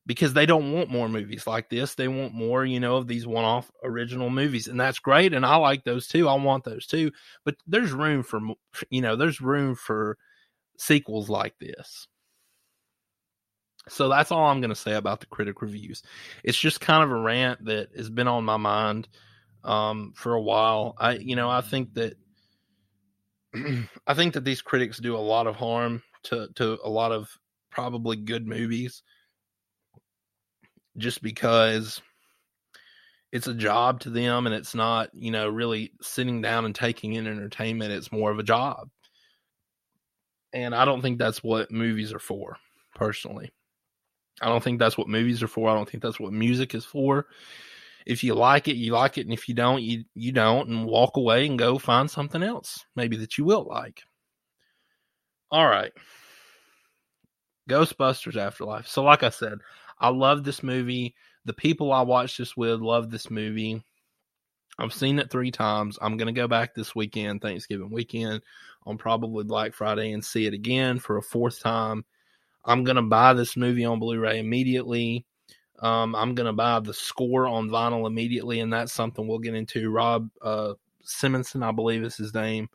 because 0.06 0.32
they 0.32 0.46
don't 0.46 0.72
want 0.72 0.90
more 0.90 1.08
movies 1.08 1.46
like 1.46 1.68
this. 1.68 1.94
They 1.94 2.08
want 2.08 2.34
more, 2.34 2.64
you 2.64 2.80
know, 2.80 2.96
of 2.96 3.06
these 3.06 3.26
one 3.26 3.44
off 3.44 3.70
original 3.84 4.30
movies. 4.30 4.66
And 4.66 4.80
that's 4.80 4.98
great. 4.98 5.32
And 5.32 5.46
I 5.46 5.56
like 5.56 5.84
those 5.84 6.08
too. 6.08 6.28
I 6.28 6.34
want 6.34 6.64
those 6.64 6.86
too. 6.86 7.12
But 7.44 7.54
there's 7.66 7.92
room 7.92 8.22
for, 8.22 8.40
you 8.90 9.00
know, 9.00 9.14
there's 9.14 9.40
room 9.40 9.74
for 9.74 10.18
sequels 10.76 11.28
like 11.28 11.56
this. 11.58 12.08
So 13.88 14.08
that's 14.08 14.30
all 14.30 14.46
I'm 14.46 14.60
going 14.60 14.70
to 14.70 14.76
say 14.76 14.94
about 14.94 15.20
the 15.20 15.26
critic 15.26 15.60
reviews. 15.62 16.02
It's 16.44 16.58
just 16.58 16.80
kind 16.80 17.02
of 17.02 17.10
a 17.10 17.20
rant 17.20 17.64
that 17.64 17.88
has 17.96 18.10
been 18.10 18.28
on 18.28 18.44
my 18.44 18.56
mind 18.56 19.08
um, 19.64 20.12
for 20.16 20.34
a 20.34 20.40
while. 20.40 20.94
I, 20.98 21.14
you 21.14 21.36
know, 21.36 21.50
I 21.50 21.60
think 21.60 21.94
that 21.94 22.14
I 24.06 24.14
think 24.14 24.34
that 24.34 24.44
these 24.44 24.62
critics 24.62 24.98
do 24.98 25.16
a 25.16 25.18
lot 25.18 25.46
of 25.46 25.56
harm 25.56 26.02
to 26.24 26.48
to 26.54 26.78
a 26.84 26.88
lot 26.88 27.12
of 27.12 27.28
probably 27.70 28.16
good 28.16 28.46
movies 28.46 29.02
just 30.96 31.22
because 31.22 32.00
it's 33.32 33.46
a 33.46 33.54
job 33.54 34.00
to 34.00 34.10
them 34.10 34.46
and 34.46 34.54
it's 34.54 34.74
not, 34.74 35.08
you 35.14 35.30
know, 35.30 35.48
really 35.48 35.92
sitting 36.02 36.42
down 36.42 36.64
and 36.64 36.74
taking 36.74 37.14
in 37.14 37.26
entertainment. 37.26 37.92
It's 37.92 38.12
more 38.12 38.30
of 38.30 38.38
a 38.38 38.44
job. 38.44 38.88
And 40.52 40.74
I 40.74 40.84
don't 40.84 41.00
think 41.00 41.18
that's 41.18 41.42
what 41.42 41.70
movies 41.70 42.12
are 42.12 42.18
for, 42.18 42.58
personally. 42.94 43.50
I 44.42 44.48
don't 44.48 44.62
think 44.62 44.78
that's 44.78 44.98
what 44.98 45.08
movies 45.08 45.42
are 45.42 45.48
for. 45.48 45.70
I 45.70 45.74
don't 45.74 45.88
think 45.88 46.02
that's 46.02 46.20
what 46.20 46.32
music 46.32 46.74
is 46.74 46.84
for. 46.84 47.26
If 48.04 48.22
you 48.24 48.34
like 48.34 48.68
it, 48.68 48.76
you 48.76 48.92
like 48.92 49.16
it, 49.16 49.22
and 49.26 49.32
if 49.32 49.48
you 49.48 49.54
don't, 49.54 49.82
you 49.82 50.04
you 50.14 50.32
don't, 50.32 50.68
and 50.68 50.84
walk 50.84 51.16
away 51.16 51.46
and 51.46 51.58
go 51.58 51.78
find 51.78 52.10
something 52.10 52.42
else, 52.42 52.84
maybe 52.96 53.16
that 53.18 53.38
you 53.38 53.44
will 53.44 53.64
like. 53.64 54.02
All 55.52 55.68
right. 55.68 55.92
Ghostbusters 57.70 58.36
Afterlife. 58.36 58.88
So, 58.88 59.04
like 59.04 59.22
I 59.22 59.28
said, 59.28 59.58
I 59.98 60.08
love 60.08 60.44
this 60.44 60.62
movie. 60.62 61.14
The 61.44 61.52
people 61.52 61.92
I 61.92 62.02
watched 62.02 62.38
this 62.38 62.56
with 62.56 62.80
love 62.80 63.10
this 63.10 63.30
movie. 63.30 63.82
I've 64.78 64.94
seen 64.94 65.18
it 65.18 65.30
three 65.30 65.50
times. 65.50 65.98
I'm 66.00 66.16
going 66.16 66.32
to 66.32 66.40
go 66.40 66.48
back 66.48 66.74
this 66.74 66.94
weekend, 66.94 67.42
Thanksgiving 67.42 67.90
weekend, 67.90 68.42
on 68.86 68.96
probably 68.96 69.44
Black 69.44 69.74
Friday 69.74 70.12
and 70.12 70.24
see 70.24 70.46
it 70.46 70.54
again 70.54 70.98
for 70.98 71.18
a 71.18 71.22
fourth 71.22 71.60
time. 71.60 72.04
I'm 72.64 72.84
going 72.84 72.96
to 72.96 73.02
buy 73.02 73.34
this 73.34 73.56
movie 73.56 73.84
on 73.84 73.98
Blu 73.98 74.18
ray 74.18 74.38
immediately. 74.38 75.26
Um, 75.80 76.14
I'm 76.14 76.34
going 76.34 76.46
to 76.46 76.52
buy 76.52 76.78
the 76.80 76.94
score 76.94 77.46
on 77.46 77.68
vinyl 77.68 78.06
immediately, 78.06 78.60
and 78.60 78.72
that's 78.72 78.92
something 78.92 79.26
we'll 79.26 79.40
get 79.40 79.54
into. 79.54 79.90
Rob 79.90 80.30
uh, 80.40 80.74
Simonsen, 81.04 81.64
I 81.64 81.72
believe 81.72 82.04
is 82.04 82.16
his 82.16 82.32
name, 82.32 82.68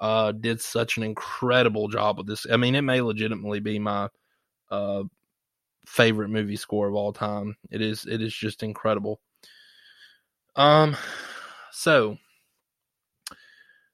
uh, 0.00 0.32
did 0.32 0.60
such 0.60 0.96
an 0.96 1.02
incredible 1.02 1.88
job 1.88 2.18
with 2.18 2.28
this. 2.28 2.46
I 2.50 2.56
mean, 2.56 2.76
it 2.76 2.82
may 2.82 3.00
legitimately 3.00 3.60
be 3.60 3.80
my 3.80 4.08
uh, 4.70 5.02
favorite 5.86 6.28
movie 6.28 6.56
score 6.56 6.88
of 6.88 6.94
all 6.94 7.12
time. 7.12 7.56
It 7.70 7.80
is 7.80 8.06
it 8.06 8.20
is 8.20 8.34
just 8.34 8.62
incredible. 8.62 9.20
Um 10.56 10.96
so 11.70 12.18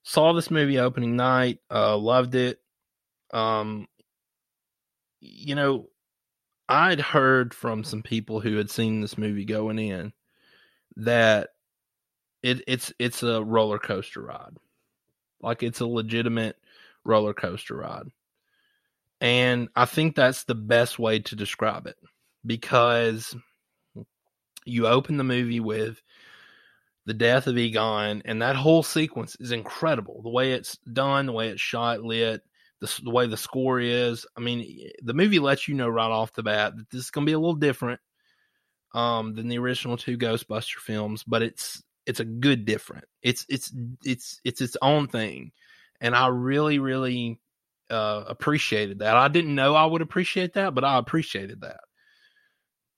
saw 0.03 0.33
this 0.33 0.51
movie 0.51 0.79
opening 0.79 1.17
night, 1.17 1.59
uh 1.71 1.97
loved 1.97 2.35
it. 2.35 2.61
Um 3.33 3.87
you 5.21 5.55
know, 5.55 5.89
I'd 6.69 7.01
heard 7.01 7.55
from 7.55 7.85
some 7.85 8.03
people 8.03 8.41
who 8.41 8.57
had 8.57 8.71
seen 8.71 9.01
this 9.01 9.19
movie 9.19 9.45
going 9.45 9.79
in 9.79 10.13
that 10.97 11.51
it 12.43 12.63
it's 12.67 12.93
it's 12.99 13.23
a 13.23 13.43
roller 13.43 13.79
coaster 13.79 14.23
ride. 14.23 14.57
Like 15.41 15.63
it's 15.63 15.81
a 15.81 15.87
legitimate 15.87 16.57
roller 17.05 17.35
coaster 17.35 17.77
ride. 17.77 18.09
And 19.23 19.69
I 19.77 19.85
think 19.85 20.17
that's 20.17 20.43
the 20.45 20.57
best 20.57 20.99
way 20.99 21.21
to 21.21 21.37
describe 21.37 21.87
it 21.87 21.95
because 22.45 23.37
you 24.65 24.89
open 24.89 25.17
the 25.17 25.23
movie 25.23 25.61
with 25.61 26.03
the 27.07 27.15
death 27.15 27.47
of 27.47 27.57
Egon, 27.57 28.23
and 28.25 28.43
that 28.43 28.57
whole 28.57 28.83
sequence 28.83 29.37
is 29.39 29.53
incredible. 29.53 30.23
The 30.23 30.29
way 30.29 30.53
it's 30.53 30.77
done, 30.79 31.27
the 31.27 31.33
way 31.33 31.51
it's 31.51 31.61
shot, 31.61 32.03
lit, 32.03 32.43
the, 32.81 33.01
the 33.05 33.11
way 33.11 33.29
the 33.29 33.37
score 33.37 33.79
is. 33.79 34.27
I 34.37 34.41
mean, 34.41 34.91
the 35.01 35.15
movie 35.15 35.39
lets 35.39 35.69
you 35.69 35.75
know 35.77 35.89
right 35.89 36.11
off 36.11 36.33
the 36.33 36.43
bat 36.43 36.77
that 36.77 36.91
this 36.91 37.05
is 37.05 37.11
going 37.11 37.25
to 37.25 37.31
be 37.31 37.35
a 37.35 37.39
little 37.39 37.55
different 37.55 38.01
um, 38.93 39.35
than 39.35 39.47
the 39.47 39.59
original 39.59 39.97
two 39.97 40.19
Ghostbuster 40.19 40.79
films, 40.79 41.23
but 41.23 41.43
it's 41.43 41.81
it's 42.07 42.19
a 42.19 42.25
good 42.25 42.65
different. 42.65 43.05
It's 43.23 43.47
it's 43.49 43.73
it's 44.05 44.41
it's 44.43 44.61
its 44.61 44.77
own 44.83 45.07
thing, 45.07 45.53
and 46.01 46.17
I 46.17 46.27
really 46.27 46.81
really 46.81 47.39
uh, 47.93 48.25
appreciated 48.27 49.01
that. 49.01 49.17
I 49.17 49.29
didn't 49.29 49.55
know 49.55 49.75
I 49.75 49.85
would 49.85 50.03
appreciate 50.03 50.55
that, 50.55 50.75
but 50.75 50.85
I 50.85 50.99
appreciated 50.99 51.61
that. 51.61 51.81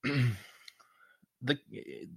the 1.42 1.58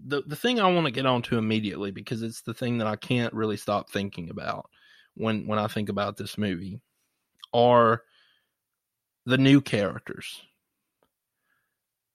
the 0.05 0.21
the 0.25 0.35
thing 0.35 0.59
I 0.59 0.71
want 0.71 0.85
to 0.85 0.91
get 0.91 1.05
onto 1.05 1.37
immediately 1.37 1.91
because 1.91 2.21
it's 2.21 2.41
the 2.41 2.53
thing 2.53 2.77
that 2.77 2.87
I 2.87 2.95
can't 2.95 3.33
really 3.33 3.57
stop 3.57 3.89
thinking 3.89 4.29
about 4.29 4.69
when 5.15 5.47
when 5.47 5.59
I 5.59 5.67
think 5.67 5.89
about 5.89 6.17
this 6.17 6.37
movie 6.37 6.81
are 7.53 8.03
the 9.25 9.37
new 9.37 9.61
characters. 9.61 10.41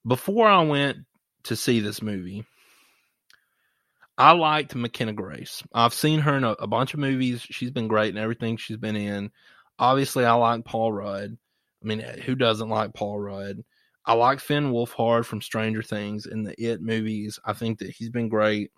Before 0.05 0.47
I 0.47 0.63
went 0.63 0.97
to 1.43 1.55
see 1.55 1.79
this 1.79 2.01
movie, 2.01 2.45
I 4.17 4.31
liked 4.33 4.75
McKenna 4.75 5.13
Grace. 5.13 5.63
I've 5.73 5.93
seen 5.93 6.19
her 6.19 6.37
in 6.37 6.43
a, 6.43 6.51
a, 6.51 6.67
bunch 6.67 6.93
of 6.93 6.99
movies. 6.99 7.41
She's 7.41 7.71
been 7.71 7.87
great 7.87 8.09
in 8.09 8.21
everything 8.21 8.57
she's 8.57 8.77
been 8.77 8.95
in. 8.95 9.31
Obviously, 9.83 10.23
I 10.23 10.31
like 10.35 10.63
Paul 10.63 10.93
Rudd. 10.93 11.37
I 11.83 11.85
mean, 11.85 11.99
who 11.99 12.35
doesn't 12.35 12.69
like 12.69 12.93
Paul 12.93 13.19
Rudd? 13.19 13.65
I 14.05 14.13
like 14.13 14.39
Finn 14.39 14.71
Wolfhard 14.71 15.25
from 15.25 15.41
Stranger 15.41 15.83
Things 15.83 16.25
in 16.25 16.43
the 16.43 16.55
It 16.57 16.81
movies. 16.81 17.37
I 17.43 17.51
think 17.51 17.79
that 17.79 17.89
he's 17.89 18.09
been 18.09 18.29
great. 18.29 18.71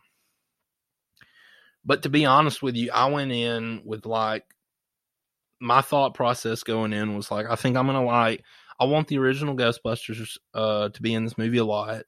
But 1.86 2.02
to 2.04 2.10
be 2.10 2.26
honest 2.26 2.64
with 2.64 2.76
you, 2.76 2.90
I 2.92 3.06
went 3.12 3.32
in 3.32 3.84
with 3.86 4.08
like 4.08 4.46
my 5.60 5.82
thought 5.82 6.16
process 6.16 6.64
going 6.64 6.92
in 6.92 7.16
was 7.16 7.30
like, 7.30 7.46
I 7.48 7.56
think 7.56 7.78
I'm 7.78 7.86
gonna 7.86 8.04
like 8.04 8.44
I 8.80 8.86
want 8.86 9.08
the 9.08 9.20
original 9.20 9.56
Ghostbusters 9.56 10.40
uh, 10.56 10.90
to 10.90 11.02
be 11.04 11.14
in 11.14 11.24
this 11.24 11.38
movie 11.38 11.60
a 11.60 11.66
lot 11.66 12.06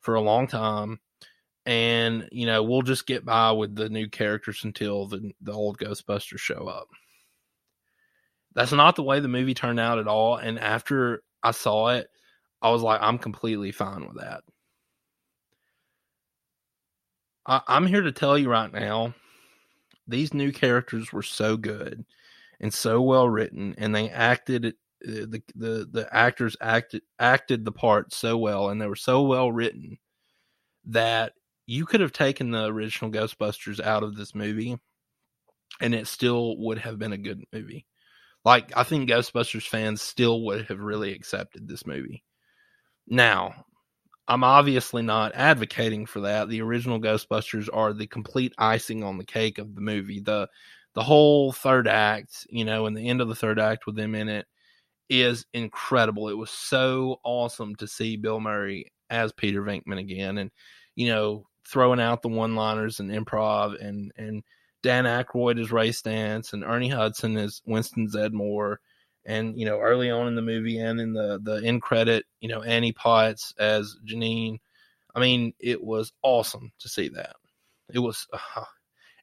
for 0.00 0.16
a 0.16 0.20
long 0.20 0.48
time, 0.48 0.98
and 1.66 2.28
you 2.32 2.46
know 2.46 2.64
we'll 2.64 2.82
just 2.82 3.06
get 3.06 3.24
by 3.24 3.52
with 3.52 3.76
the 3.76 3.88
new 3.88 4.08
characters 4.08 4.64
until 4.64 5.06
the 5.06 5.30
the 5.40 5.52
old 5.52 5.78
Ghostbusters 5.78 6.40
show 6.40 6.66
up. 6.66 6.88
That's 8.54 8.72
not 8.72 8.96
the 8.96 9.02
way 9.02 9.20
the 9.20 9.28
movie 9.28 9.54
turned 9.54 9.80
out 9.80 9.98
at 9.98 10.08
all. 10.08 10.36
And 10.36 10.58
after 10.58 11.22
I 11.42 11.52
saw 11.52 11.88
it, 11.90 12.08
I 12.62 12.70
was 12.70 12.82
like, 12.82 13.00
I'm 13.02 13.18
completely 13.18 13.72
fine 13.72 14.06
with 14.06 14.18
that. 14.18 14.42
I, 17.46 17.60
I'm 17.68 17.86
here 17.86 18.02
to 18.02 18.12
tell 18.12 18.36
you 18.36 18.50
right 18.50 18.72
now, 18.72 19.14
these 20.06 20.34
new 20.34 20.52
characters 20.52 21.12
were 21.12 21.22
so 21.22 21.56
good 21.56 22.04
and 22.60 22.72
so 22.72 23.00
well 23.00 23.28
written, 23.28 23.74
and 23.78 23.94
they 23.94 24.10
acted 24.10 24.74
the 25.00 25.42
the 25.54 25.88
the 25.90 26.08
actors 26.12 26.56
acted 26.60 27.02
acted 27.18 27.64
the 27.64 27.72
part 27.72 28.12
so 28.12 28.36
well, 28.36 28.68
and 28.70 28.80
they 28.80 28.86
were 28.86 28.96
so 28.96 29.22
well 29.22 29.50
written 29.50 29.98
that 30.86 31.32
you 31.66 31.86
could 31.86 32.00
have 32.00 32.12
taken 32.12 32.50
the 32.50 32.66
original 32.66 33.10
Ghostbusters 33.10 33.80
out 33.80 34.02
of 34.02 34.16
this 34.16 34.34
movie, 34.34 34.78
and 35.80 35.94
it 35.94 36.06
still 36.08 36.58
would 36.58 36.78
have 36.78 36.98
been 36.98 37.12
a 37.12 37.18
good 37.18 37.44
movie. 37.52 37.86
Like 38.44 38.72
I 38.76 38.84
think 38.84 39.08
Ghostbusters 39.08 39.66
fans 39.66 40.02
still 40.02 40.42
would 40.46 40.66
have 40.66 40.80
really 40.80 41.12
accepted 41.12 41.68
this 41.68 41.86
movie. 41.86 42.24
Now, 43.06 43.66
I'm 44.28 44.44
obviously 44.44 45.02
not 45.02 45.34
advocating 45.34 46.06
for 46.06 46.20
that. 46.20 46.48
The 46.48 46.62
original 46.62 47.00
Ghostbusters 47.00 47.68
are 47.72 47.92
the 47.92 48.06
complete 48.06 48.54
icing 48.58 49.02
on 49.02 49.18
the 49.18 49.24
cake 49.24 49.58
of 49.58 49.74
the 49.74 49.80
movie. 49.80 50.20
The 50.20 50.48
the 50.94 51.02
whole 51.02 51.52
third 51.52 51.86
act, 51.86 52.46
you 52.50 52.64
know, 52.64 52.86
and 52.86 52.96
the 52.96 53.08
end 53.08 53.20
of 53.20 53.28
the 53.28 53.34
third 53.34 53.58
act 53.60 53.86
with 53.86 53.96
them 53.96 54.14
in 54.14 54.28
it 54.28 54.46
is 55.08 55.46
incredible. 55.52 56.28
It 56.28 56.38
was 56.38 56.50
so 56.50 57.20
awesome 57.24 57.76
to 57.76 57.86
see 57.86 58.16
Bill 58.16 58.40
Murray 58.40 58.92
as 59.08 59.32
Peter 59.32 59.62
Venkman 59.62 59.98
again 59.98 60.38
and 60.38 60.50
you 60.96 61.08
know, 61.08 61.46
throwing 61.66 62.00
out 62.00 62.22
the 62.22 62.28
one-liners 62.28 63.00
and 63.00 63.10
improv 63.10 63.80
and 63.84 64.12
and 64.16 64.42
Dan 64.82 65.04
Aykroyd 65.04 65.60
as 65.60 65.72
Ray 65.72 65.90
Stantz 65.90 66.52
and 66.52 66.64
Ernie 66.64 66.88
Hudson 66.88 67.36
as 67.36 67.62
Winston 67.66 68.08
Zeddemore 68.08 68.76
and 69.26 69.58
you 69.58 69.66
know 69.66 69.78
early 69.78 70.10
on 70.10 70.26
in 70.26 70.34
the 70.34 70.42
movie 70.42 70.78
and 70.78 71.00
in 71.00 71.12
the 71.12 71.38
the 71.42 71.62
end 71.62 71.82
credit 71.82 72.24
you 72.40 72.48
know 72.48 72.62
annie 72.62 72.92
potts 72.92 73.52
as 73.58 73.96
janine. 74.06 74.58
I 75.14 75.20
mean 75.20 75.52
it 75.58 75.82
was 75.82 76.12
awesome 76.22 76.72
to 76.78 76.88
see 76.88 77.08
that. 77.10 77.36
It 77.92 77.98
was 77.98 78.26
uh, 78.32 78.64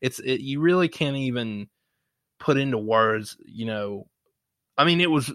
it's 0.01 0.19
it, 0.19 0.41
you 0.41 0.59
really 0.59 0.87
can't 0.87 1.17
even 1.17 1.67
put 2.39 2.57
into 2.57 2.77
words 2.77 3.37
you 3.45 3.65
know 3.65 4.07
i 4.77 4.83
mean 4.83 5.01
it 5.01 5.09
was 5.09 5.33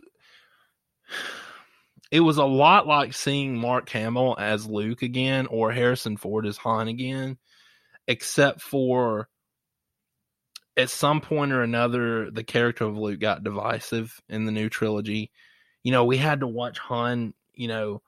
it 2.11 2.21
was 2.21 2.37
a 2.37 2.45
lot 2.45 2.87
like 2.87 3.13
seeing 3.15 3.57
mark 3.57 3.89
hamill 3.89 4.37
as 4.39 4.67
luke 4.67 5.03
again 5.03 5.47
or 5.47 5.73
harrison 5.73 6.17
ford 6.17 6.47
as 6.47 6.57
han 6.57 6.89
again 6.89 7.37
except 8.07 8.61
for 8.61 9.29
at 10.77 10.91
some 10.91 11.21
point 11.21 11.53
or 11.53 11.63
another, 11.63 12.31
the 12.31 12.45
character 12.45 12.85
of 12.85 12.97
Luke 12.97 13.21
got 13.21 13.45
divisive 13.45 14.21
in 14.29 14.45
the 14.45 14.53
new 14.53 14.69
trilogy. 14.69 15.31
You 15.83 15.93
know, 15.93 16.05
we 16.05 16.17
had 16.17 16.41
to 16.41 16.47
watch 16.47 16.79
Han, 16.79 17.35
you 17.55 17.69
know, 17.69 18.03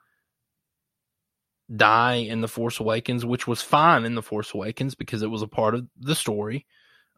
die 1.74 2.14
in 2.14 2.40
The 2.40 2.48
Force 2.48 2.80
Awakens, 2.80 3.24
which 3.24 3.46
was 3.46 3.60
fine 3.60 4.04
in 4.04 4.14
The 4.14 4.22
Force 4.22 4.54
Awakens 4.54 4.94
because 4.94 5.22
it 5.22 5.30
was 5.30 5.42
a 5.42 5.48
part 5.48 5.74
of 5.74 5.86
the 5.98 6.14
story. 6.14 6.66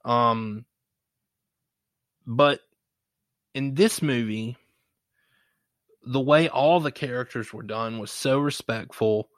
Um, 0.04 0.64
but 2.26 2.60
in 3.54 3.74
this 3.74 4.02
movie, 4.02 4.56
the 6.04 6.20
way 6.20 6.48
all 6.48 6.80
the 6.80 6.92
characters 6.92 7.52
were 7.52 7.62
done 7.62 7.98
was 7.98 8.10
so 8.10 8.38
respectful 8.38 9.28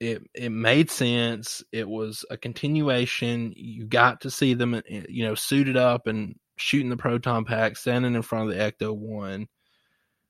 it 0.00 0.22
it 0.34 0.50
made 0.50 0.90
sense. 0.90 1.62
It 1.72 1.88
was 1.88 2.24
a 2.30 2.36
continuation. 2.36 3.52
You 3.54 3.84
got 3.86 4.22
to 4.22 4.30
see 4.30 4.54
them, 4.54 4.74
eh, 4.74 5.02
you 5.08 5.24
know, 5.24 5.34
suited 5.34 5.76
up 5.76 6.06
and 6.06 6.34
shooting 6.56 6.88
the 6.90 6.96
proton 6.96 7.44
pack, 7.44 7.76
standing 7.76 8.14
in 8.14 8.22
front 8.22 8.50
of 8.50 8.56
the 8.56 8.62
Ecto 8.62 8.96
One. 8.96 9.46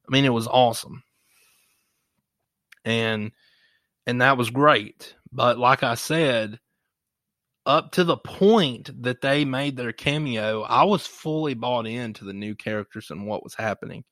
I 0.09 0.13
mean, 0.13 0.25
it 0.25 0.33
was 0.33 0.49
awesome, 0.49 1.05
and 2.85 3.31
and 4.07 4.21
that 4.21 4.37
was 4.37 4.51
great. 4.51 5.15
But 5.33 5.57
like 5.59 5.85
I 5.85 5.95
said, 5.95 6.59
up 7.65 7.93
to 7.93 8.03
the 8.03 8.17
point 8.17 8.91
that 9.03 9.21
they 9.21 9.45
made 9.45 9.77
their 9.77 9.93
cameo, 9.93 10.63
I 10.63 10.83
was 10.85 11.07
fully 11.07 11.55
bought 11.55 11.87
into 11.87 12.25
the 12.25 12.33
new 12.33 12.57
characters 12.57 13.11
and 13.11 13.27
what 13.27 13.45
was 13.45 13.55
happening. 13.55 14.05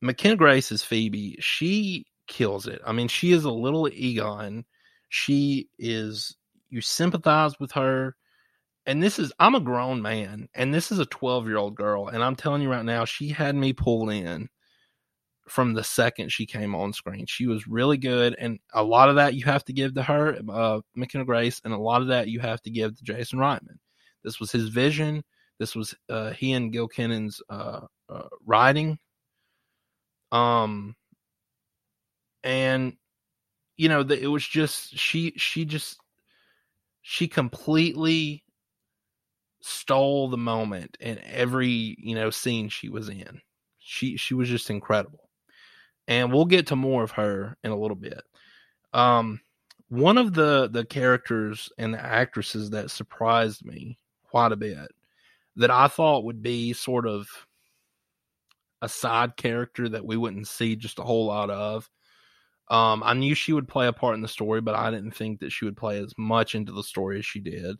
McKenna 0.00 0.36
Grace 0.36 0.70
is 0.70 0.82
Phoebe. 0.82 1.36
She 1.40 2.06
kills 2.30 2.66
it. 2.66 2.80
I 2.86 2.92
mean, 2.92 3.08
she 3.08 3.32
is 3.32 3.44
a 3.44 3.50
little 3.50 3.88
Egon. 3.88 4.64
She 5.10 5.68
is 5.78 6.36
you 6.70 6.80
sympathize 6.80 7.58
with 7.60 7.72
her. 7.72 8.16
And 8.86 9.02
this 9.02 9.18
is 9.18 9.32
I'm 9.38 9.54
a 9.54 9.60
grown 9.60 10.00
man 10.00 10.48
and 10.54 10.72
this 10.72 10.90
is 10.90 10.98
a 10.98 11.06
12-year-old 11.06 11.74
girl 11.74 12.08
and 12.08 12.24
I'm 12.24 12.34
telling 12.34 12.62
you 12.62 12.70
right 12.70 12.84
now 12.84 13.04
she 13.04 13.28
had 13.28 13.54
me 13.54 13.74
pulled 13.74 14.10
in 14.10 14.48
from 15.48 15.74
the 15.74 15.84
second 15.84 16.32
she 16.32 16.46
came 16.46 16.74
on 16.74 16.92
screen. 16.92 17.26
She 17.26 17.46
was 17.46 17.66
really 17.66 17.98
good 17.98 18.34
and 18.38 18.58
a 18.72 18.82
lot 18.82 19.10
of 19.10 19.16
that 19.16 19.34
you 19.34 19.44
have 19.44 19.64
to 19.66 19.72
give 19.72 19.94
to 19.94 20.02
her 20.02 20.38
uh 20.48 20.80
McKenna 20.96 21.24
Grace 21.24 21.60
and 21.64 21.74
a 21.74 21.78
lot 21.78 22.00
of 22.00 22.08
that 22.08 22.28
you 22.28 22.40
have 22.40 22.62
to 22.62 22.70
give 22.70 22.96
to 22.96 23.04
Jason 23.04 23.38
Reitman. 23.38 23.78
This 24.24 24.40
was 24.40 24.50
his 24.50 24.68
vision. 24.68 25.22
This 25.58 25.76
was 25.76 25.94
uh 26.08 26.30
he 26.30 26.52
and 26.52 26.72
Gil 26.72 26.88
Kenan's 26.88 27.42
uh, 27.50 27.82
uh 28.08 28.28
writing. 28.46 28.98
Um 30.32 30.96
and 32.44 32.94
you 33.76 33.88
know 33.88 34.02
that 34.02 34.22
it 34.22 34.26
was 34.28 34.46
just 34.46 34.96
she 34.98 35.32
she 35.36 35.64
just 35.64 35.98
she 37.02 37.28
completely 37.28 38.44
stole 39.62 40.28
the 40.28 40.36
moment 40.36 40.96
in 41.00 41.18
every 41.24 41.96
you 41.98 42.14
know 42.14 42.30
scene 42.30 42.68
she 42.68 42.88
was 42.88 43.08
in. 43.08 43.40
She 43.78 44.16
she 44.16 44.34
was 44.34 44.48
just 44.48 44.70
incredible. 44.70 45.28
And 46.08 46.32
we'll 46.32 46.46
get 46.46 46.66
to 46.68 46.76
more 46.76 47.04
of 47.04 47.12
her 47.12 47.56
in 47.62 47.70
a 47.70 47.78
little 47.78 47.96
bit. 47.96 48.22
Um 48.92 49.40
one 49.90 50.18
of 50.18 50.34
the 50.34 50.68
the 50.68 50.84
characters 50.84 51.70
and 51.76 51.92
the 51.92 52.00
actresses 52.00 52.70
that 52.70 52.90
surprised 52.90 53.64
me 53.64 53.98
quite 54.22 54.52
a 54.52 54.56
bit 54.56 54.88
that 55.56 55.70
i 55.70 55.88
thought 55.88 56.24
would 56.24 56.40
be 56.40 56.72
sort 56.72 57.06
of 57.06 57.28
a 58.82 58.88
side 58.88 59.36
character 59.36 59.88
that 59.88 60.04
we 60.04 60.16
wouldn't 60.16 60.46
see 60.46 60.76
just 60.76 61.00
a 61.00 61.02
whole 61.02 61.26
lot 61.26 61.50
of 61.50 61.90
um, 62.70 63.02
I 63.04 63.14
knew 63.14 63.34
she 63.34 63.52
would 63.52 63.68
play 63.68 63.88
a 63.88 63.92
part 63.92 64.14
in 64.14 64.22
the 64.22 64.28
story, 64.28 64.60
but 64.60 64.76
I 64.76 64.90
didn't 64.90 65.10
think 65.12 65.40
that 65.40 65.50
she 65.50 65.64
would 65.64 65.76
play 65.76 65.98
as 65.98 66.14
much 66.16 66.54
into 66.54 66.72
the 66.72 66.84
story 66.84 67.18
as 67.18 67.26
she 67.26 67.40
did. 67.40 67.76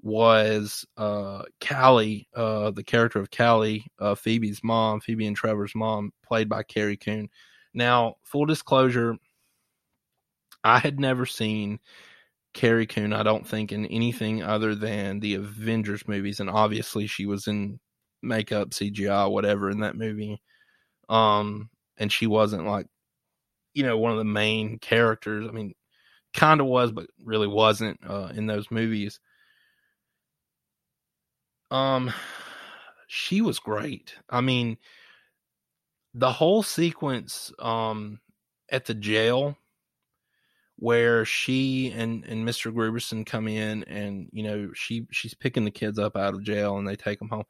was 0.00 0.86
uh, 0.96 1.42
Callie, 1.66 2.28
uh, 2.34 2.70
the 2.70 2.84
character 2.84 3.18
of 3.20 3.30
Callie, 3.30 3.86
uh, 3.98 4.14
Phoebe's 4.14 4.62
mom, 4.62 5.00
Phoebe 5.00 5.26
and 5.26 5.36
Trevor's 5.36 5.74
mom, 5.74 6.12
played 6.24 6.48
by 6.48 6.62
Carrie 6.62 6.96
Coon. 6.96 7.28
Now, 7.74 8.16
full 8.22 8.46
disclosure, 8.46 9.16
I 10.62 10.78
had 10.78 11.00
never 11.00 11.26
seen 11.26 11.80
Carrie 12.54 12.86
Coon, 12.86 13.12
I 13.12 13.22
don't 13.22 13.46
think, 13.46 13.72
in 13.72 13.86
anything 13.86 14.42
other 14.42 14.74
than 14.74 15.20
the 15.20 15.34
Avengers 15.34 16.06
movies, 16.08 16.40
and 16.40 16.50
obviously 16.50 17.06
she 17.06 17.26
was 17.26 17.46
in 17.46 17.80
makeup, 18.22 18.70
CGI, 18.70 19.30
whatever 19.30 19.70
in 19.70 19.80
that 19.80 19.96
movie. 19.96 20.40
Um, 21.08 21.70
and 21.96 22.12
she 22.12 22.26
wasn't 22.26 22.66
like, 22.66 22.86
you 23.78 23.84
know, 23.84 23.96
one 23.96 24.10
of 24.10 24.18
the 24.18 24.24
main 24.24 24.80
characters. 24.80 25.46
I 25.48 25.52
mean, 25.52 25.72
kind 26.34 26.60
of 26.60 26.66
was, 26.66 26.90
but 26.90 27.06
really 27.24 27.46
wasn't 27.46 28.00
uh, 28.04 28.32
in 28.34 28.48
those 28.48 28.72
movies. 28.72 29.20
Um, 31.70 32.12
she 33.06 33.40
was 33.40 33.60
great. 33.60 34.16
I 34.28 34.40
mean, 34.40 34.78
the 36.12 36.32
whole 36.32 36.64
sequence 36.64 37.52
um 37.60 38.18
at 38.72 38.86
the 38.86 38.94
jail 38.94 39.56
where 40.76 41.24
she 41.24 41.92
and 41.92 42.24
and 42.24 42.48
Mr. 42.48 42.72
Grooberson 42.72 43.24
come 43.24 43.46
in 43.46 43.84
and 43.84 44.28
you 44.32 44.42
know 44.42 44.70
she 44.74 45.06
she's 45.12 45.34
picking 45.34 45.64
the 45.64 45.70
kids 45.70 46.00
up 46.00 46.16
out 46.16 46.34
of 46.34 46.42
jail 46.42 46.78
and 46.78 46.88
they 46.88 46.96
take 46.96 47.20
them 47.20 47.28
home. 47.28 47.44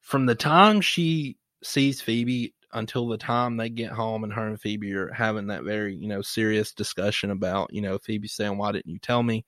From 0.00 0.24
the 0.24 0.34
time 0.34 0.80
she 0.80 1.36
sees 1.62 2.00
Phoebe 2.00 2.54
until 2.72 3.08
the 3.08 3.18
time 3.18 3.56
they 3.56 3.68
get 3.68 3.90
home 3.90 4.24
and 4.24 4.32
her 4.32 4.46
and 4.46 4.60
Phoebe 4.60 4.92
are 4.94 5.12
having 5.12 5.46
that 5.48 5.64
very 5.64 5.94
you 5.94 6.08
know 6.08 6.22
serious 6.22 6.72
discussion 6.72 7.30
about 7.30 7.72
you 7.72 7.80
know 7.80 7.98
Phoebe 7.98 8.28
saying 8.28 8.56
why 8.58 8.72
didn't 8.72 8.90
you 8.90 8.98
tell 8.98 9.22
me 9.22 9.44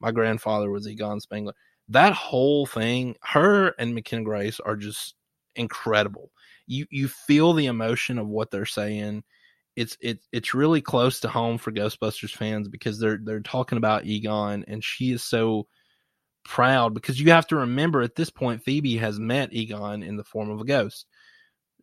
my 0.00 0.10
grandfather 0.10 0.70
was 0.70 0.88
Egon 0.88 1.20
Spengler. 1.20 1.54
That 1.88 2.12
whole 2.12 2.66
thing, 2.66 3.16
her 3.22 3.68
and 3.78 3.94
McKenna 3.94 4.24
Grace 4.24 4.60
are 4.60 4.76
just 4.76 5.14
incredible. 5.56 6.30
You 6.66 6.86
you 6.90 7.08
feel 7.08 7.52
the 7.52 7.66
emotion 7.66 8.18
of 8.18 8.28
what 8.28 8.50
they're 8.50 8.66
saying 8.66 9.22
it's 9.76 9.96
it's 10.00 10.26
it's 10.32 10.54
really 10.54 10.80
close 10.80 11.20
to 11.20 11.28
home 11.28 11.58
for 11.58 11.72
Ghostbusters 11.72 12.34
fans 12.34 12.68
because 12.68 12.98
they're 12.98 13.18
they're 13.22 13.40
talking 13.40 13.78
about 13.78 14.06
Egon 14.06 14.64
and 14.68 14.84
she 14.84 15.10
is 15.10 15.22
so 15.22 15.66
proud 16.44 16.94
because 16.94 17.20
you 17.20 17.30
have 17.30 17.46
to 17.48 17.56
remember 17.56 18.02
at 18.02 18.14
this 18.14 18.30
point 18.30 18.62
Phoebe 18.62 18.96
has 18.98 19.18
met 19.18 19.52
Egon 19.52 20.02
in 20.02 20.16
the 20.16 20.24
form 20.24 20.50
of 20.50 20.60
a 20.60 20.64
ghost. 20.64 21.06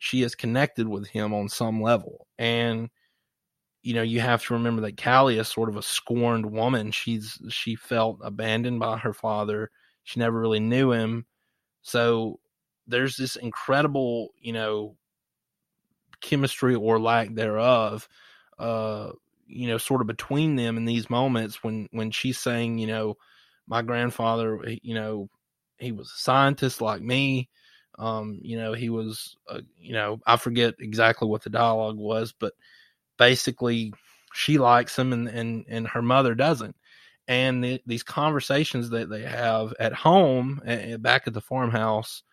She 0.04 0.24
is 0.24 0.34
connected 0.34 0.88
with 0.88 1.08
him 1.08 1.32
on 1.32 1.48
some 1.48 1.80
level. 1.80 2.26
And 2.40 2.90
you 3.84 3.94
know, 3.94 4.02
you 4.02 4.20
have 4.20 4.44
to 4.46 4.56
remember 4.56 4.82
that 4.82 5.00
Callie 5.00 5.38
is 5.38 5.48
sort 5.48 5.70
of 5.70 5.78
a 5.78 5.84
scorned 5.84 6.48
woman. 6.48 6.90
She's 6.90 7.38
she 7.50 7.76
felt 7.76 8.20
abandoned 8.24 8.80
by 8.80 8.98
her 8.98 9.14
father. 9.14 9.70
She 10.04 10.20
never 10.20 10.40
really 10.40 10.60
knew 10.60 10.92
him. 10.92 11.28
So 11.84 12.40
there's 12.88 13.16
this 13.16 13.36
incredible, 13.36 14.30
you 14.40 14.54
know, 14.54 14.98
chemistry 16.20 16.74
or 16.74 17.00
lack 17.00 17.34
thereof 17.34 18.08
uh 18.60 19.10
you 19.48 19.68
know 19.68 19.80
sort 19.80 20.02
of 20.02 20.08
between 20.08 20.56
them 20.56 20.78
in 20.78 20.86
these 20.86 21.10
moments 21.10 21.64
when 21.64 21.90
when 21.92 22.12
she's 22.12 22.38
saying 22.38 22.78
you 22.78 22.86
know 22.86 23.18
my 23.68 23.82
grandfather 23.82 24.64
you 24.84 24.94
know 24.94 25.28
he 25.80 25.92
was 25.92 26.08
a 26.12 26.20
scientist 26.20 26.80
like 26.80 27.02
me 27.02 27.50
um 28.02 28.40
you 28.42 28.58
know 28.58 28.74
he 28.74 28.90
was 28.90 29.38
uh, 29.50 29.62
you 29.80 29.94
know 29.94 30.20
i 30.28 30.36
forget 30.36 30.76
exactly 30.80 31.28
what 31.28 31.44
the 31.44 31.50
dialogue 31.50 31.98
was 31.98 32.34
but 32.38 32.54
basically 33.18 33.94
she 34.34 34.58
likes 34.58 34.98
him 34.98 35.14
and 35.14 35.28
and 35.28 35.66
and 35.68 35.88
her 35.88 36.02
mother 36.02 36.36
doesn't. 36.36 36.76
And 37.28 37.64
the, 37.64 37.82
these 37.86 38.04
conversations 38.04 38.90
that 38.90 39.10
they 39.10 39.22
have 39.22 39.74
at 39.80 39.94
home 39.94 40.62
back 41.00 41.28
at 41.28 41.34
the 41.34 41.42
farmhouse 41.42 42.24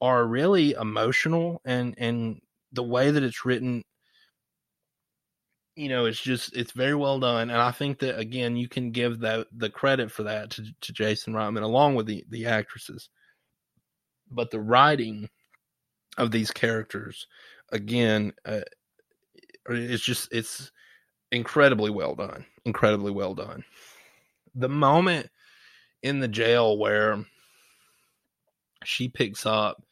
are 0.00 0.26
really 0.26 0.72
emotional 0.72 1.60
and 1.64 1.94
and 1.98 2.40
the 2.72 2.82
way 2.82 3.10
that 3.10 3.22
it's 3.22 3.44
written 3.44 3.82
you 5.76 5.88
know 5.88 6.06
it's 6.06 6.20
just 6.20 6.56
it's 6.56 6.72
very 6.72 6.94
well 6.94 7.18
done. 7.18 7.50
And 7.50 7.60
i 7.60 7.70
think 7.72 7.98
that 8.00 8.18
again 8.18 8.56
you 8.56 8.68
can 8.68 8.90
give 8.92 9.20
that 9.20 9.46
the 9.52 9.70
credit 9.70 10.10
for 10.12 10.22
that 10.24 10.50
to, 10.50 10.64
to 10.82 10.92
jason 10.92 11.34
reitman 11.34 11.62
along 11.62 11.94
with 11.94 12.06
the 12.06 12.24
the 12.30 12.46
actresses 12.46 13.08
but 14.30 14.50
the 14.50 14.60
writing 14.60 15.28
of 16.16 16.30
these 16.30 16.50
characters 16.50 17.26
again 17.72 18.32
uh, 18.44 18.60
it's 19.68 20.04
just 20.04 20.28
it's 20.32 20.72
incredibly 21.30 21.90
well 21.90 22.14
done 22.14 22.44
incredibly 22.68 23.10
well 23.10 23.34
done. 23.34 23.64
The 24.54 24.68
moment 24.68 25.30
in 26.02 26.20
the 26.20 26.28
jail 26.28 26.78
where 26.78 27.24
she 28.84 29.08
picks 29.08 29.44
up 29.44 29.82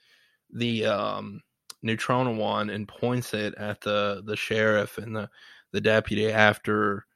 the 0.53 0.87
um 0.87 1.41
Neutrona-Wand 1.85 2.71
and 2.71 2.87
points 2.87 3.35
it 3.35 3.55
at 3.57 3.81
the 3.81 4.23
the 4.25 4.37
sheriff 4.37 4.99
and 4.99 5.17
the 5.17 5.29
the 5.73 5.81
deputy 5.81 6.31
after 6.31 7.07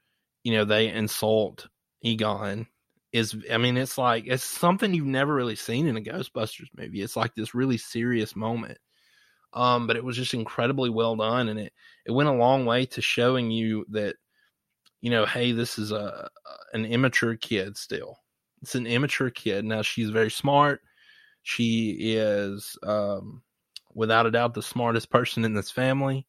you 0.43 0.55
know 0.55 0.65
they 0.65 0.89
insult 0.89 1.69
Egon 2.03 2.67
is 3.13 3.37
I 3.51 3.59
mean 3.59 3.77
it's 3.77 3.99
like 3.99 4.25
it's 4.27 4.45
something 4.45 4.95
you've 4.95 5.07
never 5.07 5.35
really 5.35 5.57
seen 5.57 5.87
in 5.87 5.97
a 5.97 6.01
Ghostbusters 6.01 6.69
movie. 6.77 7.03
It's 7.03 7.17
like 7.17 7.35
this 7.35 7.55
really 7.55 7.77
serious 7.79 8.37
moment. 8.37 8.79
Um 9.53 9.87
but 9.87 9.97
it 9.97 10.05
was 10.05 10.17
just 10.17 10.35
incredibly 10.35 10.91
well 10.91 11.17
done 11.17 11.49
and 11.49 11.59
it 11.59 11.73
it 12.07 12.13
went 12.13 12.29
a 12.29 12.33
long 12.33 12.67
way 12.67 12.87
to 12.87 13.03
showing 13.03 13.51
you 13.51 13.85
that 13.91 14.17
you 15.01 15.11
know 15.11 15.27
hey 15.27 15.53
this 15.53 15.79
is 15.79 15.93
a 15.93 16.29
an 16.73 16.85
immature 16.85 17.37
kid 17.37 17.77
still. 17.77 18.19
It's 18.63 18.75
an 18.75 18.87
immature 18.87 19.31
kid. 19.31 19.65
Now 19.65 19.83
she's 19.83 20.11
very 20.11 20.31
smart. 20.31 20.83
She 21.43 21.97
is 22.01 22.77
um 22.83 23.43
without 23.93 24.27
a 24.27 24.31
doubt 24.31 24.55
the 24.55 24.63
smartest 24.63 25.11
person 25.11 25.45
in 25.45 25.55
this 25.55 25.71
family. 25.71 26.27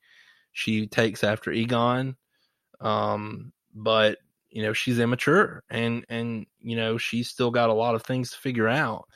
She 0.53 0.87
takes 0.87 1.23
after 1.23 1.51
Egon, 1.51 2.17
um, 2.81 3.53
but 3.73 4.17
you 4.51 4.61
know 4.61 4.73
she's 4.73 4.99
immature 4.99 5.63
and 5.69 6.05
and 6.09 6.45
you 6.59 6.75
know 6.75 6.97
she's 6.97 7.29
still 7.29 7.51
got 7.51 7.69
a 7.69 7.73
lot 7.73 7.95
of 7.95 8.03
things 8.03 8.31
to 8.31 8.37
figure 8.37 8.67
out. 8.67 9.07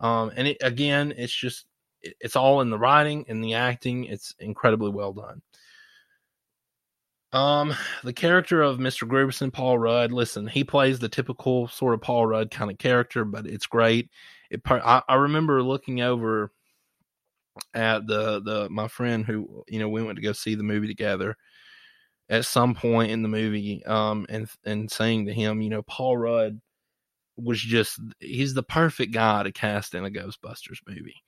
Um, 0.00 0.30
and 0.36 0.48
it, 0.48 0.58
again, 0.60 1.12
it's 1.16 1.34
just 1.34 1.66
it, 2.02 2.14
it's 2.20 2.36
all 2.36 2.60
in 2.60 2.70
the 2.70 2.78
writing 2.78 3.24
and 3.28 3.42
the 3.42 3.54
acting. 3.54 4.04
It's 4.04 4.34
incredibly 4.38 4.90
well 4.90 5.12
done. 5.12 5.42
Um, 7.32 7.74
the 8.04 8.12
character 8.12 8.62
of 8.62 8.78
Mr. 8.78 9.06
Grooberson, 9.06 9.52
Paul 9.52 9.78
Rudd. 9.78 10.12
Listen, 10.12 10.46
he 10.46 10.64
plays 10.64 10.98
the 10.98 11.10
typical 11.10 11.68
sort 11.68 11.94
of 11.94 12.00
Paul 12.00 12.26
Rudd 12.26 12.50
kind 12.50 12.70
of 12.70 12.78
character, 12.78 13.24
but 13.24 13.46
it's 13.46 13.66
great. 13.66 14.08
It. 14.50 14.62
I, 14.64 15.02
I 15.06 15.14
remember 15.16 15.62
looking 15.62 16.00
over 16.00 16.50
at 17.74 18.06
the 18.06 18.40
the 18.40 18.68
my 18.70 18.88
friend 18.88 19.26
who 19.26 19.64
you 19.68 19.78
know 19.78 19.88
we 19.88 20.02
went 20.02 20.16
to 20.16 20.22
go 20.22 20.32
see 20.32 20.54
the 20.54 20.62
movie 20.62 20.86
together 20.86 21.36
at 22.30 22.44
some 22.44 22.74
point 22.74 23.10
in 23.10 23.22
the 23.22 23.28
movie 23.28 23.84
um 23.86 24.26
and 24.28 24.48
and 24.64 24.90
saying 24.90 25.26
to 25.26 25.32
him 25.32 25.62
you 25.62 25.70
know 25.70 25.82
Paul 25.82 26.16
Rudd 26.16 26.60
was 27.38 27.60
just 27.60 28.00
he's 28.20 28.54
the 28.54 28.62
perfect 28.62 29.12
guy 29.12 29.42
to 29.44 29.52
cast 29.52 29.94
in 29.94 30.04
a 30.04 30.10
Ghostbusters 30.10 30.80
movie. 30.86 31.22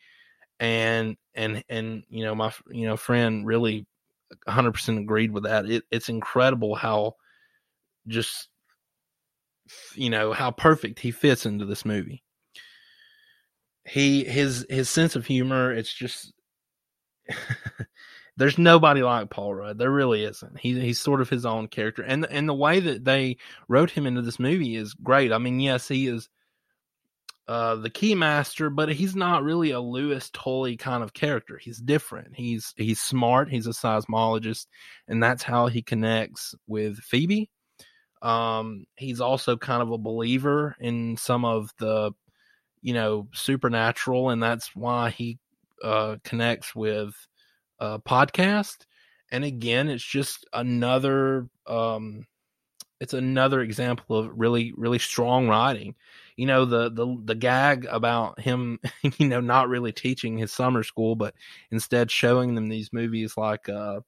And 0.58 1.16
and 1.34 1.64
and 1.68 2.02
you 2.10 2.24
know 2.24 2.34
my 2.34 2.52
you 2.68 2.86
know 2.86 2.96
friend 2.96 3.46
really 3.46 3.86
100% 4.46 4.98
agreed 4.98 5.32
with 5.32 5.44
that. 5.44 5.70
It, 5.70 5.84
it's 5.90 6.08
incredible 6.08 6.74
how 6.74 7.14
just 8.08 8.48
you 9.94 10.10
know 10.10 10.32
how 10.32 10.50
perfect 10.50 10.98
he 10.98 11.12
fits 11.12 11.46
into 11.46 11.64
this 11.64 11.84
movie. 11.84 12.22
He 13.86 14.24
his 14.24 14.66
his 14.68 14.90
sense 14.90 15.16
of 15.16 15.26
humor 15.26 15.72
it's 15.72 15.92
just 15.92 16.32
there's 18.40 18.58
nobody 18.58 19.02
like 19.02 19.28
Paul 19.28 19.54
Rudd. 19.54 19.78
There 19.78 19.90
really 19.90 20.24
isn't. 20.24 20.58
He 20.58 20.80
he's 20.80 20.98
sort 20.98 21.20
of 21.20 21.28
his 21.28 21.44
own 21.44 21.68
character, 21.68 22.02
and 22.02 22.26
and 22.26 22.48
the 22.48 22.54
way 22.54 22.80
that 22.80 23.04
they 23.04 23.36
wrote 23.68 23.90
him 23.90 24.06
into 24.06 24.22
this 24.22 24.38
movie 24.38 24.76
is 24.76 24.94
great. 24.94 25.30
I 25.30 25.38
mean, 25.38 25.60
yes, 25.60 25.86
he 25.86 26.06
is 26.06 26.28
uh, 27.46 27.76
the 27.76 27.90
keymaster, 27.90 28.74
but 28.74 28.88
he's 28.88 29.14
not 29.14 29.44
really 29.44 29.72
a 29.72 29.80
Louis 29.80 30.28
Tully 30.30 30.78
kind 30.78 31.02
of 31.02 31.12
character. 31.12 31.58
He's 31.58 31.78
different. 31.78 32.34
He's 32.34 32.72
he's 32.76 33.00
smart. 33.00 33.50
He's 33.50 33.66
a 33.66 33.70
seismologist, 33.70 34.66
and 35.06 35.22
that's 35.22 35.42
how 35.42 35.66
he 35.66 35.82
connects 35.82 36.54
with 36.66 36.98
Phoebe. 36.98 37.50
Um, 38.22 38.86
he's 38.96 39.20
also 39.20 39.58
kind 39.58 39.82
of 39.82 39.90
a 39.90 39.98
believer 39.98 40.76
in 40.80 41.16
some 41.18 41.44
of 41.44 41.70
the 41.78 42.12
you 42.82 42.94
know, 42.94 43.28
supernatural, 43.32 44.30
and 44.30 44.42
that's 44.42 44.74
why 44.74 45.10
he 45.10 45.38
uh, 45.84 46.16
connects 46.24 46.74
with 46.74 47.14
a 47.80 47.98
podcast. 47.98 48.86
And 49.32 49.44
again, 49.44 49.88
it's 49.88 50.04
just 50.04 50.46
another 50.52 51.48
um, 51.66 52.26
it's 53.00 53.14
another 53.14 53.60
example 53.62 54.18
of 54.18 54.30
really 54.34 54.72
really 54.76 54.98
strong 54.98 55.48
writing. 55.48 55.94
You 56.36 56.46
know, 56.46 56.64
the 56.64 56.90
the 56.90 57.16
the 57.24 57.34
gag 57.34 57.86
about 57.90 58.40
him, 58.40 58.78
you 59.18 59.28
know, 59.28 59.40
not 59.40 59.68
really 59.68 59.92
teaching 59.92 60.38
his 60.38 60.52
summer 60.52 60.82
school, 60.82 61.16
but 61.16 61.34
instead 61.70 62.10
showing 62.10 62.54
them 62.54 62.68
these 62.68 62.92
movies 62.92 63.36
like 63.36 63.68
uh, 63.68 64.00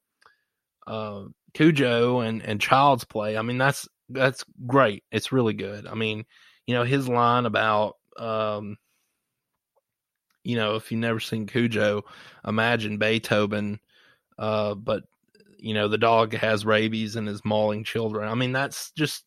uh, 0.87 1.25
Cujo 1.53 2.19
and 2.19 2.41
and 2.43 2.61
Child's 2.61 3.03
Play. 3.03 3.37
I 3.37 3.41
mean, 3.41 3.57
that's 3.57 3.87
that's 4.09 4.43
great. 4.67 5.03
It's 5.11 5.31
really 5.31 5.53
good. 5.53 5.87
I 5.87 5.95
mean, 5.95 6.25
you 6.67 6.75
know, 6.75 6.83
his 6.83 7.07
line 7.07 7.45
about 7.45 7.97
um, 8.17 8.77
you 10.43 10.55
know, 10.55 10.75
if 10.75 10.91
you've 10.91 10.99
never 10.99 11.19
seen 11.19 11.47
Cujo, 11.47 12.03
imagine 12.45 12.97
Beethoven, 12.97 13.79
uh, 14.37 14.75
but 14.75 15.03
you 15.57 15.73
know 15.73 15.87
the 15.87 15.97
dog 15.97 16.33
has 16.33 16.65
rabies 16.65 17.15
and 17.15 17.29
is 17.29 17.45
mauling 17.45 17.83
children. 17.83 18.27
I 18.27 18.35
mean, 18.35 18.51
that's 18.51 18.91
just 18.91 19.23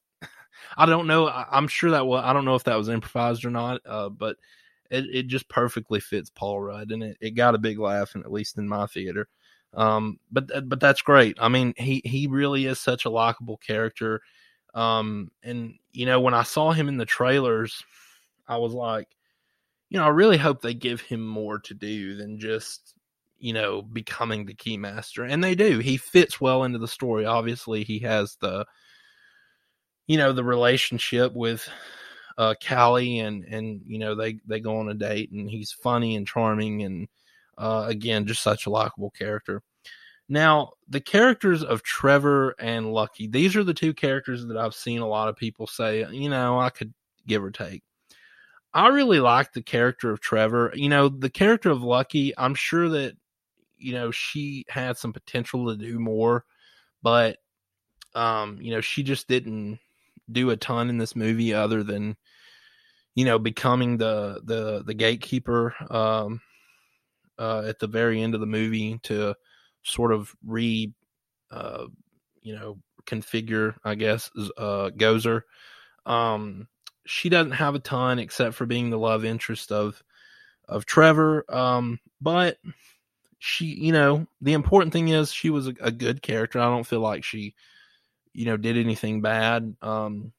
I 0.76 0.86
don't 0.86 1.06
know. 1.06 1.28
I, 1.28 1.56
am 1.56 1.68
sure 1.68 1.90
that 1.90 2.06
was 2.06 2.22
I 2.24 2.32
don't 2.32 2.44
know 2.44 2.54
if 2.54 2.64
that 2.64 2.76
was 2.76 2.88
improvised 2.88 3.44
or 3.44 3.50
not, 3.50 3.80
uh, 3.86 4.08
but 4.08 4.36
it, 4.90 5.04
it 5.12 5.26
just 5.26 5.48
perfectly 5.48 6.00
fits 6.00 6.30
Paul 6.30 6.60
Rudd, 6.60 6.90
and 6.92 7.02
it, 7.02 7.16
it 7.20 7.30
got 7.30 7.54
a 7.54 7.58
big 7.58 7.78
laugh, 7.78 8.14
and 8.14 8.24
at 8.24 8.32
least 8.32 8.58
in 8.58 8.68
my 8.68 8.86
theater. 8.86 9.28
Um, 9.74 10.18
but 10.30 10.54
uh, 10.54 10.60
but 10.60 10.80
that's 10.80 11.02
great. 11.02 11.36
I 11.40 11.48
mean, 11.48 11.74
he 11.76 12.02
he 12.04 12.26
really 12.26 12.66
is 12.66 12.78
such 12.78 13.04
a 13.04 13.10
likable 13.10 13.58
character. 13.58 14.20
Um, 14.74 15.30
and 15.42 15.74
you 15.92 16.06
know, 16.06 16.20
when 16.20 16.34
I 16.34 16.42
saw 16.42 16.72
him 16.72 16.88
in 16.88 16.98
the 16.98 17.06
trailers, 17.06 17.82
I 18.46 18.58
was 18.58 18.72
like, 18.72 19.08
you 19.88 19.98
know, 19.98 20.04
I 20.04 20.08
really 20.08 20.36
hope 20.38 20.60
they 20.60 20.74
give 20.74 21.00
him 21.00 21.26
more 21.26 21.58
to 21.60 21.74
do 21.74 22.16
than 22.16 22.38
just 22.38 22.94
you 23.38 23.52
know 23.52 23.82
becoming 23.82 24.46
the 24.46 24.54
keymaster, 24.54 25.28
and 25.30 25.42
they 25.42 25.54
do. 25.54 25.78
He 25.78 25.96
fits 25.96 26.40
well 26.40 26.64
into 26.64 26.78
the 26.78 26.88
story. 26.88 27.26
Obviously, 27.26 27.84
he 27.84 28.00
has 28.00 28.36
the 28.40 28.66
you 30.06 30.16
know 30.18 30.32
the 30.32 30.44
relationship 30.44 31.32
with 31.34 31.68
uh 32.38 32.54
Callie 32.66 33.18
and 33.20 33.44
and 33.44 33.82
you 33.86 33.98
know 33.98 34.14
they 34.14 34.38
they 34.46 34.60
go 34.60 34.78
on 34.78 34.88
a 34.88 34.94
date 34.94 35.30
and 35.32 35.48
he's 35.48 35.72
funny 35.72 36.16
and 36.16 36.26
charming 36.26 36.82
and 36.82 37.08
uh 37.58 37.86
again 37.88 38.26
just 38.26 38.42
such 38.42 38.66
a 38.66 38.70
likable 38.70 39.10
character. 39.10 39.62
Now, 40.28 40.72
the 40.88 41.00
characters 41.00 41.62
of 41.62 41.82
Trevor 41.84 42.54
and 42.58 42.92
Lucky, 42.92 43.28
these 43.28 43.54
are 43.54 43.62
the 43.62 43.74
two 43.74 43.94
characters 43.94 44.44
that 44.46 44.56
I've 44.56 44.74
seen 44.74 45.00
a 45.00 45.06
lot 45.06 45.28
of 45.28 45.36
people 45.36 45.68
say, 45.68 46.04
you 46.10 46.28
know, 46.28 46.58
I 46.58 46.70
could 46.70 46.92
give 47.28 47.44
or 47.44 47.52
take. 47.52 47.84
I 48.76 48.88
really 48.88 49.20
like 49.20 49.54
the 49.54 49.62
character 49.62 50.10
of 50.10 50.20
Trevor. 50.20 50.70
You 50.74 50.90
know, 50.90 51.08
the 51.08 51.30
character 51.30 51.70
of 51.70 51.82
Lucky, 51.82 52.36
I'm 52.36 52.54
sure 52.54 52.90
that, 52.90 53.16
you 53.78 53.94
know, 53.94 54.10
she 54.10 54.66
had 54.68 54.98
some 54.98 55.14
potential 55.14 55.68
to 55.68 55.76
do 55.76 55.98
more, 55.98 56.44
but, 57.02 57.38
um, 58.14 58.58
you 58.60 58.72
know, 58.72 58.82
she 58.82 59.02
just 59.02 59.28
didn't 59.28 59.78
do 60.30 60.50
a 60.50 60.56
ton 60.56 60.90
in 60.90 60.98
this 60.98 61.16
movie 61.16 61.54
other 61.54 61.82
than 61.82 62.16
you 63.14 63.24
know 63.24 63.38
becoming 63.38 63.96
the 63.96 64.40
the 64.44 64.82
the 64.84 64.94
gatekeeper 64.94 65.74
um 65.90 66.40
uh 67.38 67.62
at 67.66 67.78
the 67.78 67.86
very 67.86 68.22
end 68.22 68.34
of 68.34 68.40
the 68.40 68.46
movie 68.46 68.98
to 69.02 69.34
sort 69.82 70.12
of 70.12 70.34
re 70.44 70.92
uh 71.50 71.86
you 72.42 72.54
know 72.54 72.78
configure 73.06 73.74
i 73.84 73.94
guess 73.94 74.30
uh 74.58 74.90
gozer 74.96 75.42
um 76.06 76.66
she 77.06 77.28
doesn't 77.28 77.52
have 77.52 77.74
a 77.74 77.80
ton 77.80 78.18
except 78.18 78.54
for 78.54 78.66
being 78.66 78.90
the 78.90 78.98
love 78.98 79.24
interest 79.24 79.72
of 79.72 80.02
of 80.68 80.84
trevor 80.84 81.44
um 81.48 81.98
but 82.20 82.58
she 83.38 83.66
you 83.66 83.92
know 83.92 84.26
the 84.40 84.52
important 84.52 84.92
thing 84.92 85.08
is 85.08 85.32
she 85.32 85.50
was 85.50 85.68
a, 85.68 85.74
a 85.80 85.92
good 85.92 86.20
character 86.22 86.58
i 86.58 86.64
don't 86.64 86.86
feel 86.86 87.00
like 87.00 87.22
she 87.22 87.54
you 88.36 88.44
know, 88.44 88.58
did 88.58 88.76
anything 88.76 89.22
bad. 89.22 89.74
Um, 89.80 90.32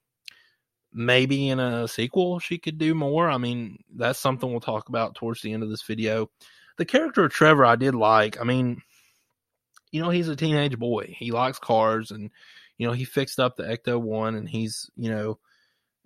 maybe 0.94 1.50
in 1.50 1.60
a 1.60 1.88
sequel 1.88 2.40
she 2.40 2.60
could 2.60 2.78
do 2.78 2.94
more. 2.94 3.30
I 3.30 3.38
mean, 3.40 3.84
that's 3.96 4.20
something 4.20 4.50
we'll 4.50 4.62
talk 4.62 4.88
about 4.88 5.16
towards 5.16 5.42
the 5.42 5.52
end 5.52 5.64
of 5.64 5.70
this 5.70 5.82
video. 5.82 6.30
The 6.78 6.86
character 6.86 7.26
of 7.26 7.34
Trevor 7.34 7.66
I 7.66 7.76
did 7.76 7.96
like. 7.96 8.40
I 8.40 8.44
mean, 8.44 8.84
you 9.92 10.00
know, 10.00 10.12
he's 10.12 10.30
a 10.30 10.36
teenage 10.36 10.78
boy. 10.78 11.16
He 11.18 11.32
likes 11.32 11.58
cars 11.58 12.12
and 12.12 12.30
you 12.78 12.86
know, 12.86 12.94
he 12.94 13.04
fixed 13.04 13.40
up 13.40 13.56
the 13.56 13.64
Ecto 13.64 14.00
1 14.00 14.36
and 14.36 14.48
he's, 14.48 14.92
you 14.96 15.10
know, 15.10 15.40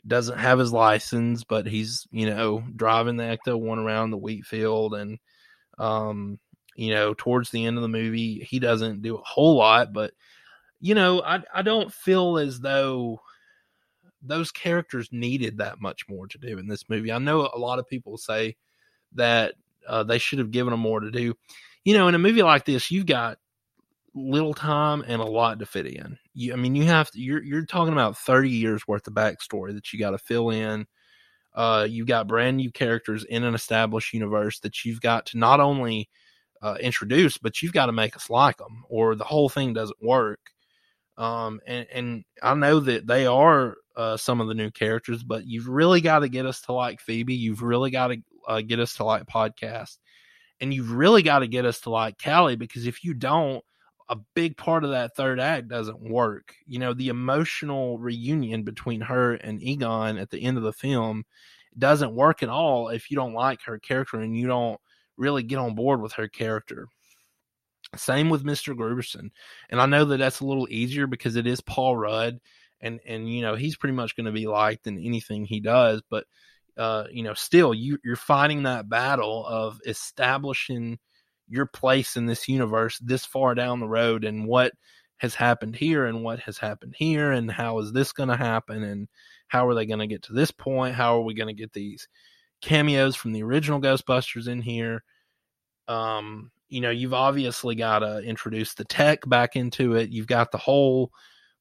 doesn't 0.08 0.38
have 0.38 0.60
his 0.60 0.72
license, 0.72 1.44
but 1.44 1.66
he's, 1.68 2.08
you 2.12 2.26
know, 2.26 2.64
driving 2.76 3.18
the 3.18 3.24
Ecto 3.24 3.60
1 3.60 3.80
around 3.80 4.12
the 4.12 4.18
wheat 4.18 4.46
field 4.46 4.96
and 4.96 5.20
um, 5.78 6.40
you 6.76 6.94
know, 6.94 7.14
towards 7.14 7.50
the 7.50 7.66
end 7.66 7.78
of 7.78 7.82
the 7.82 7.88
movie, 7.90 8.46
he 8.48 8.60
doesn't 8.60 9.02
do 9.02 9.16
a 9.16 9.24
whole 9.24 9.56
lot, 9.56 9.94
but 9.94 10.12
you 10.80 10.96
know, 10.96 11.22
I 11.22 11.42
I 11.54 11.62
don't 11.62 11.94
feel 11.94 12.38
as 12.38 12.60
though 12.60 13.22
those 14.22 14.52
characters 14.52 15.10
needed 15.12 15.58
that 15.58 15.82
much 15.82 16.08
more 16.08 16.28
to 16.28 16.38
do 16.38 16.58
in 16.58 16.68
this 16.68 16.90
movie. 16.90 17.12
I 17.12 17.18
know 17.18 17.50
a 17.54 17.58
lot 17.58 17.80
of 17.80 17.88
people 17.88 18.18
say 18.18 18.56
that 19.14 19.56
uh, 19.88 20.04
they 20.04 20.18
should 20.18 20.40
have 20.40 20.52
given 20.52 20.72
them 20.72 20.80
more 20.80 21.00
to 21.00 21.12
do. 21.12 21.36
You 21.84 21.96
know, 21.96 22.08
in 22.08 22.16
a 22.16 22.20
movie 22.20 22.44
like 22.44 22.66
this, 22.66 22.92
you've 22.92 23.08
got 23.08 23.40
little 24.14 24.54
time 24.54 25.04
and 25.08 25.22
a 25.22 25.26
lot 25.26 25.60
to 25.60 25.66
fit 25.66 25.88
in. 25.88 26.18
You, 26.34 26.54
I 26.54 26.56
mean, 26.56 26.76
you 26.76 26.86
have 26.86 27.12
to. 27.12 27.20
You're 27.20 27.44
you're 27.44 27.66
talking 27.66 27.94
about 27.94 28.18
thirty 28.18 28.50
years 28.50 28.88
worth 28.88 29.08
of 29.08 29.14
backstory 29.14 29.74
that 29.74 29.92
you 29.92 30.00
got 30.00 30.12
to 30.12 30.18
fill 30.18 30.50
in. 30.50 30.86
Uh, 31.54 31.86
you've 31.90 32.08
got 32.08 32.28
brand 32.28 32.58
new 32.58 32.72
characters 32.72 33.26
in 33.26 33.44
an 33.44 33.54
established 33.54 34.14
universe 34.14 34.60
that 34.60 34.86
you've 34.86 35.02
got 35.02 35.26
to 35.28 35.38
not 35.38 35.60
only 35.60 36.10
uh, 36.62 36.78
introduce, 36.80 37.38
but 37.38 37.62
you've 37.62 37.74
got 37.74 37.88
to 37.88 37.92
make 37.92 38.16
us 38.16 38.30
like 38.30 38.58
them, 38.58 38.84
or 38.90 39.16
the 39.16 39.24
whole 39.24 39.50
thing 39.50 39.74
doesn't 39.74 40.02
work. 40.02 40.40
Um, 41.18 41.60
and, 41.68 41.88
and 41.94 42.24
I 42.42 42.54
know 42.56 42.80
that 42.80 43.06
they 43.06 43.26
are 43.26 43.76
uh, 43.96 44.18
some 44.18 44.40
of 44.40 44.48
the 44.48 44.54
new 44.54 44.72
characters, 44.72 45.24
but 45.24 45.46
you've 45.46 45.68
really 45.68 46.02
got 46.02 46.20
to 46.20 46.30
get 46.30 46.46
us 46.46 46.62
to 46.62 46.74
like 46.74 47.02
Phoebe. 47.02 47.36
You've 47.36 47.62
really 47.62 47.92
got 47.92 48.08
to 48.08 48.18
uh, 48.48 48.62
get 48.62 48.80
us 48.80 48.96
to 48.96 49.04
like 49.04 49.26
podcast, 49.26 49.98
and 50.62 50.74
you've 50.74 50.92
really 50.92 51.22
got 51.22 51.40
to 51.40 51.48
get 51.48 51.66
us 51.66 51.82
to 51.82 51.90
like 51.90 52.16
Callie 52.24 52.56
because 52.56 52.88
if 52.88 53.04
you 53.04 53.14
don't, 53.14 53.64
a 54.12 54.18
big 54.36 54.58
part 54.58 54.84
of 54.84 54.92
that 54.92 55.16
third 55.16 55.40
act 55.40 55.70
doesn't 55.70 56.02
work. 56.02 56.54
You 56.68 56.80
know, 56.80 56.94
the 56.94 57.08
emotional 57.08 57.98
reunion 57.98 58.64
between 58.64 59.00
her 59.02 59.36
and 59.36 59.64
Egon 59.64 60.18
at 60.18 60.30
the 60.30 60.44
end 60.44 60.58
of 60.58 60.64
the 60.64 60.74
film 60.74 61.24
doesn't 61.78 62.14
work 62.14 62.44
at 62.44 62.50
all 62.50 62.90
if 62.90 63.10
you 63.10 63.16
don't 63.16 63.34
like 63.34 63.62
her 63.64 63.80
character 63.80 64.20
and 64.20 64.38
you 64.38 64.48
don't 64.48 64.80
really 65.16 65.44
get 65.44 65.60
on 65.60 65.76
board 65.76 66.02
with 66.02 66.12
her 66.14 66.28
character. 66.28 66.88
Same 67.96 68.30
with 68.30 68.44
Mr. 68.44 68.76
Grooberson. 68.76 69.30
And 69.70 69.80
I 69.80 69.86
know 69.86 70.04
that 70.04 70.18
that's 70.18 70.42
a 70.42 70.46
little 70.46 70.68
easier 70.70 71.08
because 71.08 71.38
it 71.38 71.48
is 71.48 71.62
Paul 71.62 71.96
Rudd 71.96 72.40
and 72.82 73.00
and 73.06 73.34
you 73.34 73.42
know, 73.42 73.56
he's 73.56 73.78
pretty 73.78 73.96
much 73.96 74.18
going 74.18 74.26
to 74.26 74.34
be 74.34 74.48
liked 74.48 74.88
in 74.88 75.00
anything 75.00 75.46
he 75.46 75.62
does, 75.62 76.02
but 76.10 76.26
uh, 76.78 77.06
you 77.12 77.24
know, 77.24 77.34
still 77.34 77.74
you 77.74 77.98
you're 78.04 78.18
fighting 78.18 78.64
that 78.64 78.90
battle 78.90 79.46
of 79.46 79.80
establishing 79.86 81.00
your 81.52 81.66
place 81.66 82.16
in 82.16 82.26
this 82.26 82.48
universe 82.48 82.98
this 83.00 83.26
far 83.26 83.54
down 83.54 83.80
the 83.80 83.88
road 83.88 84.24
and 84.24 84.48
what 84.48 84.72
has 85.18 85.36
happened 85.36 85.76
here 85.76 86.06
and 86.06 86.24
what 86.24 86.40
has 86.40 86.58
happened 86.58 86.96
here 86.98 87.32
and 87.32 87.52
how 87.52 87.78
is 87.80 87.92
this 87.92 88.12
going 88.12 88.30
to 88.30 88.38
happen 88.38 88.82
and 88.84 89.08
how 89.50 89.68
are 89.68 89.76
they 89.76 89.86
going 89.86 90.00
to 90.00 90.08
get 90.08 90.24
to 90.24 90.34
this 90.34 90.50
point? 90.50 90.96
How 90.96 91.18
are 91.18 91.22
we 91.22 91.34
going 91.34 91.54
to 91.54 91.62
get 91.62 91.74
these 91.74 92.08
cameos 92.62 93.16
from 93.16 93.34
the 93.34 93.44
original 93.44 93.82
Ghostbusters 93.82 94.48
in 94.48 94.62
here? 94.62 95.04
Um, 95.88 96.52
you 96.70 96.80
know, 96.80 96.90
you've 96.90 97.14
obviously 97.14 97.76
got 97.76 98.00
to 98.00 98.20
introduce 98.20 98.74
the 98.74 98.86
tech 98.86 99.28
back 99.28 99.58
into 99.58 99.96
it. 99.96 100.10
You've 100.10 100.28
got 100.28 100.52
the 100.52 100.58
whole 100.58 101.12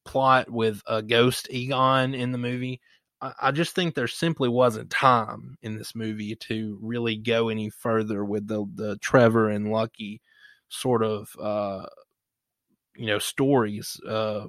plot 0.04 0.48
with 0.48 0.80
a 0.86 1.02
ghost 1.02 1.48
Egon 1.50 2.14
in 2.14 2.30
the 2.30 2.38
movie. 2.38 2.80
I, 3.22 3.50
just 3.50 3.74
think 3.74 3.94
there 3.94 4.08
simply 4.08 4.48
wasn't 4.48 4.90
time 4.90 5.58
in 5.62 5.76
this 5.76 5.94
movie 5.94 6.36
to 6.36 6.78
really 6.80 7.16
go 7.16 7.48
any 7.48 7.68
further 7.68 8.24
with 8.24 8.46
the 8.46 8.64
the 8.74 8.96
Trevor 8.98 9.50
and 9.50 9.70
Lucky 9.70 10.22
sort 10.68 11.02
of 11.02 11.28
uh, 11.40 11.86
you 12.96 13.06
know 13.06 13.18
stories. 13.18 14.00
Uh, 14.08 14.46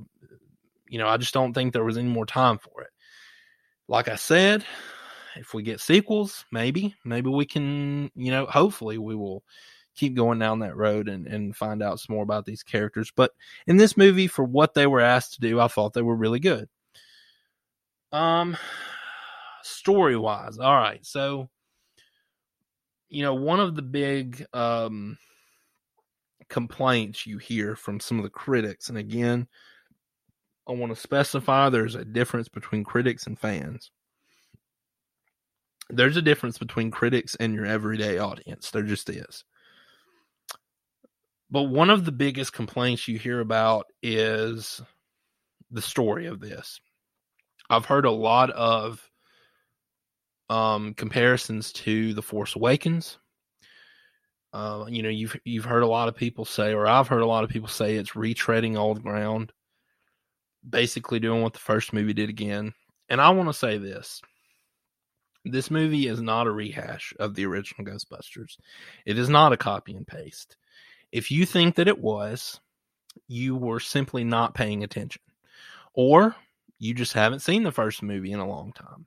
you 0.88 1.00
know, 1.00 1.08
I 1.08 1.18
just 1.18 1.34
don't 1.34 1.54
think 1.54 1.74
there 1.74 1.84
was 1.84 1.98
any 1.98 2.10
more 2.10 2.26
time 2.26 2.58
for 2.58 2.82
it. 2.82 2.90
Like 3.88 4.08
I 4.08 4.16
said, 4.16 4.66
if 5.36 5.54
we 5.54 5.64
get 5.64 5.80
sequels, 5.80 6.46
maybe, 6.52 6.96
maybe 7.06 7.30
we 7.30 7.46
can, 7.46 8.12
you 8.16 8.32
know, 8.32 8.46
hopefully 8.46 8.98
we 8.98 9.16
will 9.16 9.44
keep 9.96 10.16
going 10.16 10.40
down 10.40 10.60
that 10.60 10.76
road 10.76 11.08
and, 11.08 11.28
and 11.28 11.56
find 11.56 11.82
out 11.82 12.00
some 12.00 12.16
more 12.16 12.24
about 12.24 12.46
these 12.46 12.64
characters. 12.64 13.12
But 13.16 13.32
in 13.68 13.78
this 13.78 13.98
movie, 13.98 14.28
for 14.28 14.44
what 14.44 14.74
they 14.74 14.88
were 14.88 15.02
asked 15.02 15.34
to 15.36 15.42
do, 15.42 15.60
I 15.60 15.68
thought 15.68 15.94
they 15.94 16.02
were 16.02 16.16
really 16.16 16.40
good. 16.40 16.68
Um, 18.12 18.58
story 19.64 20.18
wise, 20.18 20.58
all 20.58 20.76
right. 20.76 21.06
So, 21.06 21.50
you 23.10 23.24
know, 23.24 23.36
one 23.36 23.60
of 23.60 23.76
the 23.76 23.82
big 23.82 24.46
um 24.54 25.18
complaints 26.50 27.26
you 27.26 27.38
hear 27.38 27.76
from 27.76 28.00
some 28.00 28.18
of 28.18 28.24
the 28.24 28.30
critics, 28.30 28.90
and 28.90 28.98
again, 28.98 29.48
I 30.68 30.74
want 30.74 30.94
to 30.94 31.00
specify 31.00 31.70
there's 31.70 31.96
a 31.96 32.06
difference 32.06 32.50
between 32.50 32.84
critics 32.84 33.28
and 33.28 33.40
fans. 33.40 33.92
There's 35.90 36.18
a 36.18 36.22
difference 36.22 36.58
between 36.58 36.92
critics 36.92 37.36
and 37.36 37.54
your 37.54 37.66
everyday 37.66 38.18
audience. 38.18 38.72
There 38.72 38.84
just 38.84 39.10
is. 39.10 39.44
But 41.50 41.64
one 41.64 41.90
of 41.90 42.06
the 42.06 42.14
biggest 42.14 42.54
complaints 42.54 43.10
you 43.10 43.20
hear 43.20 43.42
about 43.42 43.88
is 44.02 44.82
the 45.70 45.82
story 45.82 46.28
of 46.28 46.40
this. 46.40 46.80
I've 47.72 47.86
heard 47.86 48.04
a 48.04 48.12
lot 48.12 48.50
of 48.50 49.10
um, 50.50 50.94
comparisons 50.94 51.72
to 51.72 52.14
The 52.14 52.22
Force 52.22 52.58
Awakens. 52.58 53.18
Uh, 54.52 54.84
you 54.90 55.02
know, 55.02 55.10
you've 55.10 55.40
you've 55.46 55.64
heard 55.64 55.84
a 55.84 55.88
lot 55.88 56.10
of 56.10 56.16
people 56.18 56.44
say, 56.44 56.74
or 56.74 56.86
I've 56.86 57.08
heard 57.08 57.22
a 57.22 57.26
lot 57.26 57.46
of 57.46 57.50
people 57.50 57.70
say, 57.70 57.96
it's 57.96 58.12
retreading 58.12 58.78
old 58.78 59.02
ground, 59.02 59.54
basically 60.70 61.22
doing 61.22 61.42
what 61.42 61.54
the 61.54 61.60
first 61.60 61.94
movie 61.94 62.12
did 62.12 62.30
again. 62.30 62.74
And 63.08 63.22
I 63.22 63.30
want 63.30 63.48
to 63.48 63.54
say 63.54 63.78
this: 63.78 64.22
This 65.46 65.72
movie 65.72 66.08
is 66.08 66.22
not 66.22 66.48
a 66.48 66.52
rehash 66.52 67.14
of 67.20 67.36
the 67.36 67.46
original 67.46 67.90
Ghostbusters. 67.90 68.58
It 69.06 69.18
is 69.18 69.30
not 69.30 69.54
a 69.54 69.58
copy 69.58 69.96
and 69.96 70.06
paste. 70.06 70.58
If 71.14 71.32
you 71.32 71.46
think 71.46 71.76
that 71.76 71.88
it 71.88 72.00
was, 72.00 72.60
you 73.30 73.56
were 73.56 73.80
simply 73.80 74.26
not 74.26 74.56
paying 74.56 74.84
attention. 74.84 75.22
Or 75.94 76.36
you 76.82 76.96
just 76.96 77.14
haven't 77.14 77.42
seen 77.42 77.62
the 77.62 77.72
first 77.72 78.02
movie 78.02 78.32
in 78.32 78.40
a 78.40 78.48
long 78.48 78.74
time. 78.74 79.06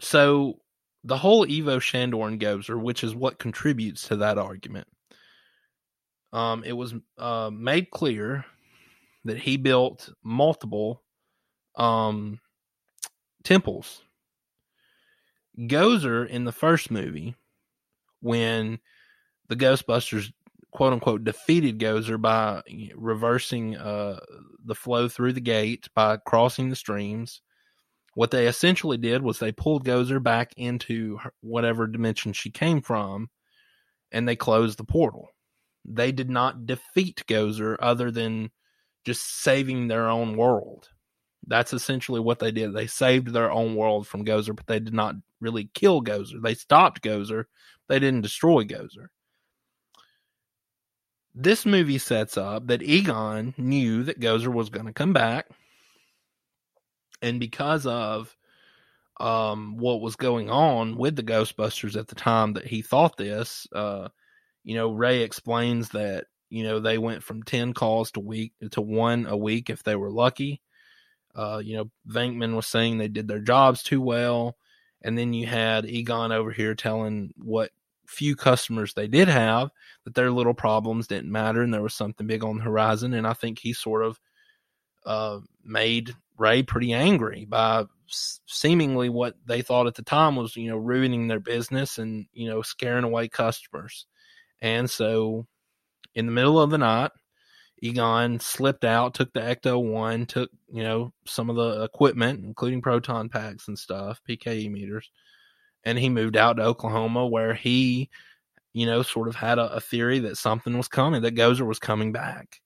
So 0.00 0.60
the 1.04 1.18
whole 1.18 1.46
Evo 1.46 1.78
Shandor 1.78 2.26
and 2.26 2.40
Gozer, 2.40 2.80
which 2.80 3.04
is 3.04 3.14
what 3.14 3.38
contributes 3.38 4.08
to 4.08 4.16
that 4.16 4.38
argument, 4.38 4.88
um, 6.32 6.64
it 6.64 6.72
was 6.72 6.94
uh, 7.18 7.50
made 7.52 7.90
clear 7.90 8.46
that 9.26 9.36
he 9.36 9.58
built 9.58 10.08
multiple 10.22 11.02
um, 11.76 12.40
temples. 13.44 14.00
Gozer 15.58 16.26
in 16.26 16.44
the 16.44 16.52
first 16.52 16.90
movie, 16.90 17.36
when 18.20 18.78
the 19.48 19.56
Ghostbusters 19.56 20.32
quote 20.74 20.92
unquote 20.92 21.24
defeated 21.24 21.78
Gozer 21.78 22.20
by 22.20 22.62
reversing 22.96 23.76
uh, 23.76 24.18
the 24.64 24.74
flow 24.74 25.08
through 25.08 25.32
the 25.32 25.40
gate 25.40 25.88
by 25.94 26.18
crossing 26.18 26.68
the 26.68 26.76
streams. 26.76 27.40
What 28.14 28.30
they 28.30 28.46
essentially 28.46 28.98
did 28.98 29.22
was 29.22 29.38
they 29.38 29.52
pulled 29.52 29.84
Gozer 29.84 30.22
back 30.22 30.52
into 30.56 31.18
whatever 31.40 31.86
dimension 31.86 32.32
she 32.32 32.50
came 32.50 32.80
from 32.80 33.30
and 34.12 34.28
they 34.28 34.36
closed 34.36 34.78
the 34.78 34.84
portal. 34.84 35.28
They 35.84 36.12
did 36.12 36.30
not 36.30 36.66
defeat 36.66 37.24
Gozer 37.28 37.76
other 37.80 38.10
than 38.10 38.50
just 39.04 39.42
saving 39.42 39.88
their 39.88 40.08
own 40.08 40.36
world. 40.36 40.88
That's 41.46 41.72
essentially 41.72 42.20
what 42.20 42.38
they 42.38 42.50
did. 42.50 42.72
They 42.72 42.86
saved 42.86 43.28
their 43.28 43.50
own 43.50 43.74
world 43.76 44.06
from 44.06 44.24
Gozer, 44.24 44.56
but 44.56 44.66
they 44.66 44.80
did 44.80 44.94
not 44.94 45.16
really 45.40 45.70
kill 45.74 46.02
Gozer. 46.02 46.42
They 46.42 46.54
stopped 46.54 47.02
Gozer. 47.02 47.44
They 47.88 47.98
didn't 47.98 48.22
destroy 48.22 48.64
Gozer. 48.64 49.08
This 51.34 51.66
movie 51.66 51.98
sets 51.98 52.36
up 52.36 52.68
that 52.68 52.82
Egon 52.82 53.54
knew 53.58 54.04
that 54.04 54.20
Gozer 54.20 54.52
was 54.52 54.70
going 54.70 54.86
to 54.86 54.92
come 54.92 55.12
back. 55.12 55.46
And 57.22 57.40
because 57.40 57.86
of 57.86 58.36
um, 59.18 59.76
what 59.78 60.00
was 60.00 60.14
going 60.14 60.50
on 60.50 60.96
with 60.96 61.16
the 61.16 61.22
Ghostbusters 61.22 61.96
at 61.96 62.06
the 62.08 62.14
time 62.14 62.52
that 62.52 62.66
he 62.66 62.82
thought 62.82 63.16
this, 63.16 63.66
uh, 63.74 64.08
you 64.62 64.74
know, 64.74 64.92
Ray 64.92 65.22
explains 65.22 65.88
that, 65.90 66.26
you 66.50 66.62
know, 66.62 66.78
they 66.78 66.98
went 66.98 67.22
from 67.22 67.42
10 67.42 67.72
calls 67.72 68.12
to 68.12 68.20
week 68.20 68.52
to 68.70 68.80
one 68.80 69.26
a 69.26 69.36
week 69.36 69.70
if 69.70 69.82
they 69.82 69.96
were 69.96 70.10
lucky. 70.10 70.60
Uh, 71.34 71.60
you 71.62 71.76
know, 71.76 71.90
Venkman 72.08 72.54
was 72.54 72.66
saying 72.66 72.98
they 72.98 73.08
did 73.08 73.26
their 73.26 73.40
jobs 73.40 73.82
too 73.82 74.00
well. 74.00 74.56
And 75.02 75.18
then 75.18 75.32
you 75.32 75.46
had 75.46 75.84
Egon 75.84 76.32
over 76.32 76.50
here 76.50 76.74
telling 76.74 77.32
what 77.36 77.70
few 78.06 78.36
customers 78.36 78.94
they 78.94 79.08
did 79.08 79.28
have 79.28 79.70
that 80.04 80.14
their 80.14 80.30
little 80.30 80.54
problems 80.54 81.06
didn't 81.06 81.32
matter 81.32 81.62
and 81.62 81.72
there 81.72 81.82
was 81.82 81.94
something 81.94 82.26
big 82.26 82.44
on 82.44 82.58
the 82.58 82.64
horizon. 82.64 83.14
And 83.14 83.26
I 83.26 83.32
think 83.32 83.58
he 83.58 83.72
sort 83.72 84.04
of 84.04 84.20
uh, 85.06 85.40
made 85.64 86.14
Ray 86.36 86.62
pretty 86.62 86.92
angry 86.92 87.44
by 87.44 87.84
seemingly 88.06 89.08
what 89.08 89.34
they 89.46 89.62
thought 89.62 89.86
at 89.86 89.94
the 89.94 90.02
time 90.02 90.36
was, 90.36 90.56
you 90.56 90.70
know, 90.70 90.76
ruining 90.76 91.28
their 91.28 91.40
business 91.40 91.98
and, 91.98 92.26
you 92.32 92.48
know, 92.48 92.62
scaring 92.62 93.04
away 93.04 93.28
customers. 93.28 94.06
And 94.60 94.88
so 94.90 95.46
in 96.14 96.26
the 96.26 96.32
middle 96.32 96.60
of 96.60 96.70
the 96.70 96.78
night, 96.78 97.10
Egon 97.82 98.40
slipped 98.40 98.84
out, 98.84 99.14
took 99.14 99.32
the 99.32 99.40
Ecto 99.40 99.82
1, 99.82 100.26
took, 100.26 100.50
you 100.72 100.82
know, 100.82 101.12
some 101.26 101.50
of 101.50 101.56
the 101.56 101.82
equipment, 101.82 102.44
including 102.44 102.80
proton 102.80 103.28
packs 103.28 103.68
and 103.68 103.78
stuff, 103.78 104.20
PKE 104.28 104.70
meters, 104.70 105.10
and 105.84 105.98
he 105.98 106.08
moved 106.08 106.36
out 106.36 106.56
to 106.56 106.64
Oklahoma 106.64 107.26
where 107.26 107.54
he, 107.54 108.08
you 108.72 108.86
know, 108.86 109.02
sort 109.02 109.28
of 109.28 109.36
had 109.36 109.58
a, 109.58 109.74
a 109.74 109.80
theory 109.80 110.20
that 110.20 110.36
something 110.36 110.76
was 110.76 110.88
coming, 110.88 111.22
that 111.22 111.34
Gozer 111.34 111.66
was 111.66 111.78
coming 111.78 112.12
back. 112.12 112.60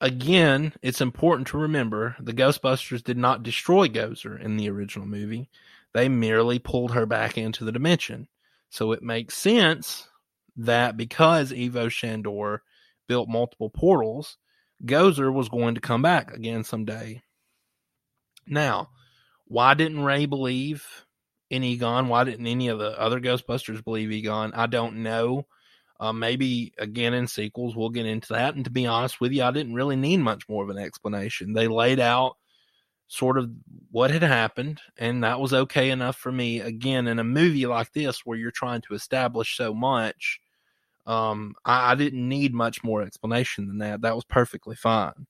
Again, 0.00 0.72
it's 0.80 1.02
important 1.02 1.48
to 1.48 1.58
remember 1.58 2.16
the 2.18 2.32
Ghostbusters 2.32 3.04
did 3.04 3.18
not 3.18 3.42
destroy 3.42 3.86
Gozer 3.88 4.40
in 4.40 4.56
the 4.56 4.70
original 4.70 5.06
movie. 5.06 5.50
They 5.92 6.08
merely 6.08 6.58
pulled 6.58 6.92
her 6.92 7.04
back 7.04 7.36
into 7.36 7.64
the 7.64 7.72
dimension. 7.72 8.28
So 8.70 8.92
it 8.92 9.02
makes 9.02 9.36
sense 9.36 10.08
that 10.56 10.96
because 10.96 11.52
Evo 11.52 11.90
Shandor 11.90 12.62
built 13.08 13.28
multiple 13.28 13.68
portals, 13.68 14.38
Gozer 14.84 15.32
was 15.32 15.48
going 15.48 15.74
to 15.74 15.80
come 15.80 16.00
back 16.00 16.32
again 16.32 16.64
someday. 16.64 17.22
Now, 18.46 18.90
why 19.50 19.74
didn't 19.74 20.04
Ray 20.04 20.26
believe 20.26 20.86
in 21.50 21.64
Egon? 21.64 22.06
Why 22.06 22.22
didn't 22.22 22.46
any 22.46 22.68
of 22.68 22.78
the 22.78 22.98
other 22.98 23.18
Ghostbusters 23.18 23.82
believe 23.82 24.12
Egon? 24.12 24.52
I 24.54 24.68
don't 24.68 25.02
know. 25.02 25.48
Uh, 25.98 26.12
maybe 26.12 26.72
again 26.78 27.14
in 27.14 27.26
sequels 27.26 27.74
we'll 27.74 27.90
get 27.90 28.06
into 28.06 28.32
that. 28.32 28.54
And 28.54 28.64
to 28.64 28.70
be 28.70 28.86
honest 28.86 29.20
with 29.20 29.32
you, 29.32 29.42
I 29.42 29.50
didn't 29.50 29.74
really 29.74 29.96
need 29.96 30.18
much 30.18 30.48
more 30.48 30.62
of 30.62 30.70
an 30.70 30.78
explanation. 30.78 31.52
They 31.52 31.66
laid 31.66 31.98
out 31.98 32.36
sort 33.08 33.38
of 33.38 33.50
what 33.90 34.12
had 34.12 34.22
happened, 34.22 34.80
and 34.96 35.24
that 35.24 35.40
was 35.40 35.52
okay 35.52 35.90
enough 35.90 36.16
for 36.16 36.30
me. 36.30 36.60
Again, 36.60 37.08
in 37.08 37.18
a 37.18 37.24
movie 37.24 37.66
like 37.66 37.92
this 37.92 38.24
where 38.24 38.38
you're 38.38 38.52
trying 38.52 38.82
to 38.82 38.94
establish 38.94 39.56
so 39.56 39.74
much, 39.74 40.38
um, 41.06 41.56
I, 41.64 41.90
I, 41.90 41.94
didn't 41.96 42.28
need 42.28 42.54
much 42.54 42.84
more 42.84 43.02
explanation 43.02 43.66
than 43.66 43.78
that. 43.78 44.02
That 44.02 44.14
was 44.14 44.24
perfectly 44.24 44.76
fine. 44.76 45.26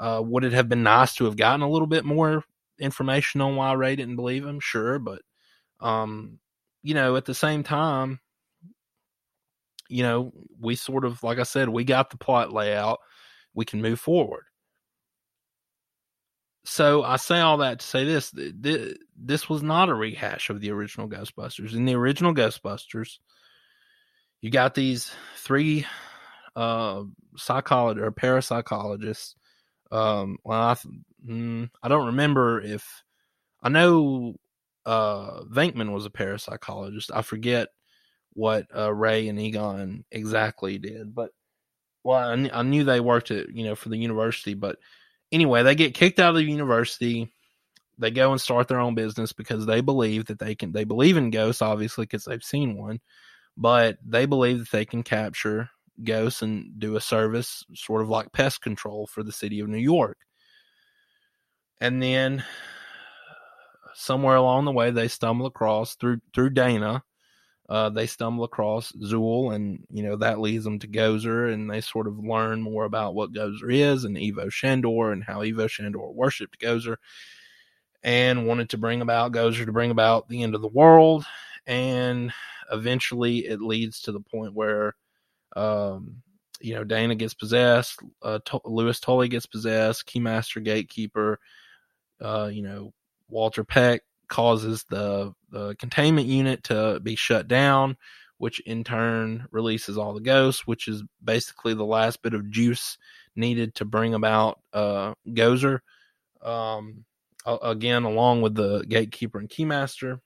Uh, 0.00 0.20
would 0.24 0.42
it 0.42 0.52
have 0.52 0.68
been 0.68 0.82
nice 0.82 1.14
to 1.14 1.26
have 1.26 1.36
gotten 1.36 1.62
a 1.62 1.70
little 1.70 1.86
bit 1.86 2.04
more 2.04 2.42
information 2.78 3.40
on 3.40 3.56
why 3.56 3.72
Ray 3.72 3.96
didn't 3.96 4.16
believe 4.16 4.44
him, 4.44 4.60
sure, 4.60 4.98
but 4.98 5.22
um, 5.80 6.38
you 6.82 6.94
know, 6.94 7.16
at 7.16 7.24
the 7.24 7.34
same 7.34 7.62
time, 7.62 8.20
you 9.88 10.02
know, 10.02 10.32
we 10.60 10.76
sort 10.76 11.04
of 11.04 11.22
like 11.22 11.38
I 11.38 11.44
said, 11.44 11.68
we 11.68 11.84
got 11.84 12.10
the 12.10 12.16
plot 12.16 12.52
layout. 12.52 13.00
We 13.54 13.64
can 13.64 13.82
move 13.82 14.00
forward. 14.00 14.44
So 16.64 17.02
I 17.02 17.16
say 17.16 17.40
all 17.40 17.58
that 17.58 17.80
to 17.80 17.86
say 17.86 18.04
this: 18.04 18.32
this 19.16 19.48
was 19.48 19.62
not 19.62 19.90
a 19.90 19.94
rehash 19.94 20.50
of 20.50 20.60
the 20.60 20.70
original 20.70 21.08
Ghostbusters. 21.08 21.74
In 21.74 21.84
the 21.84 21.94
original 21.94 22.34
Ghostbusters, 22.34 23.18
you 24.40 24.50
got 24.50 24.74
these 24.74 25.12
three 25.36 25.86
uh, 26.56 27.04
psychologists 27.36 28.06
or 28.06 28.12
parapsychologists. 28.12 29.34
Um, 29.90 30.38
well, 30.44 30.60
I, 30.60 30.76
mm, 31.26 31.70
I 31.82 31.88
don't 31.88 32.06
remember 32.06 32.60
if 32.60 33.02
I 33.62 33.68
know 33.68 34.34
uh, 34.86 35.42
Venkman 35.44 35.92
was 35.92 36.06
a 36.06 36.10
parapsychologist. 36.10 37.10
I 37.14 37.22
forget 37.22 37.68
what 38.34 38.66
uh, 38.76 38.92
Ray 38.92 39.28
and 39.28 39.40
Egon 39.40 40.04
exactly 40.10 40.78
did, 40.78 41.14
but 41.14 41.30
well, 42.02 42.18
I, 42.18 42.50
I 42.52 42.62
knew 42.62 42.84
they 42.84 43.00
worked 43.00 43.30
at 43.30 43.54
you 43.54 43.64
know 43.64 43.74
for 43.74 43.88
the 43.88 43.96
university. 43.96 44.54
But 44.54 44.78
anyway, 45.32 45.62
they 45.62 45.74
get 45.74 45.94
kicked 45.94 46.20
out 46.20 46.30
of 46.30 46.36
the 46.36 46.44
university. 46.44 47.32
They 47.98 48.10
go 48.10 48.32
and 48.32 48.40
start 48.40 48.68
their 48.68 48.80
own 48.80 48.94
business 48.94 49.32
because 49.32 49.66
they 49.66 49.80
believe 49.80 50.26
that 50.26 50.38
they 50.38 50.54
can. 50.54 50.72
They 50.72 50.84
believe 50.84 51.16
in 51.16 51.30
ghosts, 51.30 51.62
obviously, 51.62 52.04
because 52.04 52.24
they've 52.24 52.42
seen 52.42 52.76
one, 52.76 53.00
but 53.56 53.98
they 54.04 54.26
believe 54.26 54.58
that 54.58 54.70
they 54.70 54.84
can 54.84 55.02
capture 55.02 55.70
ghosts 56.02 56.42
and 56.42 56.78
do 56.78 56.96
a 56.96 57.00
service, 57.00 57.64
sort 57.74 58.02
of 58.02 58.08
like 58.08 58.32
pest 58.32 58.60
control 58.60 59.06
for 59.06 59.22
the 59.22 59.32
city 59.32 59.60
of 59.60 59.68
New 59.68 59.78
York. 59.78 60.18
And 61.80 62.02
then 62.02 62.44
somewhere 63.94 64.36
along 64.36 64.64
the 64.64 64.72
way, 64.72 64.90
they 64.90 65.08
stumble 65.08 65.46
across 65.46 65.94
through 65.94 66.20
through 66.34 66.50
Dana. 66.50 67.02
Uh, 67.66 67.88
they 67.88 68.06
stumble 68.06 68.44
across 68.44 68.92
Zuul, 68.92 69.54
and 69.54 69.86
you 69.90 70.02
know 70.02 70.16
that 70.16 70.40
leads 70.40 70.64
them 70.64 70.78
to 70.80 70.88
Gozer, 70.88 71.50
and 71.50 71.70
they 71.70 71.80
sort 71.80 72.06
of 72.06 72.18
learn 72.18 72.60
more 72.60 72.84
about 72.84 73.14
what 73.14 73.32
Gozer 73.32 73.72
is 73.72 74.04
and 74.04 74.16
Evo 74.16 74.52
Shandor 74.52 75.12
and 75.12 75.24
how 75.24 75.40
Evo 75.40 75.68
Shandor 75.68 76.12
worshipped 76.12 76.60
Gozer, 76.60 76.96
and 78.02 78.46
wanted 78.46 78.68
to 78.70 78.78
bring 78.78 79.00
about 79.00 79.32
Gozer 79.32 79.64
to 79.64 79.72
bring 79.72 79.90
about 79.90 80.28
the 80.28 80.42
end 80.42 80.54
of 80.54 80.60
the 80.60 80.68
world, 80.68 81.24
and 81.66 82.32
eventually 82.70 83.38
it 83.46 83.62
leads 83.62 84.02
to 84.02 84.12
the 84.12 84.20
point 84.20 84.52
where, 84.52 84.94
um, 85.54 86.22
you 86.60 86.74
know, 86.74 86.84
Dana 86.84 87.14
gets 87.14 87.34
possessed, 87.34 87.98
uh, 88.22 88.38
T- 88.44 88.58
Louis 88.64 88.98
Tully 89.00 89.28
gets 89.28 89.46
possessed, 89.46 90.06
Keymaster 90.06 90.62
Gatekeeper, 90.62 91.38
uh, 92.20 92.50
you 92.52 92.62
know, 92.62 92.92
Walter 93.28 93.64
Peck 93.64 94.02
causes 94.28 94.84
the, 94.88 95.34
the 95.50 95.74
containment 95.76 96.26
unit 96.26 96.64
to 96.64 97.00
be 97.02 97.16
shut 97.16 97.48
down, 97.48 97.96
which 98.38 98.60
in 98.60 98.84
turn 98.84 99.46
releases 99.50 99.98
all 99.98 100.14
the 100.14 100.20
ghosts, 100.20 100.66
which 100.66 100.88
is 100.88 101.02
basically 101.22 101.74
the 101.74 101.84
last 101.84 102.22
bit 102.22 102.34
of 102.34 102.50
juice 102.50 102.98
needed 103.36 103.74
to 103.74 103.84
bring 103.84 104.14
about 104.14 104.60
uh, 104.72 105.14
Gozer. 105.28 105.80
Um, 106.42 107.04
again, 107.46 108.04
along 108.04 108.42
with 108.42 108.54
the 108.54 108.84
gatekeeper 108.88 109.38
and 109.38 109.48
keymaster, 109.48 110.20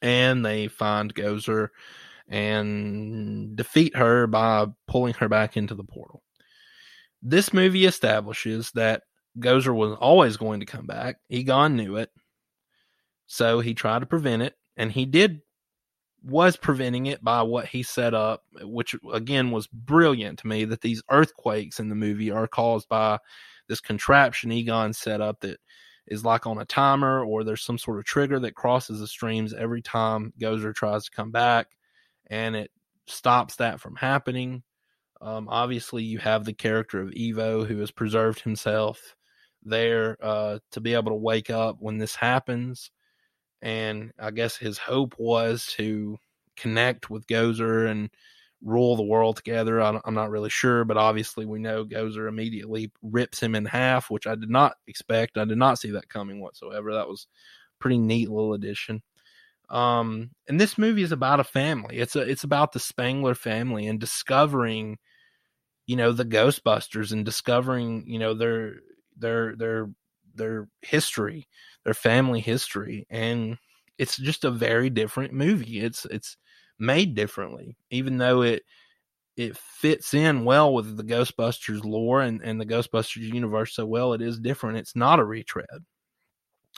and 0.00 0.44
they 0.44 0.68
find 0.68 1.14
Gozer 1.14 1.68
and 2.28 3.56
defeat 3.56 3.96
her 3.96 4.26
by 4.26 4.66
pulling 4.86 5.14
her 5.14 5.28
back 5.28 5.56
into 5.56 5.74
the 5.74 5.84
portal. 5.84 6.22
This 7.22 7.52
movie 7.52 7.86
establishes 7.86 8.70
that 8.72 9.02
Gozer 9.38 9.74
was 9.74 9.96
always 10.00 10.36
going 10.36 10.60
to 10.60 10.66
come 10.66 10.86
back. 10.86 11.16
Egon 11.30 11.76
knew 11.76 11.96
it. 11.96 12.10
So 13.26 13.60
he 13.60 13.74
tried 13.74 14.00
to 14.00 14.06
prevent 14.06 14.42
it, 14.42 14.54
and 14.76 14.92
he 14.92 15.06
did 15.06 15.40
was 16.24 16.56
preventing 16.56 17.06
it 17.06 17.22
by 17.24 17.42
what 17.42 17.66
he 17.66 17.82
set 17.82 18.14
up, 18.14 18.44
which 18.62 18.94
again 19.12 19.50
was 19.50 19.66
brilliant 19.66 20.38
to 20.40 20.46
me 20.46 20.64
that 20.64 20.80
these 20.80 21.02
earthquakes 21.10 21.80
in 21.80 21.88
the 21.88 21.94
movie 21.94 22.30
are 22.30 22.46
caused 22.46 22.88
by 22.88 23.18
this 23.68 23.80
contraption 23.80 24.52
Egon 24.52 24.92
set 24.92 25.20
up 25.20 25.40
that 25.40 25.58
is 26.06 26.24
like 26.24 26.46
on 26.46 26.58
a 26.58 26.64
timer 26.64 27.24
or 27.24 27.44
there's 27.44 27.62
some 27.62 27.78
sort 27.78 27.98
of 27.98 28.04
trigger 28.04 28.38
that 28.40 28.54
crosses 28.54 29.00
the 29.00 29.06
streams 29.06 29.54
every 29.54 29.82
time 29.82 30.32
Gozer 30.40 30.74
tries 30.74 31.04
to 31.04 31.10
come 31.10 31.30
back 31.30 31.68
and 32.32 32.56
it 32.56 32.70
stops 33.06 33.56
that 33.56 33.78
from 33.78 33.94
happening. 33.94 34.62
Um, 35.20 35.48
obviously, 35.50 36.02
you 36.02 36.18
have 36.18 36.46
the 36.46 36.54
character 36.54 37.00
of 37.02 37.10
Evo 37.10 37.66
who 37.66 37.78
has 37.78 37.90
preserved 37.90 38.40
himself 38.40 39.14
there 39.62 40.16
uh, 40.22 40.58
to 40.72 40.80
be 40.80 40.94
able 40.94 41.12
to 41.12 41.16
wake 41.16 41.50
up 41.50 41.76
when 41.78 41.98
this 41.98 42.16
happens. 42.16 42.90
And 43.60 44.12
I 44.18 44.30
guess 44.30 44.56
his 44.56 44.78
hope 44.78 45.14
was 45.18 45.66
to 45.76 46.16
connect 46.56 47.10
with 47.10 47.26
Gozer 47.26 47.88
and 47.88 48.08
rule 48.62 48.96
the 48.96 49.02
world 49.02 49.36
together. 49.36 49.80
I'm 49.80 50.14
not 50.14 50.30
really 50.30 50.50
sure, 50.50 50.84
but 50.86 50.96
obviously 50.96 51.44
we 51.44 51.58
know 51.58 51.84
Gozer 51.84 52.28
immediately 52.28 52.90
rips 53.02 53.40
him 53.40 53.54
in 53.54 53.66
half, 53.66 54.10
which 54.10 54.26
I 54.26 54.36
did 54.36 54.50
not 54.50 54.76
expect. 54.86 55.36
I 55.36 55.44
did 55.44 55.58
not 55.58 55.78
see 55.78 55.90
that 55.90 56.08
coming 56.08 56.40
whatsoever. 56.40 56.94
That 56.94 57.08
was 57.08 57.26
pretty 57.78 57.98
neat 57.98 58.30
little 58.30 58.54
addition. 58.54 59.02
Um, 59.72 60.32
and 60.48 60.60
this 60.60 60.78
movie 60.78 61.02
is 61.02 61.12
about 61.12 61.40
a 61.40 61.44
family. 61.44 61.98
It's 61.98 62.16
a 62.16 62.22
it's 62.22 62.44
about 62.44 62.72
the 62.72 62.80
Spengler 62.80 63.34
family 63.36 63.88
and 63.88 64.00
discovering, 64.00 64.98
you 65.86 65.96
know, 65.96 66.12
the 66.12 66.24
Ghostbusters 66.24 67.12
and 67.12 67.24
discovering, 67.24 68.04
you 68.06 68.18
know, 68.18 68.34
their 68.34 68.76
their 69.16 69.56
their 69.56 69.90
their 70.34 70.68
history, 70.82 71.48
their 71.84 71.94
family 71.94 72.40
history, 72.40 73.06
and 73.10 73.58
it's 73.98 74.16
just 74.16 74.44
a 74.44 74.50
very 74.50 74.90
different 74.90 75.32
movie. 75.32 75.80
It's 75.80 76.06
it's 76.06 76.36
made 76.78 77.14
differently, 77.14 77.76
even 77.90 78.18
though 78.18 78.42
it 78.42 78.62
it 79.36 79.56
fits 79.56 80.14
in 80.14 80.44
well 80.44 80.74
with 80.74 80.96
the 80.96 81.04
Ghostbusters 81.04 81.84
lore 81.84 82.22
and, 82.22 82.42
and 82.42 82.60
the 82.60 82.66
Ghostbusters 82.66 83.32
universe 83.34 83.74
so 83.74 83.86
well. 83.86 84.12
It 84.14 84.22
is 84.22 84.38
different. 84.40 84.78
It's 84.78 84.96
not 84.96 85.20
a 85.20 85.24
retread. 85.24 85.66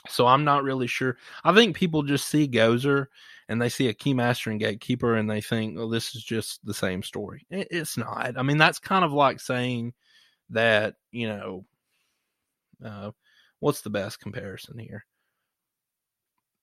So 0.09 0.27
I'm 0.27 0.43
not 0.43 0.63
really 0.63 0.87
sure. 0.87 1.17
I 1.43 1.53
think 1.53 1.75
people 1.75 2.03
just 2.03 2.27
see 2.27 2.47
Gozer 2.47 3.07
and 3.47 3.61
they 3.61 3.69
see 3.69 3.87
a 3.87 3.93
keymaster 3.93 4.51
and 4.51 4.59
gatekeeper 4.59 5.15
and 5.15 5.29
they 5.29 5.41
think, 5.41 5.77
well, 5.77 5.89
this 5.89 6.15
is 6.15 6.23
just 6.23 6.65
the 6.65 6.73
same 6.73 7.03
story. 7.03 7.45
It's 7.49 7.97
not. 7.97 8.33
I 8.37 8.41
mean, 8.41 8.57
that's 8.57 8.79
kind 8.79 9.05
of 9.05 9.13
like 9.13 9.39
saying 9.39 9.93
that, 10.49 10.95
you 11.11 11.27
know, 11.27 11.65
uh, 12.83 13.11
what's 13.59 13.81
the 13.81 13.89
best 13.89 14.19
comparison 14.19 14.77
here? 14.77 15.05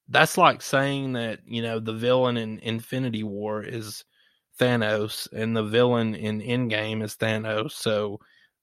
That's 0.09 0.37
like 0.37 0.61
saying 0.61 1.13
that, 1.15 1.41
you 1.47 1.63
know, 1.63 1.79
the 1.79 1.93
villain 1.93 2.37
in 2.37 2.59
Infinity 2.59 3.23
War 3.23 3.63
is 3.63 4.05
Thanos 4.59 5.33
and 5.33 5.57
the 5.57 5.63
villain 5.63 6.15
in 6.15 6.41
Endgame 6.41 7.03
is 7.03 7.17
Thanos. 7.17 7.73
So, 7.73 8.21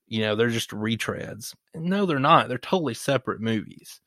you 0.08 0.22
know, 0.22 0.36
they're 0.36 0.50
just 0.50 0.72
retreads. 0.72 1.56
No, 1.74 2.06
they're 2.06 2.20
not. 2.20 2.50
They're 2.50 2.58
totally 2.58 2.94
separate 2.94 3.42
movies 3.42 4.02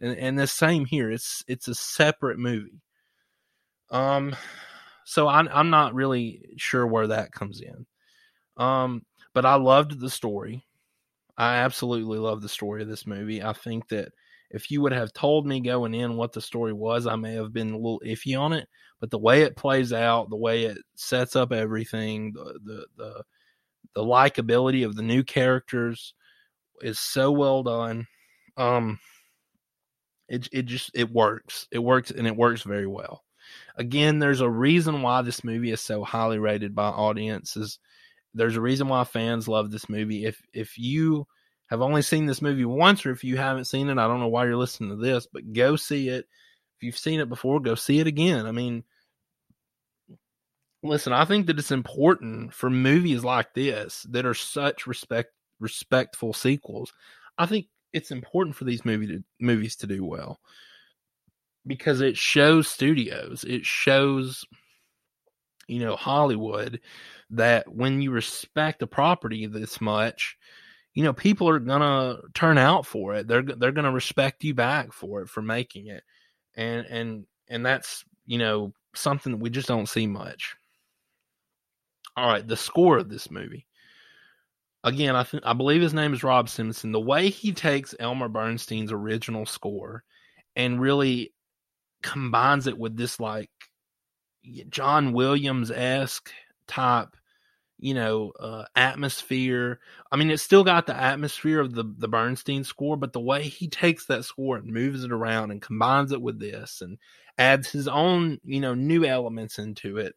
and, 0.00 0.16
and 0.16 0.38
the 0.38 0.46
same 0.46 0.84
here. 0.84 1.10
It's 1.10 1.44
it's 1.46 1.68
a 1.68 1.74
separate 1.74 2.38
movie. 2.38 2.82
Um, 3.90 4.34
so 5.04 5.28
I'm 5.28 5.48
I'm 5.52 5.70
not 5.70 5.94
really 5.94 6.54
sure 6.56 6.86
where 6.86 7.08
that 7.08 7.32
comes 7.32 7.60
in. 7.60 7.86
Um, 8.56 9.02
but 9.32 9.44
I 9.44 9.56
loved 9.56 9.98
the 9.98 10.10
story. 10.10 10.64
I 11.36 11.56
absolutely 11.56 12.18
love 12.18 12.42
the 12.42 12.48
story 12.48 12.82
of 12.82 12.88
this 12.88 13.06
movie. 13.06 13.42
I 13.42 13.52
think 13.52 13.88
that 13.88 14.12
if 14.50 14.70
you 14.70 14.80
would 14.82 14.92
have 14.92 15.12
told 15.12 15.46
me 15.46 15.60
going 15.60 15.94
in 15.94 16.16
what 16.16 16.32
the 16.32 16.40
story 16.40 16.72
was, 16.72 17.06
I 17.06 17.16
may 17.16 17.34
have 17.34 17.52
been 17.52 17.72
a 17.72 17.76
little 17.76 18.00
iffy 18.06 18.38
on 18.38 18.52
it. 18.52 18.68
But 19.00 19.10
the 19.10 19.18
way 19.18 19.42
it 19.42 19.56
plays 19.56 19.92
out, 19.92 20.30
the 20.30 20.36
way 20.36 20.64
it 20.64 20.78
sets 20.94 21.34
up 21.34 21.52
everything, 21.52 22.32
the 22.32 22.58
the 22.64 22.86
the, 22.96 23.22
the 23.94 24.02
likability 24.02 24.86
of 24.86 24.94
the 24.94 25.02
new 25.02 25.24
characters 25.24 26.14
is 26.80 26.98
so 27.00 27.32
well 27.32 27.62
done. 27.62 28.06
Um, 28.56 28.98
it 30.28 30.48
it 30.52 30.62
just 30.66 30.90
it 30.94 31.10
works. 31.10 31.66
It 31.70 31.78
works 31.78 32.10
and 32.10 32.26
it 32.26 32.36
works 32.36 32.62
very 32.62 32.86
well. 32.86 33.24
Again, 33.76 34.18
there's 34.18 34.40
a 34.40 34.48
reason 34.48 35.02
why 35.02 35.22
this 35.22 35.44
movie 35.44 35.70
is 35.70 35.80
so 35.80 36.04
highly 36.04 36.38
rated 36.38 36.74
by 36.74 36.88
audiences. 36.88 37.78
There's 38.32 38.56
a 38.56 38.60
reason 38.60 38.88
why 38.88 39.04
fans 39.04 39.48
love 39.48 39.70
this 39.70 39.88
movie. 39.88 40.24
If 40.24 40.40
if 40.52 40.78
you 40.78 41.26
have 41.66 41.80
only 41.80 42.02
seen 42.02 42.26
this 42.26 42.42
movie 42.42 42.64
once 42.64 43.04
or 43.04 43.10
if 43.10 43.24
you 43.24 43.36
haven't 43.36 43.66
seen 43.66 43.88
it, 43.88 43.98
I 43.98 44.06
don't 44.06 44.20
know 44.20 44.28
why 44.28 44.44
you're 44.44 44.56
listening 44.56 44.90
to 44.90 44.96
this, 44.96 45.26
but 45.30 45.52
go 45.52 45.76
see 45.76 46.08
it. 46.08 46.26
If 46.76 46.82
you've 46.82 46.98
seen 46.98 47.20
it 47.20 47.28
before, 47.28 47.60
go 47.60 47.74
see 47.74 48.00
it 48.00 48.06
again. 48.06 48.46
I 48.46 48.52
mean, 48.52 48.84
listen, 50.82 51.12
I 51.12 51.24
think 51.24 51.46
that 51.46 51.58
it's 51.58 51.70
important 51.70 52.52
for 52.52 52.70
movies 52.70 53.24
like 53.24 53.54
this 53.54 54.06
that 54.10 54.26
are 54.26 54.34
such 54.34 54.86
respect 54.86 55.32
respectful 55.60 56.32
sequels. 56.32 56.92
I 57.38 57.46
think 57.46 57.66
it's 57.94 58.10
important 58.10 58.56
for 58.56 58.64
these 58.64 58.84
movie 58.84 59.06
to, 59.06 59.24
movies 59.40 59.76
to 59.76 59.86
do 59.86 60.04
well 60.04 60.40
because 61.66 62.00
it 62.00 62.16
shows 62.18 62.68
studios, 62.68 63.44
it 63.44 63.64
shows 63.64 64.44
you 65.66 65.78
know 65.78 65.96
Hollywood 65.96 66.80
that 67.30 67.72
when 67.72 68.02
you 68.02 68.10
respect 68.10 68.82
a 68.82 68.86
property 68.86 69.46
this 69.46 69.80
much, 69.80 70.36
you 70.92 71.04
know 71.04 71.12
people 71.12 71.48
are 71.48 71.60
gonna 71.60 72.18
turn 72.34 72.58
out 72.58 72.84
for 72.84 73.14
it. 73.14 73.28
They're 73.28 73.42
they're 73.42 73.72
gonna 73.72 73.92
respect 73.92 74.44
you 74.44 74.54
back 74.54 74.92
for 74.92 75.22
it 75.22 75.28
for 75.28 75.40
making 75.40 75.86
it, 75.86 76.02
and 76.56 76.84
and 76.86 77.26
and 77.48 77.64
that's 77.64 78.04
you 78.26 78.38
know 78.38 78.74
something 78.94 79.32
that 79.32 79.40
we 79.40 79.50
just 79.50 79.68
don't 79.68 79.88
see 79.88 80.06
much. 80.06 80.56
All 82.16 82.28
right, 82.28 82.46
the 82.46 82.56
score 82.56 82.98
of 82.98 83.08
this 83.08 83.30
movie 83.30 83.66
again, 84.84 85.16
I 85.16 85.24
th- 85.24 85.42
I 85.44 85.54
believe 85.54 85.82
his 85.82 85.94
name 85.94 86.12
is 86.12 86.22
Rob 86.22 86.46
Simonsen. 86.46 86.92
The 86.92 87.00
way 87.00 87.30
he 87.30 87.52
takes 87.52 87.94
Elmer 87.98 88.28
Bernstein's 88.28 88.92
original 88.92 89.46
score 89.46 90.04
and 90.54 90.80
really 90.80 91.32
combines 92.02 92.66
it 92.66 92.78
with 92.78 92.96
this 92.96 93.18
like 93.18 93.50
John 94.68 95.12
Williams 95.12 95.70
esque 95.70 96.30
type, 96.68 97.16
you 97.78 97.94
know, 97.94 98.32
uh, 98.38 98.66
atmosphere. 98.76 99.80
I 100.12 100.16
mean, 100.16 100.30
it's 100.30 100.42
still 100.42 100.64
got 100.64 100.86
the 100.86 100.96
atmosphere 100.96 101.60
of 101.60 101.74
the 101.74 101.84
the 101.98 102.08
Bernstein 102.08 102.62
score, 102.62 102.96
but 102.96 103.12
the 103.12 103.20
way 103.20 103.44
he 103.44 103.68
takes 103.68 104.06
that 104.06 104.24
score 104.24 104.58
and 104.58 104.66
moves 104.66 105.02
it 105.02 105.10
around 105.10 105.50
and 105.50 105.62
combines 105.62 106.12
it 106.12 106.22
with 106.22 106.38
this 106.38 106.82
and 106.82 106.98
adds 107.38 107.70
his 107.70 107.88
own, 107.88 108.38
you 108.44 108.60
know, 108.60 108.74
new 108.74 109.04
elements 109.04 109.58
into 109.58 109.96
it. 109.96 110.14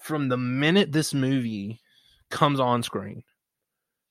From 0.00 0.28
the 0.28 0.36
minute 0.36 0.92
this 0.92 1.14
movie 1.14 1.80
comes 2.28 2.60
on 2.60 2.82
screen, 2.82 3.22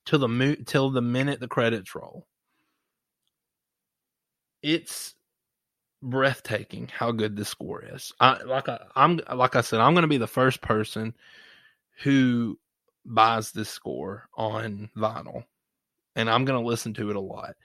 till 0.06 0.20
the 0.20 0.28
mo- 0.28 0.56
till 0.66 0.92
the 0.92 1.02
minute 1.02 1.40
the 1.40 1.48
credits 1.48 1.96
roll. 1.96 2.28
It's 4.62 5.16
breathtaking 6.02 6.90
how 6.90 7.12
good 7.12 7.36
this 7.36 7.50
score 7.50 7.84
is. 7.84 8.12
I 8.20 8.42
like 8.44 8.70
I, 8.70 8.80
I'm 8.96 9.20
like 9.34 9.56
I 9.56 9.62
said, 9.62 9.80
I'm 9.80 9.94
going 9.94 10.04
to 10.04 10.08
be 10.08 10.18
the 10.18 10.28
first 10.28 10.62
person 10.62 11.14
who 12.04 12.60
buys 13.06 13.52
this 13.52 13.70
score 13.70 14.28
on 14.36 14.90
vinyl, 14.98 15.44
and 16.16 16.30
I'm 16.30 16.46
going 16.46 16.62
to 16.62 16.68
listen 16.68 16.94
to 16.96 17.10
it 17.10 17.16
a 17.16 17.22
lot. 17.22 17.56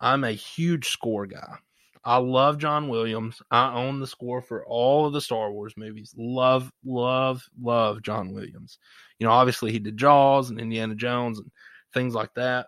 I'm 0.00 0.24
a 0.24 0.32
huge 0.32 0.88
score 0.88 1.26
guy. 1.26 1.56
I 2.04 2.18
love 2.18 2.58
John 2.58 2.88
Williams. 2.88 3.40
I 3.50 3.72
own 3.72 3.98
the 3.98 4.06
score 4.06 4.42
for 4.42 4.66
all 4.66 5.06
of 5.06 5.14
the 5.14 5.22
Star 5.22 5.50
Wars 5.50 5.72
movies. 5.76 6.14
Love, 6.18 6.70
love, 6.84 7.42
love 7.58 8.02
John 8.02 8.34
Williams. 8.34 8.78
You 9.18 9.26
know, 9.26 9.32
obviously 9.32 9.72
he 9.72 9.78
did 9.78 9.96
Jaws 9.96 10.50
and 10.50 10.60
Indiana 10.60 10.94
Jones 10.94 11.38
and 11.38 11.50
things 11.94 12.14
like 12.14 12.34
that. 12.34 12.66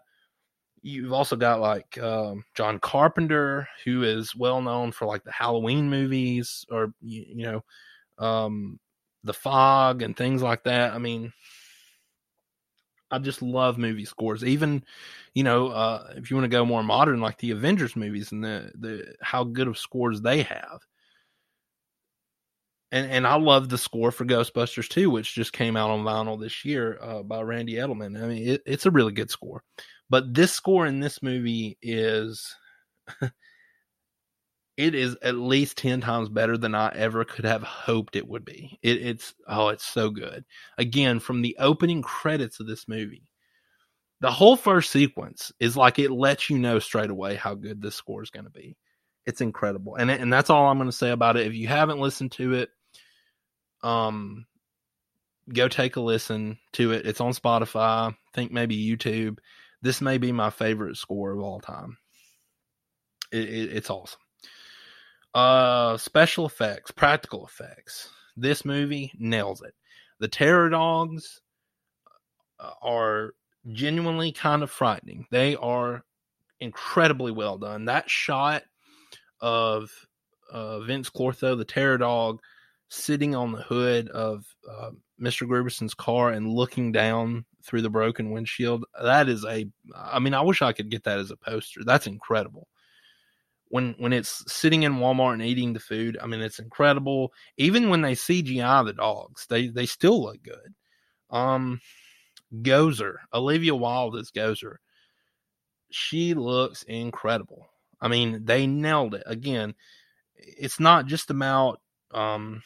You've 0.83 1.12
also 1.12 1.37
got 1.37 1.61
like 1.61 1.99
um, 1.99 2.45
John 2.55 2.79
Carpenter, 2.79 3.68
who 3.85 4.05
is 4.05 4.37
well 4.37 4.62
known 4.62 4.93
for 4.93 5.07
like 5.07 5.24
the 5.24 5.33
Halloween 5.33 5.91
movies 5.91 6.64
or, 6.70 6.95
you, 7.01 7.24
you 7.29 7.47
know, 7.47 7.64
um, 8.24 8.79
The 9.24 9.35
Fog 9.35 10.03
and 10.03 10.16
things 10.16 10.43
like 10.43 10.62
that. 10.64 10.95
I 10.95 10.99
mean, 10.99 11.33
I 13.11 13.18
just 13.18 13.43
love 13.43 13.79
movie 13.79 14.05
scores. 14.05 14.45
Even, 14.45 14.85
you 15.35 15.45
know, 15.45 15.68
uh, 15.68 16.12
if 16.16 16.31
you 16.31 16.37
want 16.37 16.45
to 16.45 16.57
go 16.57 16.64
more 16.64 16.83
modern, 16.83 17.20
like 17.20 17.39
the 17.39 17.51
Avengers 17.51 17.97
movies 17.97 18.33
and 18.33 18.43
the 18.43 18.72
the 18.79 19.14
how 19.22 19.45
good 19.45 19.68
of 19.68 19.79
scores 19.79 20.20
they 20.20 20.43
have 20.43 20.81
and 22.93 23.11
and 23.11 23.26
I 23.26 23.37
love 23.37 23.68
the 23.68 23.78
score 23.78 24.11
for 24.11 24.24
Ghostbusters 24.24 24.89
2, 24.89 25.11
which 25.11 25.34
just 25.34 25.53
came 25.53 25.76
out 25.76 25.91
on 25.91 26.05
vinyl 26.05 26.41
this 26.41 26.64
year 26.64 26.99
uh, 27.01 27.22
by 27.22 27.43
Randy 27.43 27.74
Edelman. 27.74 28.22
I 28.22 28.26
mean, 28.26 28.49
it, 28.49 28.62
it's 28.66 28.87
a 28.87 28.91
really 28.91 29.12
good 29.12 29.30
score, 29.30 29.62
but 30.09 30.32
this 30.32 30.53
score 30.53 30.87
in 30.87 31.01
this 31.01 31.22
movie 31.22 31.78
is 31.82 32.55
it 34.76 34.95
is 34.95 35.16
at 35.22 35.34
least 35.34 35.78
ten 35.78 36.01
times 36.01 36.28
better 36.28 36.57
than 36.57 36.74
I 36.74 36.93
ever 36.95 37.24
could 37.24 37.45
have 37.45 37.62
hoped 37.62 38.14
it 38.14 38.28
would 38.28 38.45
be. 38.45 38.78
It, 38.82 39.03
it's 39.03 39.34
oh, 39.49 39.68
it's 39.68 39.84
so 39.84 40.11
good. 40.11 40.45
Again, 40.78 41.18
from 41.18 41.43
the 41.43 41.57
opening 41.59 42.03
credits 42.03 42.61
of 42.61 42.68
this 42.68 42.87
movie, 42.87 43.26
the 44.20 44.30
whole 44.30 44.57
first 44.57 44.91
sequence 44.91 45.53
is 45.59 45.76
like 45.76 45.99
it 45.99 46.11
lets 46.11 46.49
you 46.49 46.59
know 46.59 46.78
straight 46.78 47.11
away 47.11 47.34
how 47.34 47.55
good 47.55 47.82
this 47.82 47.97
score 47.97 48.22
is 48.22 48.30
going 48.30 48.47
to 48.47 48.51
be. 48.51 48.76
It's 49.27 49.41
incredible, 49.41 49.97
and 49.97 50.11
and 50.11 50.33
that's 50.33 50.51
all 50.51 50.68
I'm 50.68 50.79
going 50.79 50.89
to 50.89 50.97
say 50.97 51.11
about 51.11 51.37
it. 51.37 51.47
If 51.47 51.55
you 51.55 51.66
haven't 51.66 51.99
listened 51.99 52.33
to 52.33 52.55
it, 52.55 52.70
um, 53.83 54.47
go 55.53 55.68
take 55.68 55.97
a 55.97 56.01
listen 56.01 56.59
to 56.74 56.93
it. 56.93 57.07
It's 57.07 57.20
on 57.20 57.33
Spotify. 57.33 58.14
Think 58.35 58.53
maybe 58.53 58.77
YouTube. 58.77 59.39
This 59.83 60.01
may 60.01 60.18
be 60.18 60.33
my 60.33 60.51
favorite 60.51 60.97
score 60.97 61.33
of 61.33 61.41
all 61.41 61.61
time. 61.61 61.99
It, 63.33 63.49
it, 63.49 63.72
it's 63.77 63.91
awesome. 63.91 64.20
Uh, 65.35 65.97
special 65.97 66.47
effects, 66.47 66.91
practical 66.91 67.47
effects. 67.47 68.09
This 68.37 68.64
movie 68.64 69.12
nails 69.18 69.62
it. 69.62 69.74
The 70.18 70.29
terror 70.29 70.70
dogs 70.70 71.41
uh, 72.59 72.70
are 72.81 73.35
genuinely 73.72 74.33
kind 74.33 74.62
of 74.62 74.70
frightening. 74.70 75.27
They 75.31 75.57
are 75.57 76.05
incredibly 76.61 77.33
well 77.33 77.59
done. 77.59 77.85
That 77.87 78.09
shot 78.09 78.62
of 79.41 79.91
uh, 80.53 80.78
Vinz 80.78 81.11
Clortho, 81.11 81.57
the 81.57 81.64
terror 81.64 81.99
dog, 81.99 82.41
sitting 82.89 83.34
on 83.34 83.53
the 83.53 83.62
hood 83.62 84.09
of 84.09 84.45
uh, 84.70 84.91
Mr. 85.20 85.47
Grooberson's 85.47 85.95
car 85.95 86.30
and 86.30 86.49
looking 86.49 86.93
down 86.93 87.45
through 87.64 87.82
the 87.82 87.91
broken 87.91 88.30
windshield. 88.30 88.84
That 89.03 89.28
is 89.28 89.45
a, 89.45 89.66
I 89.95 90.18
mean, 90.18 90.34
I 90.34 90.41
wish 90.43 90.62
I 90.62 90.72
could 90.72 90.91
get 90.91 91.05
that 91.05 91.18
as 91.18 91.30
a 91.30 91.37
poster. 91.37 91.82
That's 91.84 92.07
incredible. 92.07 92.68
When 93.68 93.97
when 93.99 94.12
it's 94.12 94.45
sitting 94.47 94.84
in 94.84 94.95
Walmart 94.95 95.32
and 95.32 95.43
eating 95.43 95.72
the 95.72 95.80
food, 95.80 96.16
I 96.22 96.26
mean, 96.26 96.41
it's 96.41 96.61
incredible. 96.61 97.32
Even 97.57 97.89
when 97.89 98.01
they 98.01 98.14
CGI 98.14 98.87
the 98.87 98.93
dogs, 98.93 99.47
they 99.49 99.66
they 99.66 99.87
still 99.87 100.22
look 100.22 100.41
good. 100.45 100.72
Um, 101.30 101.80
Gozer, 102.62 103.16
Olivia 103.34 103.74
Wilde 103.74 104.16
as 104.16 104.30
Gozer, 104.30 104.76
she 105.91 106.34
looks 106.34 106.84
incredible. 106.84 107.66
I 108.01 108.09
mean, 108.09 108.44
they 108.44 108.66
nailed 108.66 109.14
it. 109.14 109.22
Again, 109.26 109.74
it's 110.36 110.80
not 110.80 111.07
just 111.07 111.30
about 111.30 111.80
um, 112.12 112.62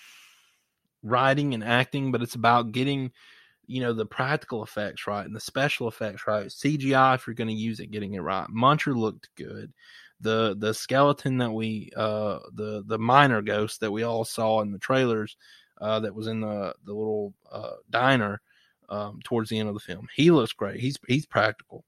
writing 1.03 1.55
and 1.55 1.65
acting, 1.65 2.13
but 2.13 2.23
it's 2.23 2.35
about 2.35 2.73
getting, 2.73 3.13
you 3.67 3.81
know, 3.81 3.93
the 3.93 4.07
practical 4.07 4.63
effects 4.63 5.07
right 5.07 5.25
and 5.25 5.35
the 5.35 5.41
special 5.41 5.89
effects 5.89 6.27
right. 6.27 6.47
CGI, 6.49 7.15
if 7.15 7.27
you're 7.27 7.35
going 7.35 7.49
to 7.49 7.55
use 7.55 7.81
it, 7.81 7.91
getting 7.91 8.15
it 8.15 8.21
right. 8.21 8.47
Muncher 8.49 8.97
looked 8.97 9.29
good. 9.37 9.73
The 10.21 10.55
the 10.59 10.75
skeleton 10.75 11.39
that 11.39 11.51
we 11.51 11.91
uh 11.97 12.41
the 12.53 12.83
the 12.87 12.99
minor 12.99 13.41
ghost 13.41 13.81
that 13.81 13.91
we 13.91 14.03
all 14.03 14.27
saw 14.27 14.61
in 14.61 14.71
the 14.71 14.79
trailers 14.79 15.35
uh 15.81 15.99
that 16.01 16.15
was 16.15 16.27
in 16.27 16.43
the 16.43 16.75
the 16.85 16.93
little 16.93 17.33
uh 17.51 17.77
diner 17.89 18.43
um 18.91 19.21
towards 19.25 19.49
the 19.49 19.59
end 19.59 19.71
of 19.71 19.75
the 19.75 19.81
film. 19.81 20.09
He 20.15 20.31
looks 20.31 20.53
great. 20.53 20.79
He's 20.79 20.99
he's 21.09 21.25
practical. 21.25 21.87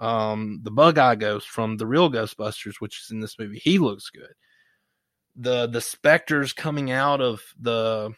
Um 0.00 0.60
the 0.62 0.70
bug 0.70 0.98
eye 0.98 1.14
ghost 1.14 1.48
from 1.48 1.76
the 1.76 1.86
real 1.86 2.10
Ghostbusters, 2.10 2.80
which 2.80 3.00
is 3.00 3.10
in 3.10 3.20
this 3.20 3.38
movie, 3.38 3.58
he 3.58 3.78
looks 3.78 4.10
good. 4.10 4.34
The 5.36 5.66
the 5.66 5.80
specters 5.80 6.52
coming 6.52 6.90
out 6.90 7.20
of 7.20 7.42
the 7.60 8.14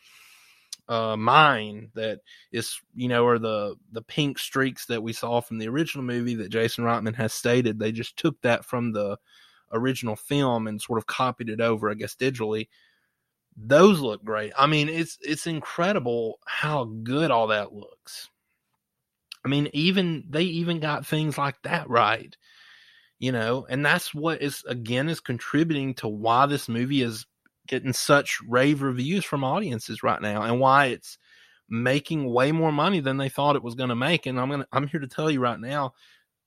uh, 0.88 1.16
mine 1.16 1.90
that 1.94 2.20
is 2.52 2.80
you 2.94 3.08
know 3.08 3.24
or 3.24 3.38
the 3.38 3.74
the 3.92 4.02
pink 4.02 4.38
streaks 4.38 4.86
that 4.86 5.02
we 5.02 5.12
saw 5.12 5.40
from 5.40 5.58
the 5.58 5.68
original 5.68 6.04
movie 6.04 6.34
that 6.36 6.50
Jason 6.50 6.84
Reitman 6.84 7.14
has 7.16 7.32
stated 7.32 7.78
they 7.78 7.92
just 7.92 8.16
took 8.16 8.40
that 8.42 8.64
from 8.64 8.92
the 8.92 9.18
original 9.72 10.14
film 10.14 10.68
and 10.68 10.80
sort 10.80 10.98
of 10.98 11.06
copied 11.06 11.48
it 11.48 11.60
over 11.60 11.90
I 11.90 11.94
guess 11.94 12.14
digitally. 12.14 12.68
Those 13.56 14.00
look 14.00 14.24
great. 14.24 14.52
I 14.56 14.66
mean 14.66 14.88
it's 14.88 15.18
it's 15.22 15.46
incredible 15.48 16.38
how 16.46 16.84
good 16.84 17.30
all 17.30 17.48
that 17.48 17.72
looks 17.72 18.30
I 19.46 19.48
mean 19.48 19.70
even 19.72 20.24
they 20.28 20.42
even 20.42 20.80
got 20.80 21.06
things 21.06 21.38
like 21.38 21.54
that 21.62 21.88
right 21.88 22.36
you 23.20 23.30
know 23.30 23.64
and 23.70 23.86
that's 23.86 24.12
what 24.12 24.42
is 24.42 24.64
again 24.66 25.08
is 25.08 25.20
contributing 25.20 25.94
to 25.94 26.08
why 26.08 26.46
this 26.46 26.68
movie 26.68 27.00
is 27.00 27.24
getting 27.68 27.92
such 27.92 28.40
rave 28.48 28.82
reviews 28.82 29.24
from 29.24 29.44
audiences 29.44 30.02
right 30.02 30.20
now 30.20 30.42
and 30.42 30.58
why 30.58 30.86
it's 30.86 31.16
making 31.68 32.28
way 32.28 32.50
more 32.50 32.72
money 32.72 32.98
than 32.98 33.18
they 33.18 33.28
thought 33.28 33.54
it 33.54 33.62
was 33.62 33.76
going 33.76 33.88
to 33.90 33.94
make. 33.94 34.26
And 34.26 34.40
i'm 34.40 34.48
going 34.48 34.62
to 34.62 34.68
i'm 34.72 34.88
here 34.88 35.00
to 35.00 35.06
tell 35.06 35.30
you 35.30 35.38
right 35.38 35.60
now 35.60 35.94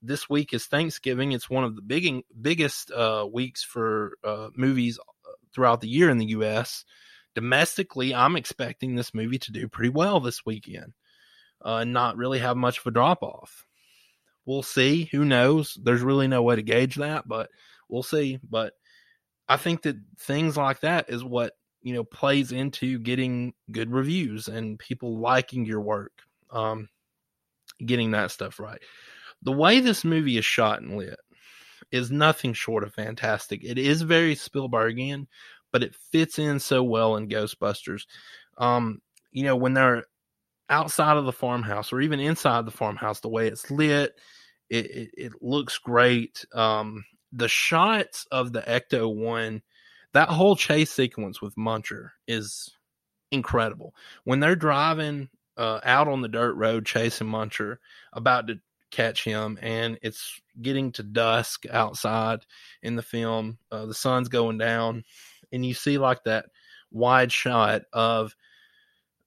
this 0.01 0.29
week 0.29 0.53
is 0.53 0.65
thanksgiving. 0.65 1.31
It's 1.31 1.49
one 1.49 1.63
of 1.63 1.75
the 1.75 1.81
big 1.81 2.23
biggest 2.41 2.91
uh, 2.91 3.27
weeks 3.31 3.63
for 3.63 4.17
uh, 4.25 4.49
movies 4.55 4.99
uh, 4.99 5.31
throughout 5.53 5.79
the 5.79 5.89
year 5.89 6.09
in 6.09 6.17
the 6.17 6.25
us 6.27 6.83
domestically 7.35 8.13
i'm 8.13 8.35
expecting 8.35 8.95
this 8.95 9.13
movie 9.13 9.37
to 9.37 9.51
do 9.51 9.67
pretty 9.67 9.89
well 9.89 10.19
this 10.19 10.45
weekend 10.45 10.93
uh, 11.61 11.83
not 11.83 12.17
really 12.17 12.39
have 12.39 12.57
much 12.57 12.79
of 12.79 12.87
a 12.87 12.91
drop 12.91 13.21
off 13.23 13.65
We'll 14.49 14.63
see. 14.63 15.07
Who 15.11 15.25
knows? 15.25 15.77
There's 15.79 16.01
really 16.01 16.27
no 16.27 16.41
way 16.41 16.55
to 16.55 16.63
gauge 16.63 16.95
that, 16.95 17.27
but 17.27 17.51
we'll 17.87 18.01
see. 18.01 18.39
But 18.49 18.73
I 19.47 19.57
think 19.57 19.83
that 19.83 19.95
things 20.17 20.57
like 20.57 20.79
that 20.79 21.07
is 21.07 21.23
what 21.23 21.53
you 21.83 21.93
know 21.93 22.03
plays 22.03 22.51
into 22.51 22.97
getting 22.97 23.53
good 23.71 23.91
reviews 23.91 24.47
and 24.47 24.79
people 24.79 25.19
liking 25.19 25.67
your 25.67 25.81
work. 25.81 26.23
Um, 26.49 26.89
getting 27.85 28.09
that 28.09 28.31
stuff 28.31 28.59
right. 28.59 28.81
The 29.43 29.51
way 29.51 29.81
this 29.81 30.03
movie 30.03 30.39
is 30.39 30.45
shot 30.45 30.81
and 30.81 30.97
lit 30.97 31.19
is 31.91 32.09
nothing 32.09 32.53
short 32.53 32.83
of 32.83 32.91
fantastic. 32.91 33.63
It 33.63 33.77
is 33.77 34.01
very 34.01 34.33
Spielbergian, 34.33 35.27
but 35.71 35.83
it 35.83 35.93
fits 35.93 36.39
in 36.39 36.59
so 36.59 36.81
well 36.81 37.17
in 37.17 37.29
Ghostbusters. 37.29 38.07
Um, 38.57 38.99
you 39.31 39.43
know, 39.43 39.55
when 39.55 39.75
they're 39.75 40.05
outside 40.69 41.17
of 41.17 41.25
the 41.25 41.31
farmhouse 41.31 41.91
or 41.91 42.01
even 42.01 42.19
inside 42.19 42.65
the 42.65 42.71
farmhouse, 42.71 43.19
the 43.19 43.29
way 43.29 43.47
it's 43.47 43.71
lit, 43.71 44.13
it, 44.69 44.85
it, 44.85 45.09
it 45.17 45.31
looks 45.41 45.77
great. 45.77 46.45
Um, 46.53 47.05
the 47.31 47.47
shots 47.47 48.25
of 48.31 48.53
the 48.53 48.61
Ecto 48.61 49.13
One, 49.13 49.61
that 50.13 50.29
whole 50.29 50.55
chase 50.55 50.91
sequence 50.91 51.41
with 51.41 51.55
Muncher 51.55 52.11
is 52.27 52.69
incredible. 53.31 53.93
When 54.23 54.39
they're 54.39 54.55
driving 54.55 55.29
uh, 55.57 55.79
out 55.83 56.07
on 56.07 56.21
the 56.21 56.27
dirt 56.27 56.53
road 56.53 56.85
chasing 56.85 57.27
Muncher, 57.27 57.77
about 58.13 58.47
to 58.47 58.59
catch 58.91 59.23
him, 59.23 59.59
and 59.61 59.99
it's 60.01 60.39
getting 60.61 60.91
to 60.93 61.03
dusk 61.03 61.65
outside 61.69 62.39
in 62.81 62.95
the 62.95 63.03
film. 63.03 63.57
Uh, 63.71 63.85
the 63.85 63.93
sun's 63.93 64.29
going 64.29 64.57
down, 64.57 65.03
and 65.51 65.65
you 65.65 65.73
see 65.73 65.97
like 65.97 66.23
that 66.23 66.45
wide 66.91 67.31
shot 67.31 67.83
of 67.93 68.35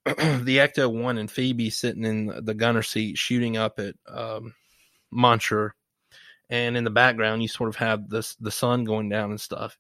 the 0.05 0.59
Ecto 0.59 0.93
One 0.93 1.19
and 1.19 1.31
Phoebe 1.31 1.71
sitting 1.71 2.05
in 2.05 2.45
the 2.45 2.55
gunner 2.55 2.83
seat 2.83 3.17
shooting 3.17 3.57
up 3.57 3.79
at 3.79 3.95
um, 4.09 4.55
and 6.51 6.77
in 6.77 6.85
the 6.85 6.91
background 6.91 7.41
you 7.41 7.49
sort 7.49 7.69
of 7.69 7.77
have 7.77 8.09
this 8.09 8.35
the 8.37 8.51
sun 8.51 8.85
going 8.85 9.09
down 9.09 9.31
and 9.31 9.41
stuff. 9.41 9.79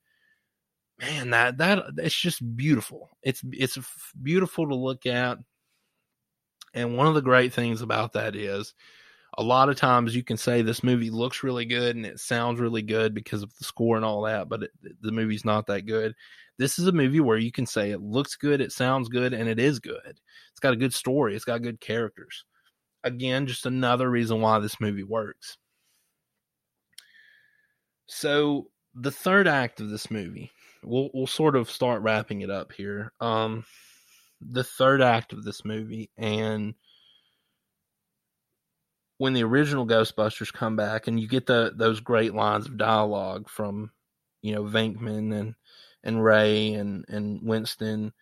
Man, 1.01 1.31
that 1.31 1.59
that 1.59 1.85
it's 1.99 2.14
just 2.14 2.57
beautiful. 2.57 3.11
It's 3.23 3.43
it's 3.51 3.79
beautiful 4.23 4.68
to 4.68 4.75
look 4.77 5.07
at, 5.07 5.39
and 6.73 6.97
one 6.97 7.09
of 7.09 7.14
the 7.14 7.23
great 7.23 7.53
things 7.53 7.83
about 7.83 8.12
that 8.12 8.37
is 8.37 8.75
a 9.39 9.43
lot 9.43 9.68
of 9.68 9.76
times 9.76 10.14
you 10.14 10.22
can 10.22 10.37
say 10.37 10.62
this 10.62 10.83
movie 10.83 11.11
looks 11.11 11.43
really 11.43 11.64
good 11.64 11.97
and 11.97 12.05
it 12.05 12.20
sounds 12.20 12.61
really 12.61 12.83
good 12.83 13.14
because 13.14 13.43
of 13.43 13.57
the 13.59 13.64
score 13.64 13.97
and 13.97 14.05
all 14.05 14.22
that, 14.22 14.49
but 14.49 14.64
it, 14.64 14.70
the 15.01 15.12
movie's 15.12 15.45
not 15.45 15.66
that 15.66 15.87
good. 15.87 16.14
This 16.59 16.78
is 16.78 16.87
a 16.87 16.93
movie 16.93 17.20
where 17.20 17.39
you 17.39 17.51
can 17.51 17.66
say 17.66 17.91
it 17.91 18.03
looks 18.03 18.37
good, 18.37 18.61
it 18.61 18.72
sounds 18.72 19.09
good, 19.09 19.33
and 19.33 19.49
it 19.49 19.59
is 19.59 19.80
good. 19.80 20.20
It's 20.51 20.61
got 20.61 20.74
a 20.74 20.76
good 20.76 20.95
story, 20.95 21.35
it's 21.35 21.45
got 21.47 21.62
good 21.62 21.80
characters 21.80 22.45
again, 23.05 23.47
just 23.47 23.66
another 23.66 24.11
reason 24.11 24.41
why 24.41 24.59
this 24.59 24.80
movie 24.80 25.05
works. 25.05 25.57
So 28.07 28.68
the 28.95 29.11
third 29.11 29.49
act 29.49 29.80
of 29.80 29.91
this 29.91 30.11
movie, 30.11 30.51
we'll 30.83 31.11
we'll 31.14 31.26
sort 31.26 31.57
of 31.57 31.70
start 31.70 32.03
wrapping 32.03 32.43
it 32.43 32.51
up 32.51 32.72
here. 32.72 33.12
Um, 33.20 33.64
the 34.41 34.64
third 34.64 35.01
act 35.01 35.33
of 35.33 35.45
this 35.45 35.64
movie, 35.64 36.11
and 36.18 36.74
when 39.23 39.35
the 39.35 39.45
original 39.45 39.87
Ghostbusters 39.87 40.53
come 40.53 40.75
back, 40.75 41.07
and 41.07 41.20
you 41.20 41.29
get 41.29 41.47
the 41.47 41.73
those 41.77 42.01
great 42.01 42.35
lines 42.35 42.66
of 42.66 42.77
dialogue 42.77 43.49
from, 43.49 43.93
you 44.41 44.53
know, 44.53 44.64
Venkman 44.64 45.33
and 45.33 45.55
and 46.03 46.25
Ray 46.25 46.75
and 46.75 47.05
and 47.07 47.41
Winston, 47.41 48.12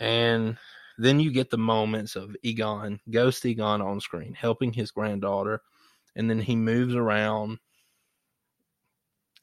and 0.00 0.56
then 0.96 1.20
you 1.20 1.30
get 1.30 1.50
the 1.50 1.58
moments 1.58 2.16
of 2.16 2.34
Egon, 2.42 3.00
Ghost 3.10 3.44
Egon 3.44 3.82
on 3.82 4.00
screen, 4.00 4.32
helping 4.32 4.72
his 4.72 4.90
granddaughter. 4.92 5.60
And 6.16 6.30
then 6.30 6.40
he 6.40 6.56
moves 6.56 6.94
around 6.94 7.58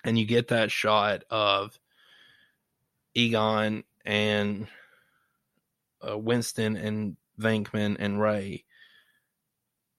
and 0.04 0.18
you 0.18 0.26
get 0.26 0.48
that 0.48 0.72
shot 0.72 1.26
of 1.30 1.78
Egon 3.14 3.84
and 4.04 4.68
uh, 6.10 6.18
Winston 6.18 6.76
and 6.76 7.18
Venkman 7.40 7.98
and 8.00 8.20
Ray. 8.20 8.66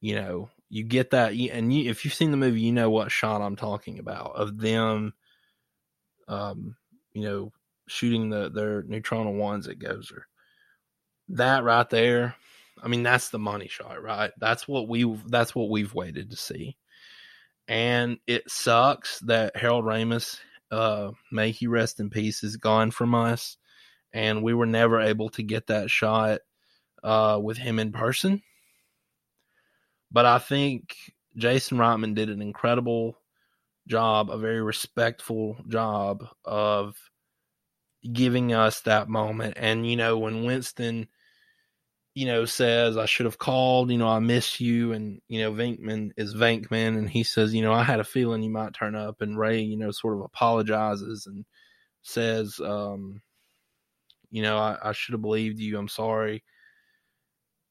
You 0.00 0.16
know, 0.16 0.50
you 0.72 0.84
get 0.84 1.10
that, 1.10 1.32
and 1.32 1.72
you, 1.72 1.90
if 1.90 2.04
you've 2.04 2.14
seen 2.14 2.30
the 2.30 2.36
movie, 2.36 2.62
you 2.62 2.72
know 2.72 2.90
what 2.90 3.12
shot 3.12 3.42
I'm 3.42 3.56
talking 3.56 3.98
about 3.98 4.36
of 4.36 4.58
them, 4.58 5.12
um, 6.28 6.76
you 7.12 7.22
know, 7.22 7.52
shooting 7.86 8.30
the 8.30 8.48
their 8.48 8.82
neutrona 8.82 9.32
wands 9.32 9.68
at 9.68 9.78
Gozer 9.78 10.22
that 11.32 11.64
right 11.64 11.88
there, 11.90 12.36
I 12.82 12.88
mean, 12.88 13.02
that's 13.02 13.30
the 13.30 13.38
money 13.38 13.68
shot, 13.68 14.02
right? 14.02 14.30
That's 14.38 14.66
what 14.66 14.88
we 14.88 15.04
that's 15.26 15.54
what 15.54 15.70
we've 15.70 15.94
waited 15.94 16.30
to 16.30 16.36
see. 16.36 16.76
And 17.68 18.18
it 18.26 18.50
sucks 18.50 19.20
that 19.20 19.56
Harold 19.56 19.84
Ramis, 19.84 20.38
uh, 20.70 21.12
may 21.30 21.52
he 21.52 21.66
rest 21.66 22.00
in 22.00 22.10
peace, 22.10 22.42
is 22.42 22.56
gone 22.56 22.90
from 22.90 23.14
us. 23.14 23.56
And 24.12 24.42
we 24.42 24.52
were 24.52 24.66
never 24.66 25.00
able 25.00 25.30
to 25.30 25.42
get 25.42 25.68
that 25.68 25.90
shot 25.90 26.40
uh, 27.02 27.40
with 27.42 27.56
him 27.56 27.78
in 27.78 27.92
person. 27.92 28.42
But 30.12 30.26
I 30.26 30.38
think 30.38 30.94
Jason 31.36 31.78
Reitman 31.78 32.14
did 32.14 32.28
an 32.28 32.42
incredible 32.42 33.16
job, 33.88 34.30
a 34.30 34.36
very 34.36 34.60
respectful 34.60 35.56
job 35.68 36.26
of 36.44 36.96
giving 38.12 38.52
us 38.52 38.80
that 38.80 39.08
moment. 39.08 39.54
And, 39.56 39.88
you 39.88 39.96
know, 39.96 40.18
when 40.18 40.44
Winston, 40.44 41.08
you 42.14 42.26
know, 42.26 42.44
says, 42.44 42.98
I 42.98 43.06
should 43.06 43.24
have 43.24 43.38
called, 43.38 43.90
you 43.90 43.96
know, 43.96 44.08
I 44.08 44.18
miss 44.18 44.60
you. 44.60 44.92
And, 44.92 45.22
you 45.28 45.40
know, 45.40 45.52
Venkman 45.52 46.10
is 46.16 46.34
Venkman. 46.34 46.98
And 46.98 47.08
he 47.08 47.24
says, 47.24 47.54
you 47.54 47.62
know, 47.62 47.72
I 47.72 47.82
had 47.82 48.00
a 48.00 48.04
feeling 48.04 48.42
you 48.42 48.50
might 48.50 48.74
turn 48.74 48.94
up. 48.94 49.22
And 49.22 49.38
Ray, 49.38 49.60
you 49.60 49.78
know, 49.78 49.92
sort 49.92 50.18
of 50.18 50.24
apologizes 50.24 51.26
and 51.26 51.46
says, 52.02 52.60
um, 52.62 53.22
you 54.30 54.42
know, 54.42 54.58
I, 54.58 54.76
I 54.82 54.92
should 54.92 55.12
have 55.12 55.22
believed 55.22 55.58
you. 55.58 55.78
I'm 55.78 55.88
sorry. 55.88 56.44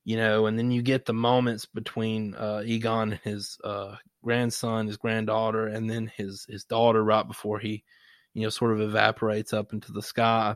You 0.03 0.17
know, 0.17 0.47
and 0.47 0.57
then 0.57 0.71
you 0.71 0.81
get 0.81 1.05
the 1.05 1.13
moments 1.13 1.65
between 1.67 2.33
uh, 2.33 2.63
Egon 2.65 3.11
and 3.11 3.21
his 3.23 3.57
uh, 3.63 3.95
grandson, 4.23 4.87
his 4.87 4.97
granddaughter, 4.97 5.67
and 5.67 5.89
then 5.89 6.11
his 6.15 6.45
his 6.49 6.63
daughter 6.63 7.03
right 7.03 7.27
before 7.27 7.59
he, 7.59 7.83
you 8.33 8.41
know, 8.41 8.49
sort 8.49 8.71
of 8.71 8.81
evaporates 8.81 9.53
up 9.53 9.73
into 9.73 9.91
the 9.91 10.01
sky. 10.01 10.55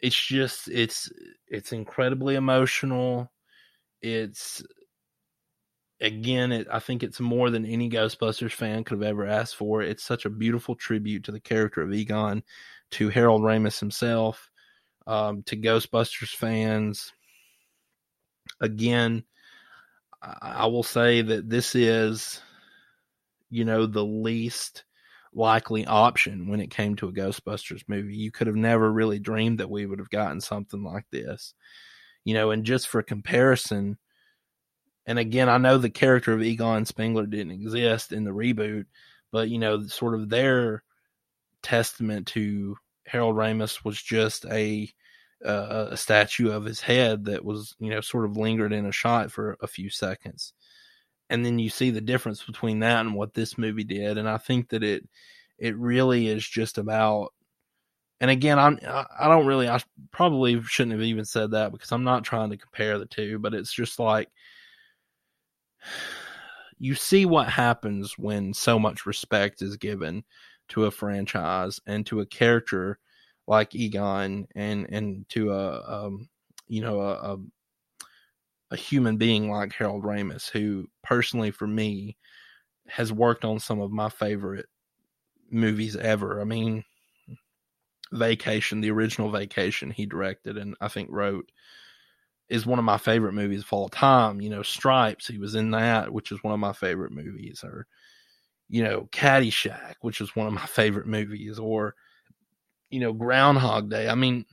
It's 0.00 0.26
just 0.26 0.68
it's 0.68 1.10
it's 1.48 1.72
incredibly 1.72 2.36
emotional. 2.36 3.32
It's 4.00 4.62
again, 6.00 6.52
it, 6.52 6.68
I 6.70 6.78
think 6.78 7.02
it's 7.02 7.20
more 7.20 7.50
than 7.50 7.64
any 7.64 7.88
Ghostbusters 7.90 8.52
fan 8.52 8.84
could 8.84 8.98
have 8.98 9.08
ever 9.08 9.26
asked 9.26 9.56
for. 9.56 9.82
It's 9.82 10.04
such 10.04 10.24
a 10.24 10.30
beautiful 10.30 10.74
tribute 10.74 11.24
to 11.24 11.32
the 11.32 11.40
character 11.40 11.82
of 11.82 11.92
Egon, 11.92 12.42
to 12.92 13.08
Harold 13.08 13.42
Ramis 13.42 13.80
himself, 13.80 14.50
um, 15.06 15.42
to 15.44 15.56
Ghostbusters 15.56 16.34
fans. 16.34 17.12
Again, 18.60 19.24
I 20.22 20.66
will 20.66 20.82
say 20.82 21.22
that 21.22 21.50
this 21.50 21.74
is, 21.74 22.40
you 23.50 23.64
know, 23.64 23.86
the 23.86 24.04
least 24.04 24.84
likely 25.34 25.84
option 25.84 26.48
when 26.48 26.60
it 26.60 26.70
came 26.70 26.96
to 26.96 27.08
a 27.08 27.12
Ghostbusters 27.12 27.82
movie. 27.88 28.16
You 28.16 28.30
could 28.30 28.46
have 28.46 28.56
never 28.56 28.90
really 28.90 29.18
dreamed 29.18 29.58
that 29.58 29.70
we 29.70 29.84
would 29.84 29.98
have 29.98 30.10
gotten 30.10 30.40
something 30.40 30.82
like 30.82 31.04
this, 31.10 31.54
you 32.24 32.34
know, 32.34 32.52
and 32.52 32.64
just 32.64 32.88
for 32.88 33.02
comparison, 33.02 33.98
and 35.06 35.18
again, 35.18 35.48
I 35.48 35.58
know 35.58 35.76
the 35.76 35.90
character 35.90 36.32
of 36.32 36.42
Egon 36.42 36.86
Spengler 36.86 37.26
didn't 37.26 37.52
exist 37.52 38.12
in 38.12 38.24
the 38.24 38.30
reboot, 38.30 38.86
but 39.30 39.50
you 39.50 39.58
know, 39.58 39.82
sort 39.82 40.14
of 40.14 40.30
their 40.30 40.82
testament 41.62 42.28
to 42.28 42.76
Harold 43.06 43.36
Ramis 43.36 43.84
was 43.84 44.00
just 44.00 44.46
a 44.46 44.90
uh, 45.44 45.88
a 45.90 45.96
statue 45.96 46.50
of 46.50 46.64
his 46.64 46.80
head 46.80 47.24
that 47.26 47.44
was, 47.44 47.74
you 47.78 47.90
know, 47.90 48.00
sort 48.00 48.24
of 48.24 48.36
lingered 48.36 48.72
in 48.72 48.86
a 48.86 48.92
shot 48.92 49.30
for 49.30 49.56
a 49.60 49.66
few 49.66 49.90
seconds. 49.90 50.52
And 51.30 51.44
then 51.44 51.58
you 51.58 51.70
see 51.70 51.90
the 51.90 52.00
difference 52.00 52.42
between 52.42 52.80
that 52.80 53.00
and 53.00 53.14
what 53.14 53.34
this 53.34 53.58
movie 53.58 53.84
did. 53.84 54.18
And 54.18 54.28
I 54.28 54.38
think 54.38 54.70
that 54.70 54.82
it, 54.82 55.06
it 55.58 55.76
really 55.76 56.28
is 56.28 56.46
just 56.46 56.78
about, 56.78 57.32
and 58.20 58.30
again, 58.30 58.58
I'm, 58.58 58.78
I 58.84 59.28
don't 59.28 59.46
really, 59.46 59.68
I 59.68 59.80
probably 60.10 60.62
shouldn't 60.62 60.92
have 60.92 61.02
even 61.02 61.24
said 61.24 61.50
that 61.52 61.72
because 61.72 61.92
I'm 61.92 62.04
not 62.04 62.24
trying 62.24 62.50
to 62.50 62.56
compare 62.56 62.98
the 62.98 63.06
two, 63.06 63.38
but 63.38 63.54
it's 63.54 63.72
just 63.72 63.98
like, 63.98 64.28
you 66.78 66.94
see 66.94 67.26
what 67.26 67.48
happens 67.48 68.18
when 68.18 68.54
so 68.54 68.78
much 68.78 69.06
respect 69.06 69.62
is 69.62 69.76
given 69.76 70.24
to 70.68 70.86
a 70.86 70.90
franchise 70.90 71.80
and 71.86 72.06
to 72.06 72.20
a 72.20 72.26
character 72.26 72.98
like 73.46 73.74
Egon 73.74 74.46
and 74.54 74.86
and 74.90 75.28
to 75.30 75.52
a 75.52 76.06
um, 76.06 76.28
you 76.68 76.80
know 76.80 77.00
a, 77.00 77.34
a, 77.34 77.38
a 78.72 78.76
human 78.76 79.16
being 79.16 79.50
like 79.50 79.72
Harold 79.72 80.04
Ramis, 80.04 80.48
who 80.50 80.88
personally 81.02 81.50
for 81.50 81.66
me 81.66 82.16
has 82.88 83.12
worked 83.12 83.44
on 83.44 83.58
some 83.58 83.80
of 83.80 83.90
my 83.90 84.08
favorite 84.08 84.66
movies 85.50 85.96
ever. 85.96 86.40
I 86.40 86.44
mean, 86.44 86.84
Vacation, 88.12 88.80
the 88.80 88.90
original 88.90 89.30
Vacation, 89.30 89.90
he 89.90 90.06
directed 90.06 90.58
and 90.58 90.76
I 90.80 90.88
think 90.88 91.08
wrote 91.10 91.50
is 92.48 92.66
one 92.66 92.78
of 92.78 92.84
my 92.84 92.98
favorite 92.98 93.32
movies 93.32 93.62
of 93.62 93.72
all 93.72 93.88
time. 93.88 94.40
You 94.40 94.50
know, 94.50 94.62
Stripes, 94.62 95.26
he 95.26 95.38
was 95.38 95.54
in 95.54 95.70
that, 95.72 96.12
which 96.12 96.30
is 96.30 96.42
one 96.42 96.54
of 96.54 96.60
my 96.60 96.72
favorite 96.72 97.12
movies, 97.12 97.62
or 97.64 97.86
you 98.68 98.82
know, 98.82 99.08
Caddyshack, 99.12 99.94
which 100.00 100.20
is 100.20 100.34
one 100.36 100.46
of 100.46 100.52
my 100.52 100.66
favorite 100.66 101.06
movies, 101.06 101.58
or 101.58 101.94
you 102.94 103.00
know, 103.00 103.12
Groundhog 103.12 103.90
Day. 103.90 104.08
I 104.08 104.14
mean, 104.14 104.46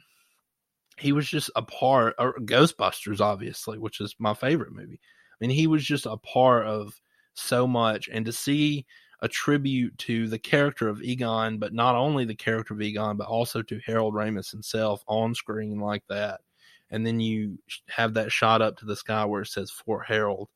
he 0.98 1.12
was 1.12 1.28
just 1.28 1.52
a 1.56 1.62
part, 1.62 2.16
or 2.18 2.34
Ghostbusters, 2.40 3.22
obviously, 3.22 3.78
which 3.78 4.02
is 4.02 4.16
my 4.18 4.34
favorite 4.34 4.74
movie. 4.74 5.00
I 5.00 5.36
mean, 5.40 5.52
he 5.52 5.68
was 5.68 5.86
just 5.86 6.08
a 6.08 6.18
part 6.18 6.66
of 6.66 7.00
so 7.36 7.68
much, 7.68 8.10
and 8.12 8.26
to 8.26 8.32
see 8.32 8.86
a 9.22 9.28
tribute 9.28 9.96
to 10.00 10.28
the 10.28 10.40
character 10.40 10.90
of 10.90 11.04
Egon, 11.04 11.60
but 11.60 11.72
not 11.72 11.96
only 11.96 12.26
the 12.26 12.36
character 12.36 12.74
of 12.74 12.82
Egon, 12.82 13.16
but 13.16 13.28
also 13.28 13.62
to 13.62 13.80
Harold 13.86 14.16
Ramis 14.16 14.50
himself 14.50 15.04
on 15.08 15.36
screen 15.36 15.80
like 15.80 16.04
that. 16.10 16.42
And 16.90 17.06
then 17.06 17.20
you 17.20 17.60
have 17.88 18.16
that 18.16 18.32
shot 18.32 18.64
up 18.64 18.78
to 18.78 18.86
the 18.86 18.96
sky 18.96 19.24
where 19.26 19.44
it 19.44 19.48
says 19.48 19.70
Fort 19.70 20.08
Harold. 20.08 20.50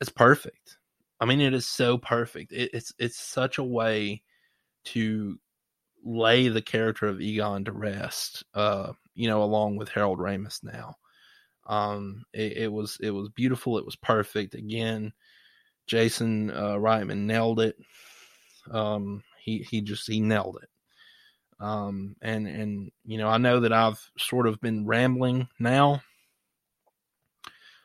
It's 0.00 0.10
perfect. 0.10 0.78
I 1.18 1.24
mean, 1.26 1.40
it 1.40 1.52
is 1.52 1.66
so 1.66 1.98
perfect. 1.98 2.52
It, 2.52 2.70
it's 2.72 2.94
it's 2.98 3.18
such 3.18 3.58
a 3.58 3.64
way 3.64 4.22
to 4.84 5.38
lay 6.04 6.48
the 6.48 6.62
character 6.62 7.06
of 7.06 7.20
Egon 7.20 7.64
to 7.64 7.72
rest. 7.72 8.44
Uh, 8.54 8.92
you 9.14 9.28
know, 9.28 9.42
along 9.42 9.76
with 9.76 9.88
Harold 9.88 10.18
Ramis 10.18 10.62
now. 10.62 10.96
Um, 11.66 12.24
it, 12.32 12.56
it, 12.56 12.72
was 12.72 12.98
it 13.00 13.10
was 13.10 13.28
beautiful. 13.28 13.78
It 13.78 13.84
was 13.84 13.96
perfect. 13.96 14.54
Again, 14.54 15.12
Jason 15.86 16.50
uh, 16.50 16.74
Reitman 16.74 17.26
nailed 17.26 17.60
it. 17.60 17.76
Um, 18.70 19.22
he 19.38 19.58
he 19.58 19.80
just 19.80 20.06
he 20.06 20.20
nailed 20.20 20.58
it. 20.62 20.68
Um, 21.64 22.16
and 22.22 22.48
and 22.48 22.90
you 23.04 23.18
know, 23.18 23.28
I 23.28 23.38
know 23.38 23.60
that 23.60 23.72
I've 23.72 24.00
sort 24.18 24.46
of 24.46 24.60
been 24.60 24.86
rambling 24.86 25.48
now. 25.58 26.02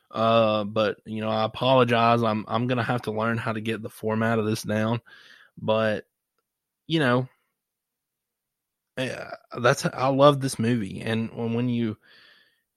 Uh, 0.10 0.64
but 0.64 0.98
you 1.06 1.22
know, 1.22 1.30
I 1.30 1.44
apologize. 1.44 2.24
I'm 2.24 2.46
I'm 2.48 2.68
gonna 2.68 2.84
have 2.84 3.04
to 3.04 3.12
learn 3.12 3.38
how 3.38 3.52
to 3.52 3.62
get 3.62 3.82
the 3.82 3.90
format 3.90 4.40
of 4.40 4.46
this 4.46 4.64
down. 4.64 5.02
But 5.58 6.06
you 6.88 7.00
know, 7.00 7.28
yeah, 8.98 9.32
that's 9.60 9.86
I 9.86 10.08
love 10.08 10.40
this 10.40 10.58
movie, 10.58 11.02
and 11.02 11.30
when 11.32 11.54
when 11.54 11.70
you 11.70 11.98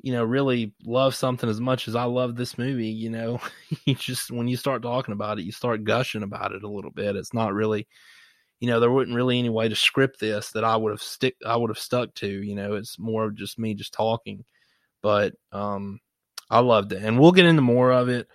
you 0.00 0.12
know 0.12 0.24
really 0.24 0.72
love 0.84 1.14
something 1.14 1.48
as 1.48 1.60
much 1.60 1.88
as 1.88 1.94
I 1.94 2.04
love 2.04 2.34
this 2.36 2.58
movie, 2.58 2.88
you 2.88 3.10
know, 3.10 3.40
you 3.84 3.94
just 3.94 4.30
when 4.30 4.48
you 4.48 4.56
start 4.56 4.82
talking 4.82 5.12
about 5.12 5.38
it, 5.38 5.44
you 5.44 5.52
start 5.52 5.84
gushing 5.84 6.22
about 6.24 6.52
it 6.52 6.64
a 6.64 6.68
little 6.68 6.90
bit. 6.90 7.16
It's 7.16 7.34
not 7.34 7.54
really, 7.54 7.86
you 8.60 8.68
know, 8.68 8.80
there 8.80 8.90
wasn't 8.90 9.14
really 9.16 9.38
any 9.38 9.48
way 9.48 9.68
to 9.68 9.76
script 9.76 10.18
this 10.18 10.50
that 10.52 10.64
I 10.64 10.76
would 10.76 10.90
have 10.90 11.02
stick 11.02 11.36
I 11.46 11.56
would 11.56 11.70
have 11.70 11.78
stuck 11.78 12.14
to. 12.14 12.28
You 12.28 12.56
know, 12.56 12.74
it's 12.74 12.98
more 12.98 13.24
of 13.24 13.36
just 13.36 13.58
me 13.58 13.74
just 13.74 13.94
talking, 13.94 14.44
but 15.02 15.34
um, 15.52 16.00
I 16.50 16.60
loved 16.60 16.92
it, 16.92 17.02
and 17.02 17.18
we'll 17.18 17.32
get 17.32 17.46
into 17.46 17.62
more 17.62 17.92
of 17.92 18.08
it 18.08 18.26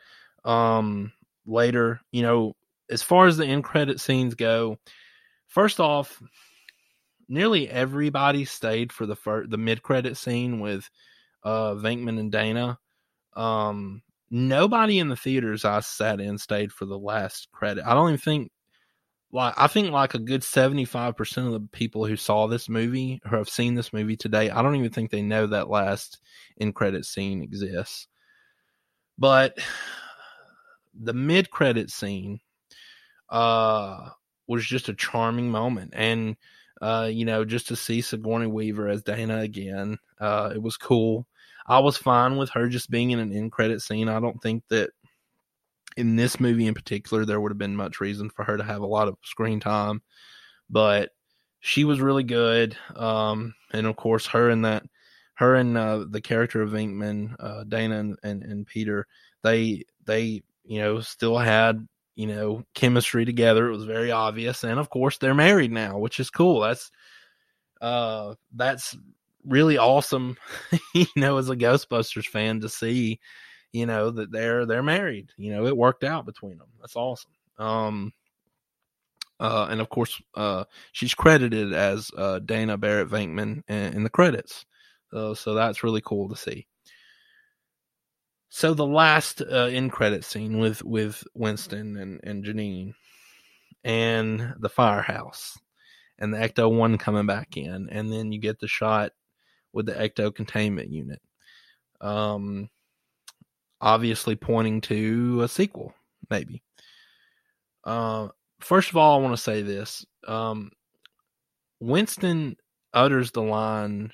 um 0.45 1.11
later. 1.45 1.99
You 2.13 2.21
know, 2.21 2.55
as 2.89 3.01
far 3.03 3.27
as 3.27 3.35
the 3.35 3.45
end 3.45 3.65
credit 3.65 3.99
scenes 3.99 4.35
go, 4.35 4.77
first 5.47 5.81
off 5.81 6.21
nearly 7.33 7.67
everybody 7.67 8.45
stayed 8.45 8.93
for 8.93 9.05
the 9.05 9.15
first, 9.15 9.49
the 9.49 9.57
mid 9.57 9.81
credit 9.81 10.15
scene 10.15 10.59
with 10.59 10.89
uh 11.43 11.73
Venkman 11.73 12.19
and 12.19 12.31
Dana. 12.31 12.77
Um, 13.35 14.03
nobody 14.29 14.99
in 14.99 15.09
the 15.09 15.15
theaters 15.15 15.65
I 15.65 15.79
sat 15.79 16.21
in 16.21 16.37
stayed 16.37 16.71
for 16.71 16.85
the 16.85 16.97
last 16.97 17.51
credit. 17.51 17.83
I 17.85 17.95
don't 17.95 18.09
even 18.09 18.19
think 18.19 18.51
like 19.31 19.55
I 19.57 19.65
think 19.65 19.91
like 19.91 20.13
a 20.13 20.19
good 20.19 20.43
seventy 20.43 20.85
five 20.85 21.17
percent 21.17 21.47
of 21.47 21.53
the 21.53 21.67
people 21.71 22.05
who 22.05 22.15
saw 22.15 22.47
this 22.47 22.69
movie 22.69 23.19
or 23.25 23.39
have 23.39 23.49
seen 23.49 23.73
this 23.73 23.91
movie 23.91 24.15
today, 24.15 24.51
I 24.51 24.61
don't 24.61 24.75
even 24.75 24.91
think 24.91 25.09
they 25.09 25.23
know 25.23 25.47
that 25.47 25.69
last 25.69 26.19
in 26.57 26.71
credit 26.71 27.03
scene 27.03 27.41
exists. 27.41 28.07
But 29.17 29.57
the 30.93 31.13
mid 31.13 31.49
credit 31.49 31.89
scene 31.89 32.39
uh 33.29 34.09
was 34.45 34.63
just 34.63 34.89
a 34.89 34.93
charming 34.93 35.49
moment 35.49 35.93
and 35.95 36.35
uh, 36.83 37.05
you 37.05 37.23
know, 37.23 37.45
just 37.45 37.69
to 37.69 37.77
see 37.77 38.01
Sigourney 38.01 38.47
Weaver 38.47 38.89
as 38.89 39.03
Dana 39.03 39.39
again. 39.39 39.97
Uh, 40.19 40.51
it 40.53 40.61
was 40.61 40.75
cool. 40.75 41.25
I 41.65 41.79
was 41.79 41.95
fine 41.95 42.35
with 42.35 42.49
her 42.49 42.67
just 42.67 42.89
being 42.89 43.11
in 43.11 43.19
an 43.19 43.31
end 43.31 43.53
credit 43.53 43.81
scene. 43.81 44.09
I 44.09 44.19
don't 44.19 44.41
think 44.41 44.63
that 44.67 44.89
in 45.95 46.17
this 46.17 46.41
movie 46.41 46.67
in 46.67 46.73
particular 46.73 47.23
there 47.23 47.39
would 47.39 47.51
have 47.51 47.57
been 47.57 47.77
much 47.77 48.01
reason 48.01 48.29
for 48.29 48.43
her 48.43 48.57
to 48.57 48.63
have 48.63 48.81
a 48.81 48.85
lot 48.85 49.07
of 49.07 49.15
screen 49.23 49.61
time, 49.61 50.01
but 50.69 51.11
she 51.61 51.85
was 51.85 52.01
really 52.01 52.23
good. 52.23 52.75
Um, 52.97 53.55
and 53.71 53.87
of 53.87 53.95
course, 53.95 54.25
her 54.27 54.49
and 54.49 54.65
that, 54.65 54.83
her 55.35 55.55
and 55.55 55.77
uh, 55.77 56.03
the 56.09 56.19
character 56.19 56.61
of 56.61 56.71
Venkman, 56.71 57.33
uh, 57.39 57.63
Dana 57.63 57.99
and, 57.99 58.19
and, 58.23 58.43
and 58.43 58.67
Peter, 58.67 59.07
they 59.41 59.85
they 60.03 60.43
you 60.65 60.81
know 60.81 60.99
still 60.99 61.37
had 61.37 61.87
you 62.15 62.27
know, 62.27 62.63
chemistry 62.73 63.25
together. 63.25 63.67
It 63.67 63.75
was 63.75 63.85
very 63.85 64.11
obvious. 64.11 64.63
And 64.63 64.79
of 64.79 64.89
course, 64.89 65.17
they're 65.17 65.33
married 65.33 65.71
now, 65.71 65.97
which 65.97 66.19
is 66.19 66.29
cool. 66.29 66.59
That's, 66.61 66.91
uh, 67.81 68.35
that's 68.53 68.95
really 69.45 69.77
awesome, 69.77 70.37
you 70.93 71.07
know, 71.15 71.37
as 71.37 71.49
a 71.49 71.55
Ghostbusters 71.55 72.27
fan 72.27 72.61
to 72.61 72.69
see, 72.69 73.19
you 73.71 73.85
know, 73.85 74.11
that 74.11 74.31
they're, 74.31 74.65
they're 74.65 74.83
married, 74.83 75.31
you 75.37 75.51
know, 75.51 75.65
it 75.65 75.75
worked 75.75 76.03
out 76.03 76.25
between 76.25 76.57
them. 76.57 76.67
That's 76.79 76.95
awesome. 76.95 77.31
Um, 77.57 78.13
uh, 79.39 79.67
and 79.69 79.81
of 79.81 79.89
course, 79.89 80.21
uh, 80.35 80.63
she's 80.91 81.13
credited 81.13 81.73
as 81.73 82.11
uh, 82.17 82.39
Dana 82.39 82.77
Barrett 82.77 83.09
Venkman 83.09 83.63
in, 83.67 83.93
in 83.93 84.03
the 84.03 84.09
credits. 84.09 84.65
Uh, 85.11 85.33
so 85.33 85.53
that's 85.53 85.83
really 85.83 86.01
cool 86.01 86.29
to 86.29 86.35
see. 86.35 86.67
So 88.55 88.75
the 88.75 88.85
last 88.85 89.41
uh, 89.41 89.69
in 89.71 89.89
credit 89.89 90.23
scene 90.23 90.59
with 90.59 90.83
with 90.83 91.23
Winston 91.33 91.97
and 91.97 92.19
and 92.23 92.45
Janine 92.45 92.93
and 93.83 94.53
the 94.59 94.69
firehouse 94.69 95.57
and 96.19 96.31
the 96.31 96.37
Ecto 96.37 96.71
one 96.71 96.99
coming 96.99 97.25
back 97.25 97.57
in, 97.57 97.89
and 97.89 98.13
then 98.13 98.31
you 98.31 98.39
get 98.39 98.59
the 98.59 98.67
shot 98.67 99.11
with 99.73 99.87
the 99.87 99.93
Ecto 99.93 100.33
containment 100.33 100.91
unit. 100.91 101.19
Um, 101.99 102.69
obviously 103.81 104.35
pointing 104.35 104.81
to 104.81 105.41
a 105.41 105.47
sequel, 105.47 105.95
maybe. 106.29 106.61
Uh, 107.83 108.27
first 108.59 108.91
of 108.91 108.97
all, 108.97 109.17
I 109.17 109.23
want 109.23 109.35
to 109.35 109.41
say 109.41 109.63
this. 109.63 110.05
Um, 110.27 110.69
Winston 111.79 112.57
utters 112.93 113.31
the 113.31 113.41
line, 113.41 114.13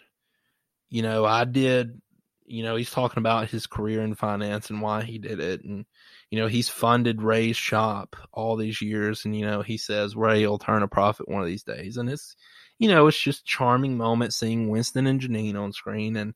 you 0.89 1.01
know, 1.01 1.25
I 1.25 1.43
did 1.43 2.01
you 2.49 2.63
know, 2.63 2.75
he's 2.75 2.89
talking 2.89 3.19
about 3.19 3.49
his 3.49 3.67
career 3.67 4.01
in 4.01 4.15
finance 4.15 4.69
and 4.69 4.81
why 4.81 5.03
he 5.03 5.19
did 5.19 5.39
it. 5.39 5.63
And, 5.63 5.85
you 6.31 6.39
know, 6.39 6.47
he's 6.47 6.67
funded 6.67 7.21
Ray's 7.21 7.57
shop 7.57 8.15
all 8.33 8.55
these 8.55 8.81
years. 8.81 9.23
And, 9.23 9.37
you 9.37 9.45
know, 9.45 9.61
he 9.61 9.77
says 9.77 10.15
Ray 10.15 10.45
will 10.47 10.57
turn 10.57 10.81
a 10.81 10.87
profit 10.87 11.29
one 11.29 11.41
of 11.41 11.47
these 11.47 11.63
days. 11.63 11.97
And 11.97 12.09
it's, 12.09 12.35
you 12.79 12.87
know, 12.87 13.07
it's 13.07 13.21
just 13.21 13.45
charming 13.45 13.97
moment 13.97 14.33
seeing 14.33 14.69
Winston 14.69 15.05
and 15.05 15.21
Janine 15.21 15.55
on 15.55 15.71
screen. 15.73 16.15
And, 16.15 16.33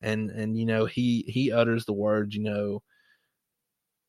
and, 0.00 0.30
and, 0.30 0.58
you 0.58 0.66
know, 0.66 0.84
he, 0.84 1.24
he 1.28 1.52
utters 1.52 1.84
the 1.84 1.92
words, 1.92 2.34
you 2.34 2.42
know, 2.42 2.82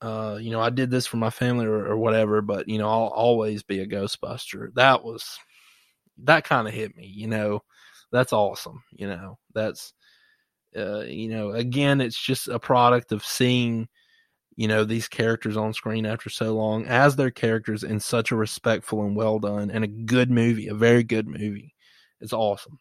uh, 0.02 0.38
you 0.42 0.52
know, 0.52 0.60
I 0.60 0.72
did 0.72 0.90
this 0.90 1.06
for 1.06 1.18
my 1.18 1.30
family 1.30 1.66
or, 1.66 1.86
or 1.86 1.98
whatever, 1.98 2.42
but, 2.42 2.68
you 2.68 2.78
know, 2.80 2.90
I'll 2.90 3.08
always 3.08 3.64
be 3.64 3.80
a 3.80 3.88
Ghostbuster. 3.88 4.74
That 4.74 5.04
was, 5.04 5.38
that 6.24 6.44
kind 6.44 6.68
of 6.68 6.74
hit 6.74 6.96
me, 6.98 7.06
you 7.06 7.28
know, 7.28 7.62
that's 8.12 8.34
awesome. 8.34 8.84
You 8.92 9.08
know, 9.08 9.38
that's, 9.54 9.94
uh, 10.76 11.02
you 11.02 11.30
know, 11.30 11.52
again, 11.52 12.02
it's 12.02 12.20
just 12.20 12.48
a 12.48 12.60
product 12.60 13.12
of 13.12 13.26
seeing, 13.26 13.88
you 14.56 14.68
know, 14.68 14.84
these 14.84 15.08
characters 15.08 15.58
on 15.58 15.74
screen 15.74 16.06
after 16.06 16.30
so 16.30 16.54
long 16.54 16.86
as 16.86 17.16
their 17.16 17.32
characters 17.32 17.84
in 17.84 18.00
such 18.00 18.32
a 18.32 18.36
respectful 18.36 19.04
and 19.04 19.16
well 19.16 19.40
done 19.40 19.72
and 19.72 19.84
a 19.84 19.88
good 19.88 20.30
movie, 20.30 20.68
a 20.68 20.74
very 20.74 21.04
good 21.04 21.28
movie. 21.28 21.74
It's 22.22 22.34
awesome. 22.34 22.80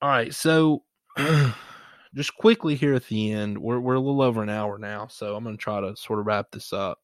All 0.00 0.08
right, 0.08 0.34
so 0.34 0.82
just 2.14 2.34
quickly 2.36 2.74
here 2.74 2.94
at 2.94 3.06
the 3.06 3.32
end, 3.32 3.58
we're 3.58 3.78
we're 3.78 3.94
a 3.94 4.00
little 4.00 4.22
over 4.22 4.42
an 4.42 4.48
hour 4.50 4.78
now, 4.78 5.06
so 5.06 5.36
I'm 5.36 5.44
going 5.44 5.56
to 5.56 5.62
try 5.62 5.80
to 5.80 5.96
sort 5.96 6.18
of 6.18 6.26
wrap 6.26 6.50
this 6.50 6.72
up. 6.72 6.98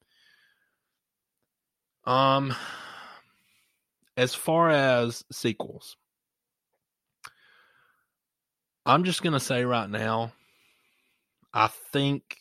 Um, 2.04 2.54
as 4.16 4.34
far 4.34 4.70
as 4.70 5.24
sequels, 5.30 5.96
I'm 8.88 9.04
just 9.04 9.22
gonna 9.22 9.38
say 9.38 9.64
right 9.64 9.88
now, 9.88 10.32
I 11.52 11.68
think 11.92 12.38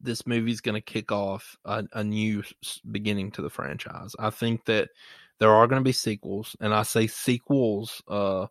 this 0.00 0.26
movie's 0.26 0.60
going 0.60 0.74
to 0.74 0.80
kick 0.80 1.10
off 1.10 1.56
a, 1.64 1.84
a, 1.92 2.04
new 2.04 2.42
beginning 2.90 3.32
to 3.32 3.42
the 3.42 3.50
franchise. 3.50 4.14
I 4.18 4.30
think 4.30 4.64
that 4.66 4.90
there 5.38 5.50
are 5.50 5.66
going 5.66 5.80
to 5.80 5.84
be 5.84 5.92
sequels, 5.92 6.54
and 6.60 6.72
I 6.72 6.82
say 6.82 7.06
sequels 7.06 8.02
uh, 8.08 8.46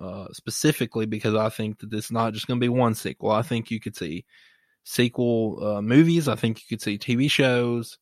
uh, 0.00 0.26
specifically 0.32 1.06
because 1.06 1.34
I 1.34 1.48
think 1.48 1.78
that 1.80 1.92
it's 1.92 2.10
not 2.10 2.34
just 2.34 2.46
going 2.46 2.60
to 2.60 2.64
be 2.64 2.68
one 2.68 2.94
sequel. 2.94 3.30
I 3.30 3.42
think 3.42 3.70
you 3.70 3.80
could 3.80 3.96
see 3.96 4.24
sequel 4.84 5.64
uh, 5.66 5.82
movies. 5.82 6.28
I 6.28 6.34
think 6.34 6.58
you 6.60 6.76
could 6.76 6.82
see 6.82 6.98
TV 6.98 7.30
shows. 7.30 7.98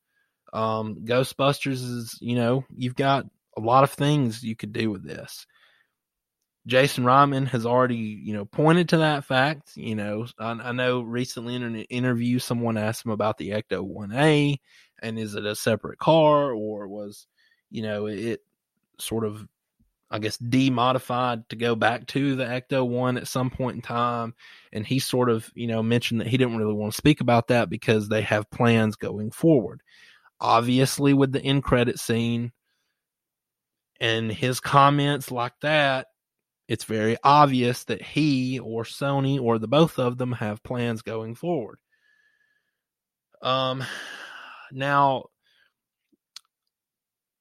Um, 0.52 0.96
Ghostbusters 1.04 1.82
is, 1.82 2.18
you 2.20 2.36
know, 2.36 2.64
you've 2.76 2.96
got 2.96 3.26
a 3.56 3.60
lot 3.60 3.84
of 3.84 3.90
things 3.90 4.42
you 4.42 4.56
could 4.56 4.72
do 4.72 4.90
with 4.90 5.04
this. 5.04 5.46
Jason 6.66 7.04
Reitman 7.04 7.46
has 7.48 7.66
already, 7.66 7.96
you 7.96 8.32
know, 8.32 8.46
pointed 8.46 8.88
to 8.90 8.98
that 8.98 9.24
fact. 9.24 9.76
You 9.76 9.94
know, 9.94 10.26
I, 10.38 10.52
I, 10.52 10.72
know 10.72 11.02
recently 11.02 11.54
in 11.54 11.62
an 11.62 11.76
interview, 11.76 12.38
someone 12.38 12.78
asked 12.78 13.04
him 13.04 13.12
about 13.12 13.36
the 13.36 13.50
Ecto 13.50 13.86
1A 13.86 14.58
and 15.02 15.18
is 15.18 15.34
it 15.34 15.44
a 15.44 15.54
separate 15.54 15.98
car 15.98 16.52
or 16.52 16.88
was, 16.88 17.26
you 17.70 17.82
know, 17.82 18.06
it 18.06 18.40
sort 18.98 19.26
of, 19.26 19.46
I 20.10 20.18
guess, 20.20 20.38
demodified 20.38 21.48
to 21.48 21.56
go 21.56 21.74
back 21.74 22.06
to 22.08 22.34
the 22.34 22.44
Ecto 22.44 22.86
1 22.88 23.18
at 23.18 23.28
some 23.28 23.50
point 23.50 23.76
in 23.76 23.82
time. 23.82 24.34
And 24.72 24.86
he 24.86 25.00
sort 25.00 25.28
of, 25.28 25.50
you 25.54 25.66
know, 25.66 25.82
mentioned 25.82 26.20
that 26.20 26.28
he 26.28 26.38
didn't 26.38 26.56
really 26.56 26.74
want 26.74 26.92
to 26.92 26.96
speak 26.96 27.20
about 27.20 27.48
that 27.48 27.68
because 27.68 28.08
they 28.08 28.22
have 28.22 28.50
plans 28.50 28.96
going 28.96 29.32
forward. 29.32 29.82
Obviously, 30.40 31.12
with 31.12 31.32
the 31.32 31.42
end 31.42 31.62
credit 31.62 31.98
scene 31.98 32.52
and 34.00 34.32
his 34.32 34.60
comments 34.60 35.30
like 35.30 35.54
that, 35.60 36.06
it's 36.68 36.84
very 36.84 37.16
obvious 37.22 37.84
that 37.84 38.02
he 38.02 38.58
or 38.58 38.84
Sony 38.84 39.40
or 39.40 39.58
the 39.58 39.68
both 39.68 39.98
of 39.98 40.18
them 40.18 40.32
have 40.32 40.62
plans 40.62 41.02
going 41.02 41.34
forward. 41.34 41.78
Um, 43.42 43.84
now 44.72 45.26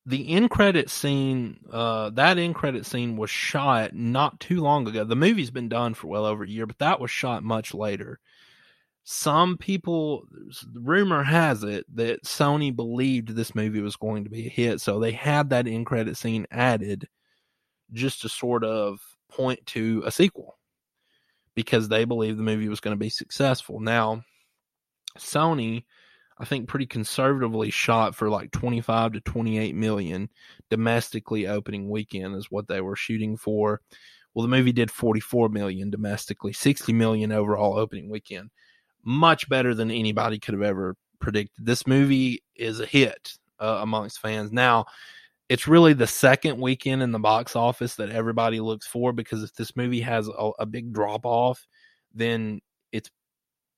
the 0.06 0.30
end 0.30 0.50
credit 0.50 0.90
scene, 0.90 1.60
uh, 1.72 2.10
that 2.12 2.38
end 2.38 2.56
credit 2.56 2.86
scene 2.86 3.16
was 3.16 3.30
shot 3.30 3.94
not 3.94 4.40
too 4.40 4.60
long 4.60 4.88
ago. 4.88 5.06
The 5.06 5.16
movie's 5.16 5.52
been 5.52 5.70
done 5.70 5.94
for 5.94 6.08
well 6.08 6.26
over 6.26 6.44
a 6.44 6.50
year, 6.50 6.66
but 6.66 6.80
that 6.80 7.00
was 7.00 7.10
shot 7.10 7.44
much 7.44 7.74
later. 7.74 8.20
Some 9.06 9.58
people, 9.58 10.26
rumor 10.74 11.24
has 11.24 11.64
it 11.64 11.86
that 11.96 12.24
Sony 12.24 12.74
believed 12.74 13.30
this 13.30 13.56
movie 13.56 13.82
was 13.82 13.96
going 13.96 14.24
to 14.26 14.30
be 14.30 14.48
a 14.48 14.50
hit, 14.50 14.82
so 14.82 15.00
they 15.00 15.12
had 15.12 15.50
that 15.50 15.68
end 15.68 15.86
credit 15.86 16.18
scene 16.18 16.48
added 16.52 17.08
just 17.94 18.22
to 18.22 18.30
sort 18.30 18.64
of 18.64 19.00
point 19.36 19.66
to 19.68 20.04
a 20.06 20.12
sequel 20.12 20.58
because 21.56 21.88
they 21.88 22.06
believed 22.06 22.38
the 22.38 22.44
movie 22.44 22.70
was 22.70 22.80
going 22.80 22.96
to 22.96 23.00
be 23.00 23.10
successful. 23.10 23.80
Now, 23.80 24.24
Sony, 25.18 25.84
I 26.38 26.46
think, 26.46 26.68
pretty 26.68 26.88
conservatively 26.88 27.70
shot 27.70 28.16
for 28.16 28.30
like 28.30 28.52
25 28.52 29.14
to 29.14 29.22
28 29.22 29.76
million 29.76 30.30
domestically 30.70 31.48
opening 31.48 31.90
weekend, 31.90 32.36
is 32.36 32.50
what 32.50 32.68
they 32.68 32.82
were 32.82 32.96
shooting 32.96 33.38
for. 33.38 33.82
Well, 34.34 34.44
the 34.44 34.56
movie 34.56 34.72
did 34.72 34.90
44 34.90 35.50
million 35.50 35.92
domestically, 35.92 36.54
60 36.54 36.92
million 36.94 37.32
overall 37.32 37.78
opening 37.78 38.10
weekend. 38.10 38.50
Much 39.04 39.48
better 39.48 39.76
than 39.76 39.92
anybody 39.92 40.40
could 40.40 40.54
have 40.54 40.64
ever 40.64 40.96
predicted. 41.20 41.66
This 41.66 41.86
movie 41.86 42.44
is 42.56 42.80
a 42.80 42.86
hit 42.86 43.34
uh, 43.60 43.80
amongst 43.82 44.20
fans. 44.20 44.52
Now, 44.52 44.86
it's 45.50 45.68
really 45.68 45.94
the 45.94 46.08
second 46.08 46.60
weekend 46.60 47.02
in 47.04 47.12
the 47.12 47.20
box 47.20 47.56
office 47.56 47.96
that 47.96 48.10
everybody 48.10 48.60
looks 48.60 48.88
for 48.88 49.12
because 49.12 49.44
if 49.44 49.54
this 49.56 49.76
movie 49.76 50.02
has 50.02 50.28
a, 50.28 50.52
a 50.60 50.66
big 50.66 50.94
drop 50.94 51.26
off, 51.26 51.68
then 52.14 52.62
it's 52.92 53.10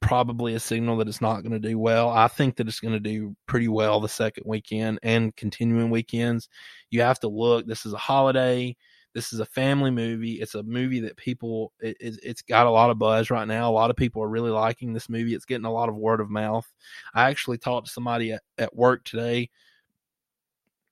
probably 0.01 0.53
a 0.53 0.59
signal 0.59 0.97
that 0.97 1.07
it's 1.07 1.22
not 1.22 1.41
going 1.41 1.59
to 1.59 1.68
do 1.68 1.80
well. 1.80 2.09
I 2.09 2.28
think 2.28 2.57
that 2.57 2.68
it's 2.68 2.80
going 2.80 2.93
to 2.93 2.99
do 2.99 3.36
pretty 3.47 3.68
well 3.68 3.99
the 3.99 4.07
second 4.09 4.43
weekend 4.45 4.99
and 5.01 5.36
continuing 5.36 5.89
weekends. 5.89 6.49
You 6.91 7.01
have 7.01 7.20
to 7.22 7.28
look. 7.28 7.66
This 7.66 7.86
is 7.86 7.93
a 7.93 7.97
holiday. 7.97 8.76
This 9.16 9.34
is 9.34 9.39
a 9.39 9.45
family 9.45 9.91
movie. 9.91 10.34
It's 10.34 10.55
a 10.55 10.63
movie 10.63 10.99
that 10.99 11.18
people 11.18 11.72
it, 11.80 11.97
it's 11.99 12.41
got 12.41 12.68
a 12.68 12.72
lot 12.72 12.89
of 12.89 12.99
buzz 12.99 13.32
right 13.32 13.47
now. 13.47 13.70
A 13.70 13.72
lot 13.72 13.89
of 13.89 13.95
people 13.95 14.22
are 14.22 14.30
really 14.30 14.51
liking 14.51 14.93
this 14.93 15.09
movie. 15.09 15.34
It's 15.34 15.45
getting 15.45 15.66
a 15.66 15.72
lot 15.72 15.89
of 15.89 15.95
word 15.95 16.20
of 16.20 16.30
mouth. 16.30 16.72
I 17.13 17.30
actually 17.30 17.57
talked 17.57 17.88
to 17.88 17.93
somebody 17.93 18.34
at, 18.34 18.43
at 18.57 18.76
work 18.76 19.05
today 19.05 19.49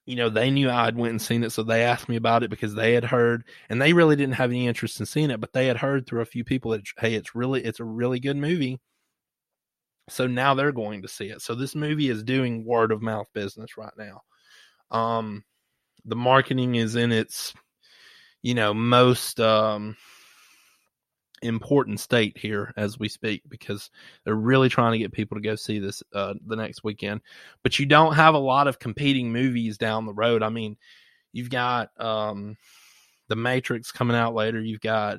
you 0.06 0.16
know, 0.16 0.28
they 0.28 0.50
knew 0.50 0.70
I'd 0.70 0.96
went 0.96 1.12
and 1.12 1.22
seen 1.22 1.44
it, 1.44 1.50
so 1.50 1.62
they 1.62 1.82
asked 1.82 2.08
me 2.08 2.16
about 2.16 2.42
it 2.42 2.50
because 2.50 2.74
they 2.74 2.92
had 2.92 3.04
heard, 3.04 3.44
and 3.68 3.80
they 3.80 3.92
really 3.92 4.16
didn't 4.16 4.34
have 4.34 4.50
any 4.50 4.66
interest 4.66 5.00
in 5.00 5.06
seeing 5.06 5.30
it, 5.30 5.40
but 5.40 5.52
they 5.52 5.66
had 5.66 5.78
heard 5.78 6.06
through 6.06 6.20
a 6.20 6.26
few 6.26 6.44
people 6.44 6.72
that 6.72 6.82
hey, 6.98 7.14
it's 7.14 7.34
really 7.34 7.64
it's 7.64 7.80
a 7.80 7.84
really 7.84 8.20
good 8.20 8.36
movie. 8.36 8.80
So 10.08 10.26
now 10.26 10.54
they're 10.54 10.72
going 10.72 11.02
to 11.02 11.08
see 11.08 11.26
it. 11.26 11.40
So 11.40 11.54
this 11.54 11.74
movie 11.74 12.10
is 12.10 12.22
doing 12.22 12.64
word 12.64 12.92
of 12.92 13.00
mouth 13.00 13.26
business 13.32 13.78
right 13.78 13.92
now. 13.96 14.20
Um, 14.90 15.44
the 16.04 16.16
marketing 16.16 16.74
is 16.74 16.96
in 16.96 17.10
its, 17.10 17.54
you 18.42 18.54
know, 18.54 18.74
most 18.74 19.40
um 19.40 19.96
important 21.44 22.00
state 22.00 22.36
here 22.36 22.72
as 22.76 22.98
we 22.98 23.08
speak 23.08 23.42
because 23.48 23.90
they're 24.24 24.34
really 24.34 24.68
trying 24.68 24.92
to 24.92 24.98
get 24.98 25.12
people 25.12 25.36
to 25.36 25.42
go 25.42 25.54
see 25.54 25.78
this 25.78 26.02
uh, 26.12 26.34
the 26.46 26.56
next 26.56 26.82
weekend. 26.82 27.20
But 27.62 27.78
you 27.78 27.86
don't 27.86 28.14
have 28.14 28.34
a 28.34 28.38
lot 28.38 28.66
of 28.66 28.78
competing 28.78 29.32
movies 29.32 29.78
down 29.78 30.06
the 30.06 30.12
road. 30.14 30.42
I 30.42 30.48
mean, 30.48 30.76
you've 31.32 31.50
got 31.50 31.90
um, 32.00 32.56
The 33.28 33.36
Matrix 33.36 33.92
coming 33.92 34.16
out 34.16 34.34
later. 34.34 34.60
You've 34.60 34.80
got 34.80 35.18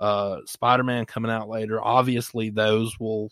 uh, 0.00 0.38
Spider 0.46 0.82
Man 0.84 1.04
coming 1.06 1.30
out 1.30 1.48
later. 1.48 1.82
Obviously, 1.82 2.50
those 2.50 2.98
will, 2.98 3.30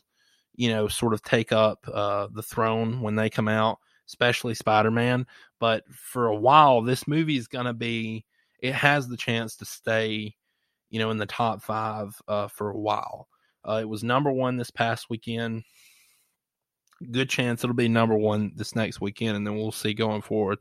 you 0.54 0.70
know, 0.70 0.86
sort 0.88 1.14
of 1.14 1.22
take 1.22 1.52
up 1.52 1.86
uh, 1.92 2.28
the 2.32 2.42
throne 2.42 3.00
when 3.00 3.16
they 3.16 3.28
come 3.28 3.48
out. 3.48 3.78
especially 4.06 4.54
Spider 4.54 4.90
Man. 4.90 5.26
But 5.60 5.84
for 5.90 6.26
a 6.26 6.36
while, 6.36 6.82
this 6.82 7.08
movie 7.08 7.36
is 7.36 7.48
going 7.48 7.66
to 7.66 7.72
be, 7.72 8.24
it 8.60 8.74
has 8.74 9.08
the 9.08 9.16
chance 9.16 9.56
to 9.56 9.64
stay, 9.64 10.34
you 10.94 11.00
know, 11.00 11.10
in 11.10 11.18
the 11.18 11.26
top 11.26 11.60
five 11.60 12.16
uh, 12.28 12.46
for 12.46 12.70
a 12.70 12.78
while. 12.78 13.26
Uh, 13.68 13.78
it 13.80 13.88
was 13.88 14.04
number 14.04 14.30
one 14.30 14.56
this 14.56 14.70
past 14.70 15.10
weekend. 15.10 15.64
Good 17.10 17.28
chance 17.28 17.64
it'll 17.64 17.74
be 17.74 17.88
number 17.88 18.16
one 18.16 18.52
this 18.54 18.76
next 18.76 19.00
weekend, 19.00 19.36
and 19.36 19.44
then 19.44 19.56
we'll 19.56 19.72
see 19.72 19.92
going 19.92 20.22
forward. 20.22 20.58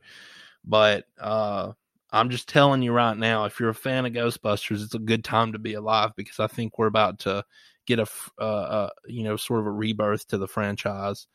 But 0.66 1.06
uh, 1.22 1.74
I'm 2.12 2.32
just 2.32 2.50
telling 2.50 2.82
you 2.82 2.94
right 2.94 3.16
now, 3.16 3.46
if 3.46 3.60
you're 3.60 3.70
a 3.70 3.76
fan 3.76 4.08
of 4.08 4.14
Ghostbusters, 4.14 4.84
it's 4.84 4.96
a 4.96 5.00
good 5.00 5.24
time 5.24 5.52
to 5.52 5.60
be 5.60 5.76
alive 5.76 6.14
because 6.18 6.40
I 6.40 6.48
think 6.48 6.80
we're 6.80 6.88
about 6.88 7.20
to 7.20 7.46
get 7.86 8.00
a, 8.00 8.08
uh, 8.40 8.44
uh, 8.44 8.90
you 9.06 9.24
know, 9.24 9.38
sort 9.38 9.60
of 9.60 9.68
a 9.68 9.72
rebirth 9.72 10.28
to 10.30 10.40
the 10.40 10.48
franchise 10.48 11.28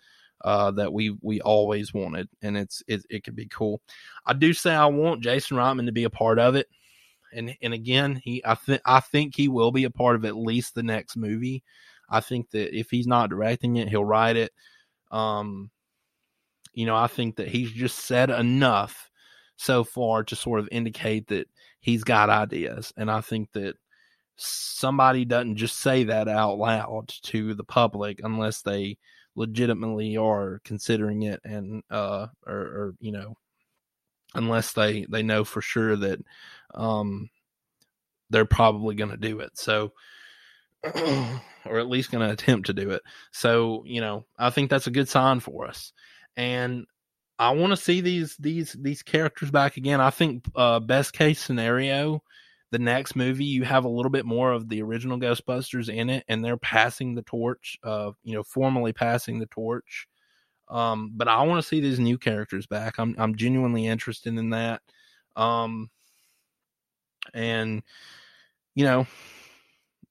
uh, 0.44 0.72
that 0.72 0.92
we 0.92 1.16
we 1.22 1.40
always 1.42 1.94
wanted, 1.94 2.28
and 2.42 2.57
it's 2.57 2.82
it, 2.88 3.07
it 3.11 3.22
could 3.22 3.36
be 3.36 3.46
cool. 3.46 3.80
I 4.26 4.32
do 4.32 4.53
say 4.53 4.74
I 4.74 4.86
want 4.86 5.22
Jason 5.22 5.57
Reitman 5.57 5.86
to 5.86 5.92
be 5.92 6.03
a 6.03 6.11
part 6.11 6.40
of 6.40 6.57
it, 6.57 6.66
and 7.33 7.55
and 7.62 7.74
again, 7.74 8.20
he 8.22 8.43
I 8.45 8.55
think 8.55 8.81
I 8.85 9.01
think 9.01 9.35
he 9.37 9.49
will 9.49 9.72
be 9.72 9.85
a 9.85 9.91
part 9.91 10.16
of 10.16 10.24
at 10.24 10.37
least 10.37 10.74
the 10.74 10.83
next 10.83 11.16
movie. 11.16 11.62
I 12.11 12.20
think 12.20 12.51
that 12.51 12.76
if 12.76 12.91
he's 12.91 13.07
not 13.07 13.31
directing 13.31 13.76
it, 13.76 13.89
he'll 13.89 14.05
write 14.05 14.37
it. 14.37 14.53
Um, 15.11 15.70
you 16.72 16.87
know, 16.87 16.97
I 16.97 17.07
think 17.07 17.37
that 17.37 17.49
he's 17.49 17.72
just 17.72 18.01
said 18.01 18.31
enough 18.31 19.11
so 19.57 19.85
far 19.85 20.24
to 20.24 20.37
sort 20.37 20.61
of 20.61 20.68
indicate 20.70 21.26
that 21.29 21.49
he's 21.81 22.05
got 22.05 22.31
ideas, 22.31 22.93
and 22.97 23.11
I 23.11 23.20
think 23.20 23.53
that 23.53 23.76
somebody 24.37 25.24
doesn't 25.24 25.57
just 25.57 25.79
say 25.79 26.05
that 26.05 26.29
out 26.29 26.59
loud 26.59 27.09
to 27.22 27.55
the 27.55 27.64
public 27.64 28.20
unless 28.22 28.62
they 28.62 28.97
legitimately 29.35 30.16
are 30.16 30.61
considering 30.64 31.22
it 31.22 31.41
and 31.45 31.83
uh 31.91 32.26
or, 32.47 32.57
or 32.57 32.95
you 33.01 33.12
know 33.12 33.37
unless 34.35 34.72
they 34.72 35.07
they 35.09 35.22
know 35.22 35.45
for 35.45 35.61
sure 35.61 35.97
that 35.97 36.20
um 36.74 37.31
they're 38.31 38.45
probably 38.45 38.95
going 38.95 39.11
to 39.11 39.16
do 39.16 39.41
it. 39.41 39.51
So 39.55 39.93
or 40.85 41.79
at 41.79 41.89
least 41.89 42.11
going 42.11 42.26
to 42.26 42.33
attempt 42.33 42.66
to 42.66 42.74
do 42.74 42.91
it. 42.91 43.03
So 43.33 43.83
you 43.87 44.01
know 44.01 44.26
i 44.39 44.51
think 44.51 44.70
that's 44.70 44.87
a 44.87 44.93
good 44.93 45.09
sign 45.09 45.41
for 45.41 45.66
us. 45.66 45.93
And 46.37 46.87
i 47.39 47.51
want 47.51 47.70
to 47.70 47.76
see 47.76 48.01
these 48.01 48.37
these 48.37 48.76
these 48.79 49.03
characters 49.03 49.51
back 49.51 49.76
again. 49.76 50.01
I 50.01 50.11
think 50.11 50.45
uh 50.55 50.81
best 50.81 51.12
case 51.12 51.41
scenario 51.41 52.22
the 52.70 52.79
next 52.79 53.16
movie 53.16 53.45
you 53.45 53.64
have 53.64 53.85
a 53.85 53.89
little 53.89 54.11
bit 54.11 54.26
more 54.26 54.53
of 54.53 54.68
the 54.68 54.83
original 54.83 55.18
ghostbusters 55.18 55.89
in 55.89 56.11
it 56.11 56.24
and 56.29 56.45
they're 56.45 56.59
passing 56.59 57.14
the 57.14 57.22
torch 57.22 57.79
of 57.83 58.16
you 58.22 58.35
know 58.35 58.43
formally 58.43 58.93
passing 58.93 59.39
the 59.39 59.47
torch 59.47 60.07
um 60.71 61.12
but 61.14 61.29
i 61.29 61.43
want 61.43 61.61
to 61.62 61.66
see 61.66 61.81
these 61.81 61.99
new 61.99 62.19
characters 62.19 62.66
back 62.66 62.99
i'm 62.99 63.14
i'm 63.19 63.35
genuinely 63.37 63.87
interested 63.87 64.37
in 64.37 64.51
that 64.51 64.83
um 65.37 65.89
and 67.35 67.83
you 68.75 68.85
know 68.85 69.07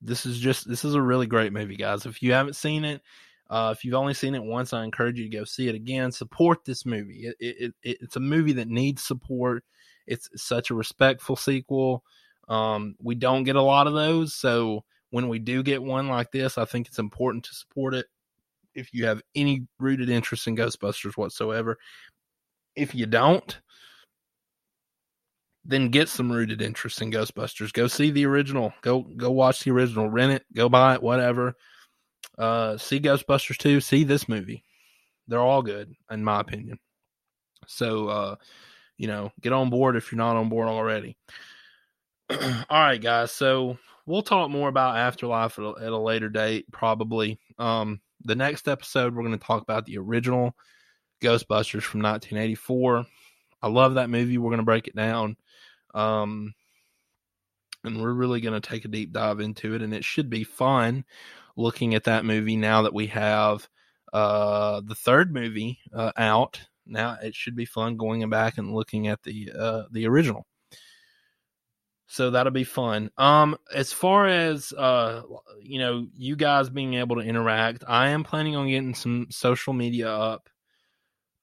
this 0.02 0.26
is 0.26 0.40
just 0.40 0.68
this 0.68 0.86
is 0.86 0.96
a 0.96 1.02
really 1.02 1.28
great 1.28 1.54
movie 1.54 1.76
guys 1.76 2.06
if 2.06 2.22
you 2.22 2.34
haven't 2.34 2.56
seen 2.56 2.86
it 2.86 3.02
uh, 3.50 3.74
if 3.76 3.86
you've 3.86 3.96
only 3.96 4.14
seen 4.14 4.36
it 4.36 4.44
once, 4.44 4.74
I 4.74 4.84
encourage 4.84 5.18
you 5.18 5.30
to 5.30 5.38
go 5.38 5.44
see 5.46 5.70
it 5.70 5.76
again. 5.76 6.12
Support 6.12 6.66
this 6.66 6.86
movie. 6.86 7.28
It, 7.28 7.36
it, 7.40 7.74
it, 7.84 7.98
it's 8.02 8.16
a 8.18 8.22
movie 8.22 8.54
that 8.54 8.68
needs 8.68 9.04
support. 9.04 9.64
It's 10.06 10.30
such 10.36 10.70
a 10.70 10.76
respectful 10.76 11.36
sequel. 11.36 12.04
Um, 12.50 12.96
we 13.02 13.16
don't 13.16 13.44
get 13.44 13.56
a 13.56 13.62
lot 13.62 13.88
of 13.88 13.94
those, 13.94 14.34
so 14.34 14.84
when 15.10 15.28
we 15.28 15.40
do 15.40 15.64
get 15.64 15.84
one 15.84 16.08
like 16.08 16.32
this, 16.32 16.58
I 16.58 16.66
think 16.66 16.88
it's 16.88 17.00
important 17.00 17.44
to 17.46 17.56
support 17.56 17.94
it. 17.94 18.08
If 18.78 18.94
you 18.94 19.06
have 19.06 19.22
any 19.36 19.68
rooted 19.80 20.10
interest 20.10 20.48
in 20.48 20.56
Ghostbusters 20.56 21.18
whatsoever, 21.18 21.78
if 22.76 22.94
you 22.94 23.06
don't, 23.08 23.60
then 25.66 25.90
get 25.90 26.08
some 26.08 26.32
rooted 26.32 26.62
interest 26.62 27.02
in 27.02 27.12
Ghostbusters. 27.12 27.74
Go 27.74 27.88
see 27.88 28.12
the 28.12 28.26
original. 28.26 28.74
Go 28.82 29.02
go 29.02 29.32
watch 29.32 29.64
the 29.64 29.72
original. 29.72 30.10
Rent 30.10 30.32
it. 30.32 30.46
Go 30.56 30.70
buy 30.70 30.94
it. 30.94 31.04
Whatever. 31.04 31.56
Uh, 32.38 32.78
see 32.78 33.00
Ghostbusters 33.00 33.58
2. 33.58 33.82
See 33.82 34.04
this 34.04 34.30
movie. 34.30 34.64
They're 35.28 35.40
all 35.40 35.62
good, 35.62 35.94
in 36.10 36.24
my 36.24 36.40
opinion. 36.40 36.80
So, 37.68 38.08
uh, 38.08 38.36
you 38.98 39.08
know, 39.08 39.32
get 39.42 39.54
on 39.54 39.70
board 39.70 39.96
if 39.96 40.12
you're 40.12 40.18
not 40.18 40.38
on 40.38 40.50
board 40.50 40.68
already. 40.68 41.18
All 42.30 42.40
right, 42.70 43.02
guys. 43.02 43.32
So 43.32 43.78
we'll 44.06 44.22
talk 44.22 44.50
more 44.50 44.70
about 44.70 44.98
Afterlife 44.98 45.60
at 45.60 45.66
a, 45.66 45.74
at 45.82 45.92
a 45.92 45.98
later 45.98 46.30
date, 46.30 46.66
probably. 46.72 47.40
Um, 47.60 48.00
the 48.24 48.36
next 48.36 48.68
episode, 48.68 49.16
we're 49.16 49.24
going 49.24 49.38
to 49.38 49.46
talk 49.46 49.62
about 49.62 49.86
the 49.86 49.98
original 49.98 50.56
Ghostbusters 51.22 51.84
from 51.84 52.02
1984. 52.02 53.06
I 53.62 53.68
love 53.68 53.96
that 53.96 54.10
movie. 54.10 54.38
We're 54.38 54.50
going 54.50 54.60
to 54.60 54.66
break 54.66 54.88
it 54.88 54.96
down. 54.96 55.38
Um, 55.94 56.54
and 57.84 58.02
we're 58.02 58.14
really 58.14 58.42
going 58.42 58.60
to 58.60 58.70
take 58.70 58.86
a 58.86 58.90
deep 58.90 59.12
dive 59.12 59.40
into 59.40 59.74
it. 59.74 59.82
And 59.82 59.94
it 59.94 60.04
should 60.04 60.30
be 60.30 60.44
fun 60.44 61.06
looking 61.56 61.96
at 61.96 62.04
that 62.06 62.26
movie 62.26 62.58
now 62.58 62.84
that 62.84 62.94
we 62.94 63.08
have 63.08 63.68
uh, 64.14 64.82
the 64.86 64.96
third 64.96 65.34
movie 65.34 65.80
uh, 65.94 66.12
out. 66.18 66.62
Now 66.86 67.18
it 67.22 67.36
should 67.36 67.56
be 67.56 67.66
fun 67.66 67.98
going 67.98 68.28
back 68.30 68.58
and 68.58 68.74
looking 68.74 69.08
at 69.08 69.24
the 69.24 69.52
uh, 69.58 69.84
the 69.92 70.08
original 70.08 70.46
so 72.08 72.32
that'll 72.32 72.52
be 72.52 72.64
fun. 72.64 73.12
Um 73.18 73.58
as 73.74 73.92
far 73.94 74.28
as 74.28 74.72
uh 74.74 75.22
you 75.62 75.80
know 75.80 76.08
you 76.16 76.36
guys 76.36 76.70
being 76.70 76.96
able 76.96 77.18
to 77.18 77.22
interact 77.22 77.84
i 77.88 78.10
am 78.10 78.24
planning 78.24 78.56
on 78.56 78.68
getting 78.68 78.96
some 78.96 79.28
social 79.30 79.74
media 79.74 80.10
up 80.10 80.50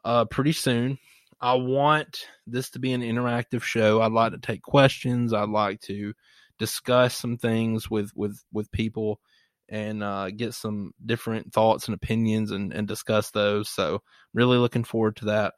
uh 0.05 0.25
pretty 0.27 0.53
soon. 0.53 0.99
I 1.41 1.55
want 1.55 2.27
this 2.47 2.71
to 2.71 2.79
be 2.79 2.93
an 2.93 3.03
interactive 3.03 3.63
show. 3.63 4.01
I'd 4.01 4.13
like 4.13 4.33
to 4.33 4.39
take 4.39 4.63
questions. 4.63 5.33
I'd 5.33 5.49
like 5.49 5.81
to 5.83 6.15
discuss 6.59 7.17
some 7.17 7.37
things 7.37 7.91
with 7.91 8.11
with 8.15 8.43
with 8.53 8.71
people 8.71 9.21
and 9.69 10.03
uh 10.03 10.31
get 10.31 10.55
some 10.55 10.93
different 11.05 11.53
thoughts 11.53 11.87
and 11.87 11.95
opinions 11.95 12.51
and 12.51 12.73
and 12.73 12.87
discuss 12.89 13.31
those. 13.31 13.69
So 13.69 14.03
really 14.33 14.59
looking 14.59 14.85
forward 14.85 15.17
to 15.17 15.27
that. 15.27 15.55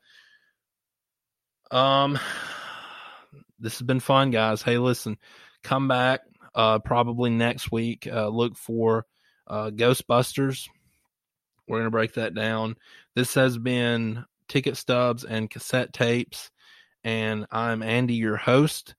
Um 1.71 2.19
this 3.59 3.79
has 3.79 3.87
been 3.87 4.01
fun, 4.01 4.31
guys. 4.31 4.63
Hey, 4.63 4.79
listen, 4.79 5.17
come 5.63 5.89
back 5.89 6.21
uh, 6.55 6.79
probably 6.79 7.31
next 7.31 7.71
week. 7.71 8.07
Uh, 8.11 8.29
look 8.29 8.57
for 8.57 9.07
uh, 9.47 9.71
Ghostbusters. 9.71 10.69
We're 11.69 11.79
going 11.79 11.87
to 11.87 11.91
break 11.91 12.15
that 12.15 12.35
down. 12.35 12.77
This 13.15 13.35
has 13.35 13.59
been 13.59 14.25
Ticket 14.49 14.77
Stubs 14.77 15.25
and 15.25 15.51
Cassette 15.51 15.93
Tapes, 15.93 16.51
and 17.03 17.47
I'm 17.51 17.83
Andy, 17.83 18.15
your 18.15 18.37
host. 18.37 18.95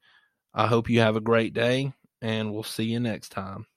I 0.53 0.67
hope 0.67 0.89
you 0.89 0.99
have 1.01 1.15
a 1.15 1.21
great 1.21 1.53
day, 1.53 1.93
and 2.21 2.51
we'll 2.51 2.63
see 2.63 2.85
you 2.85 2.99
next 2.99 3.29
time. 3.29 3.67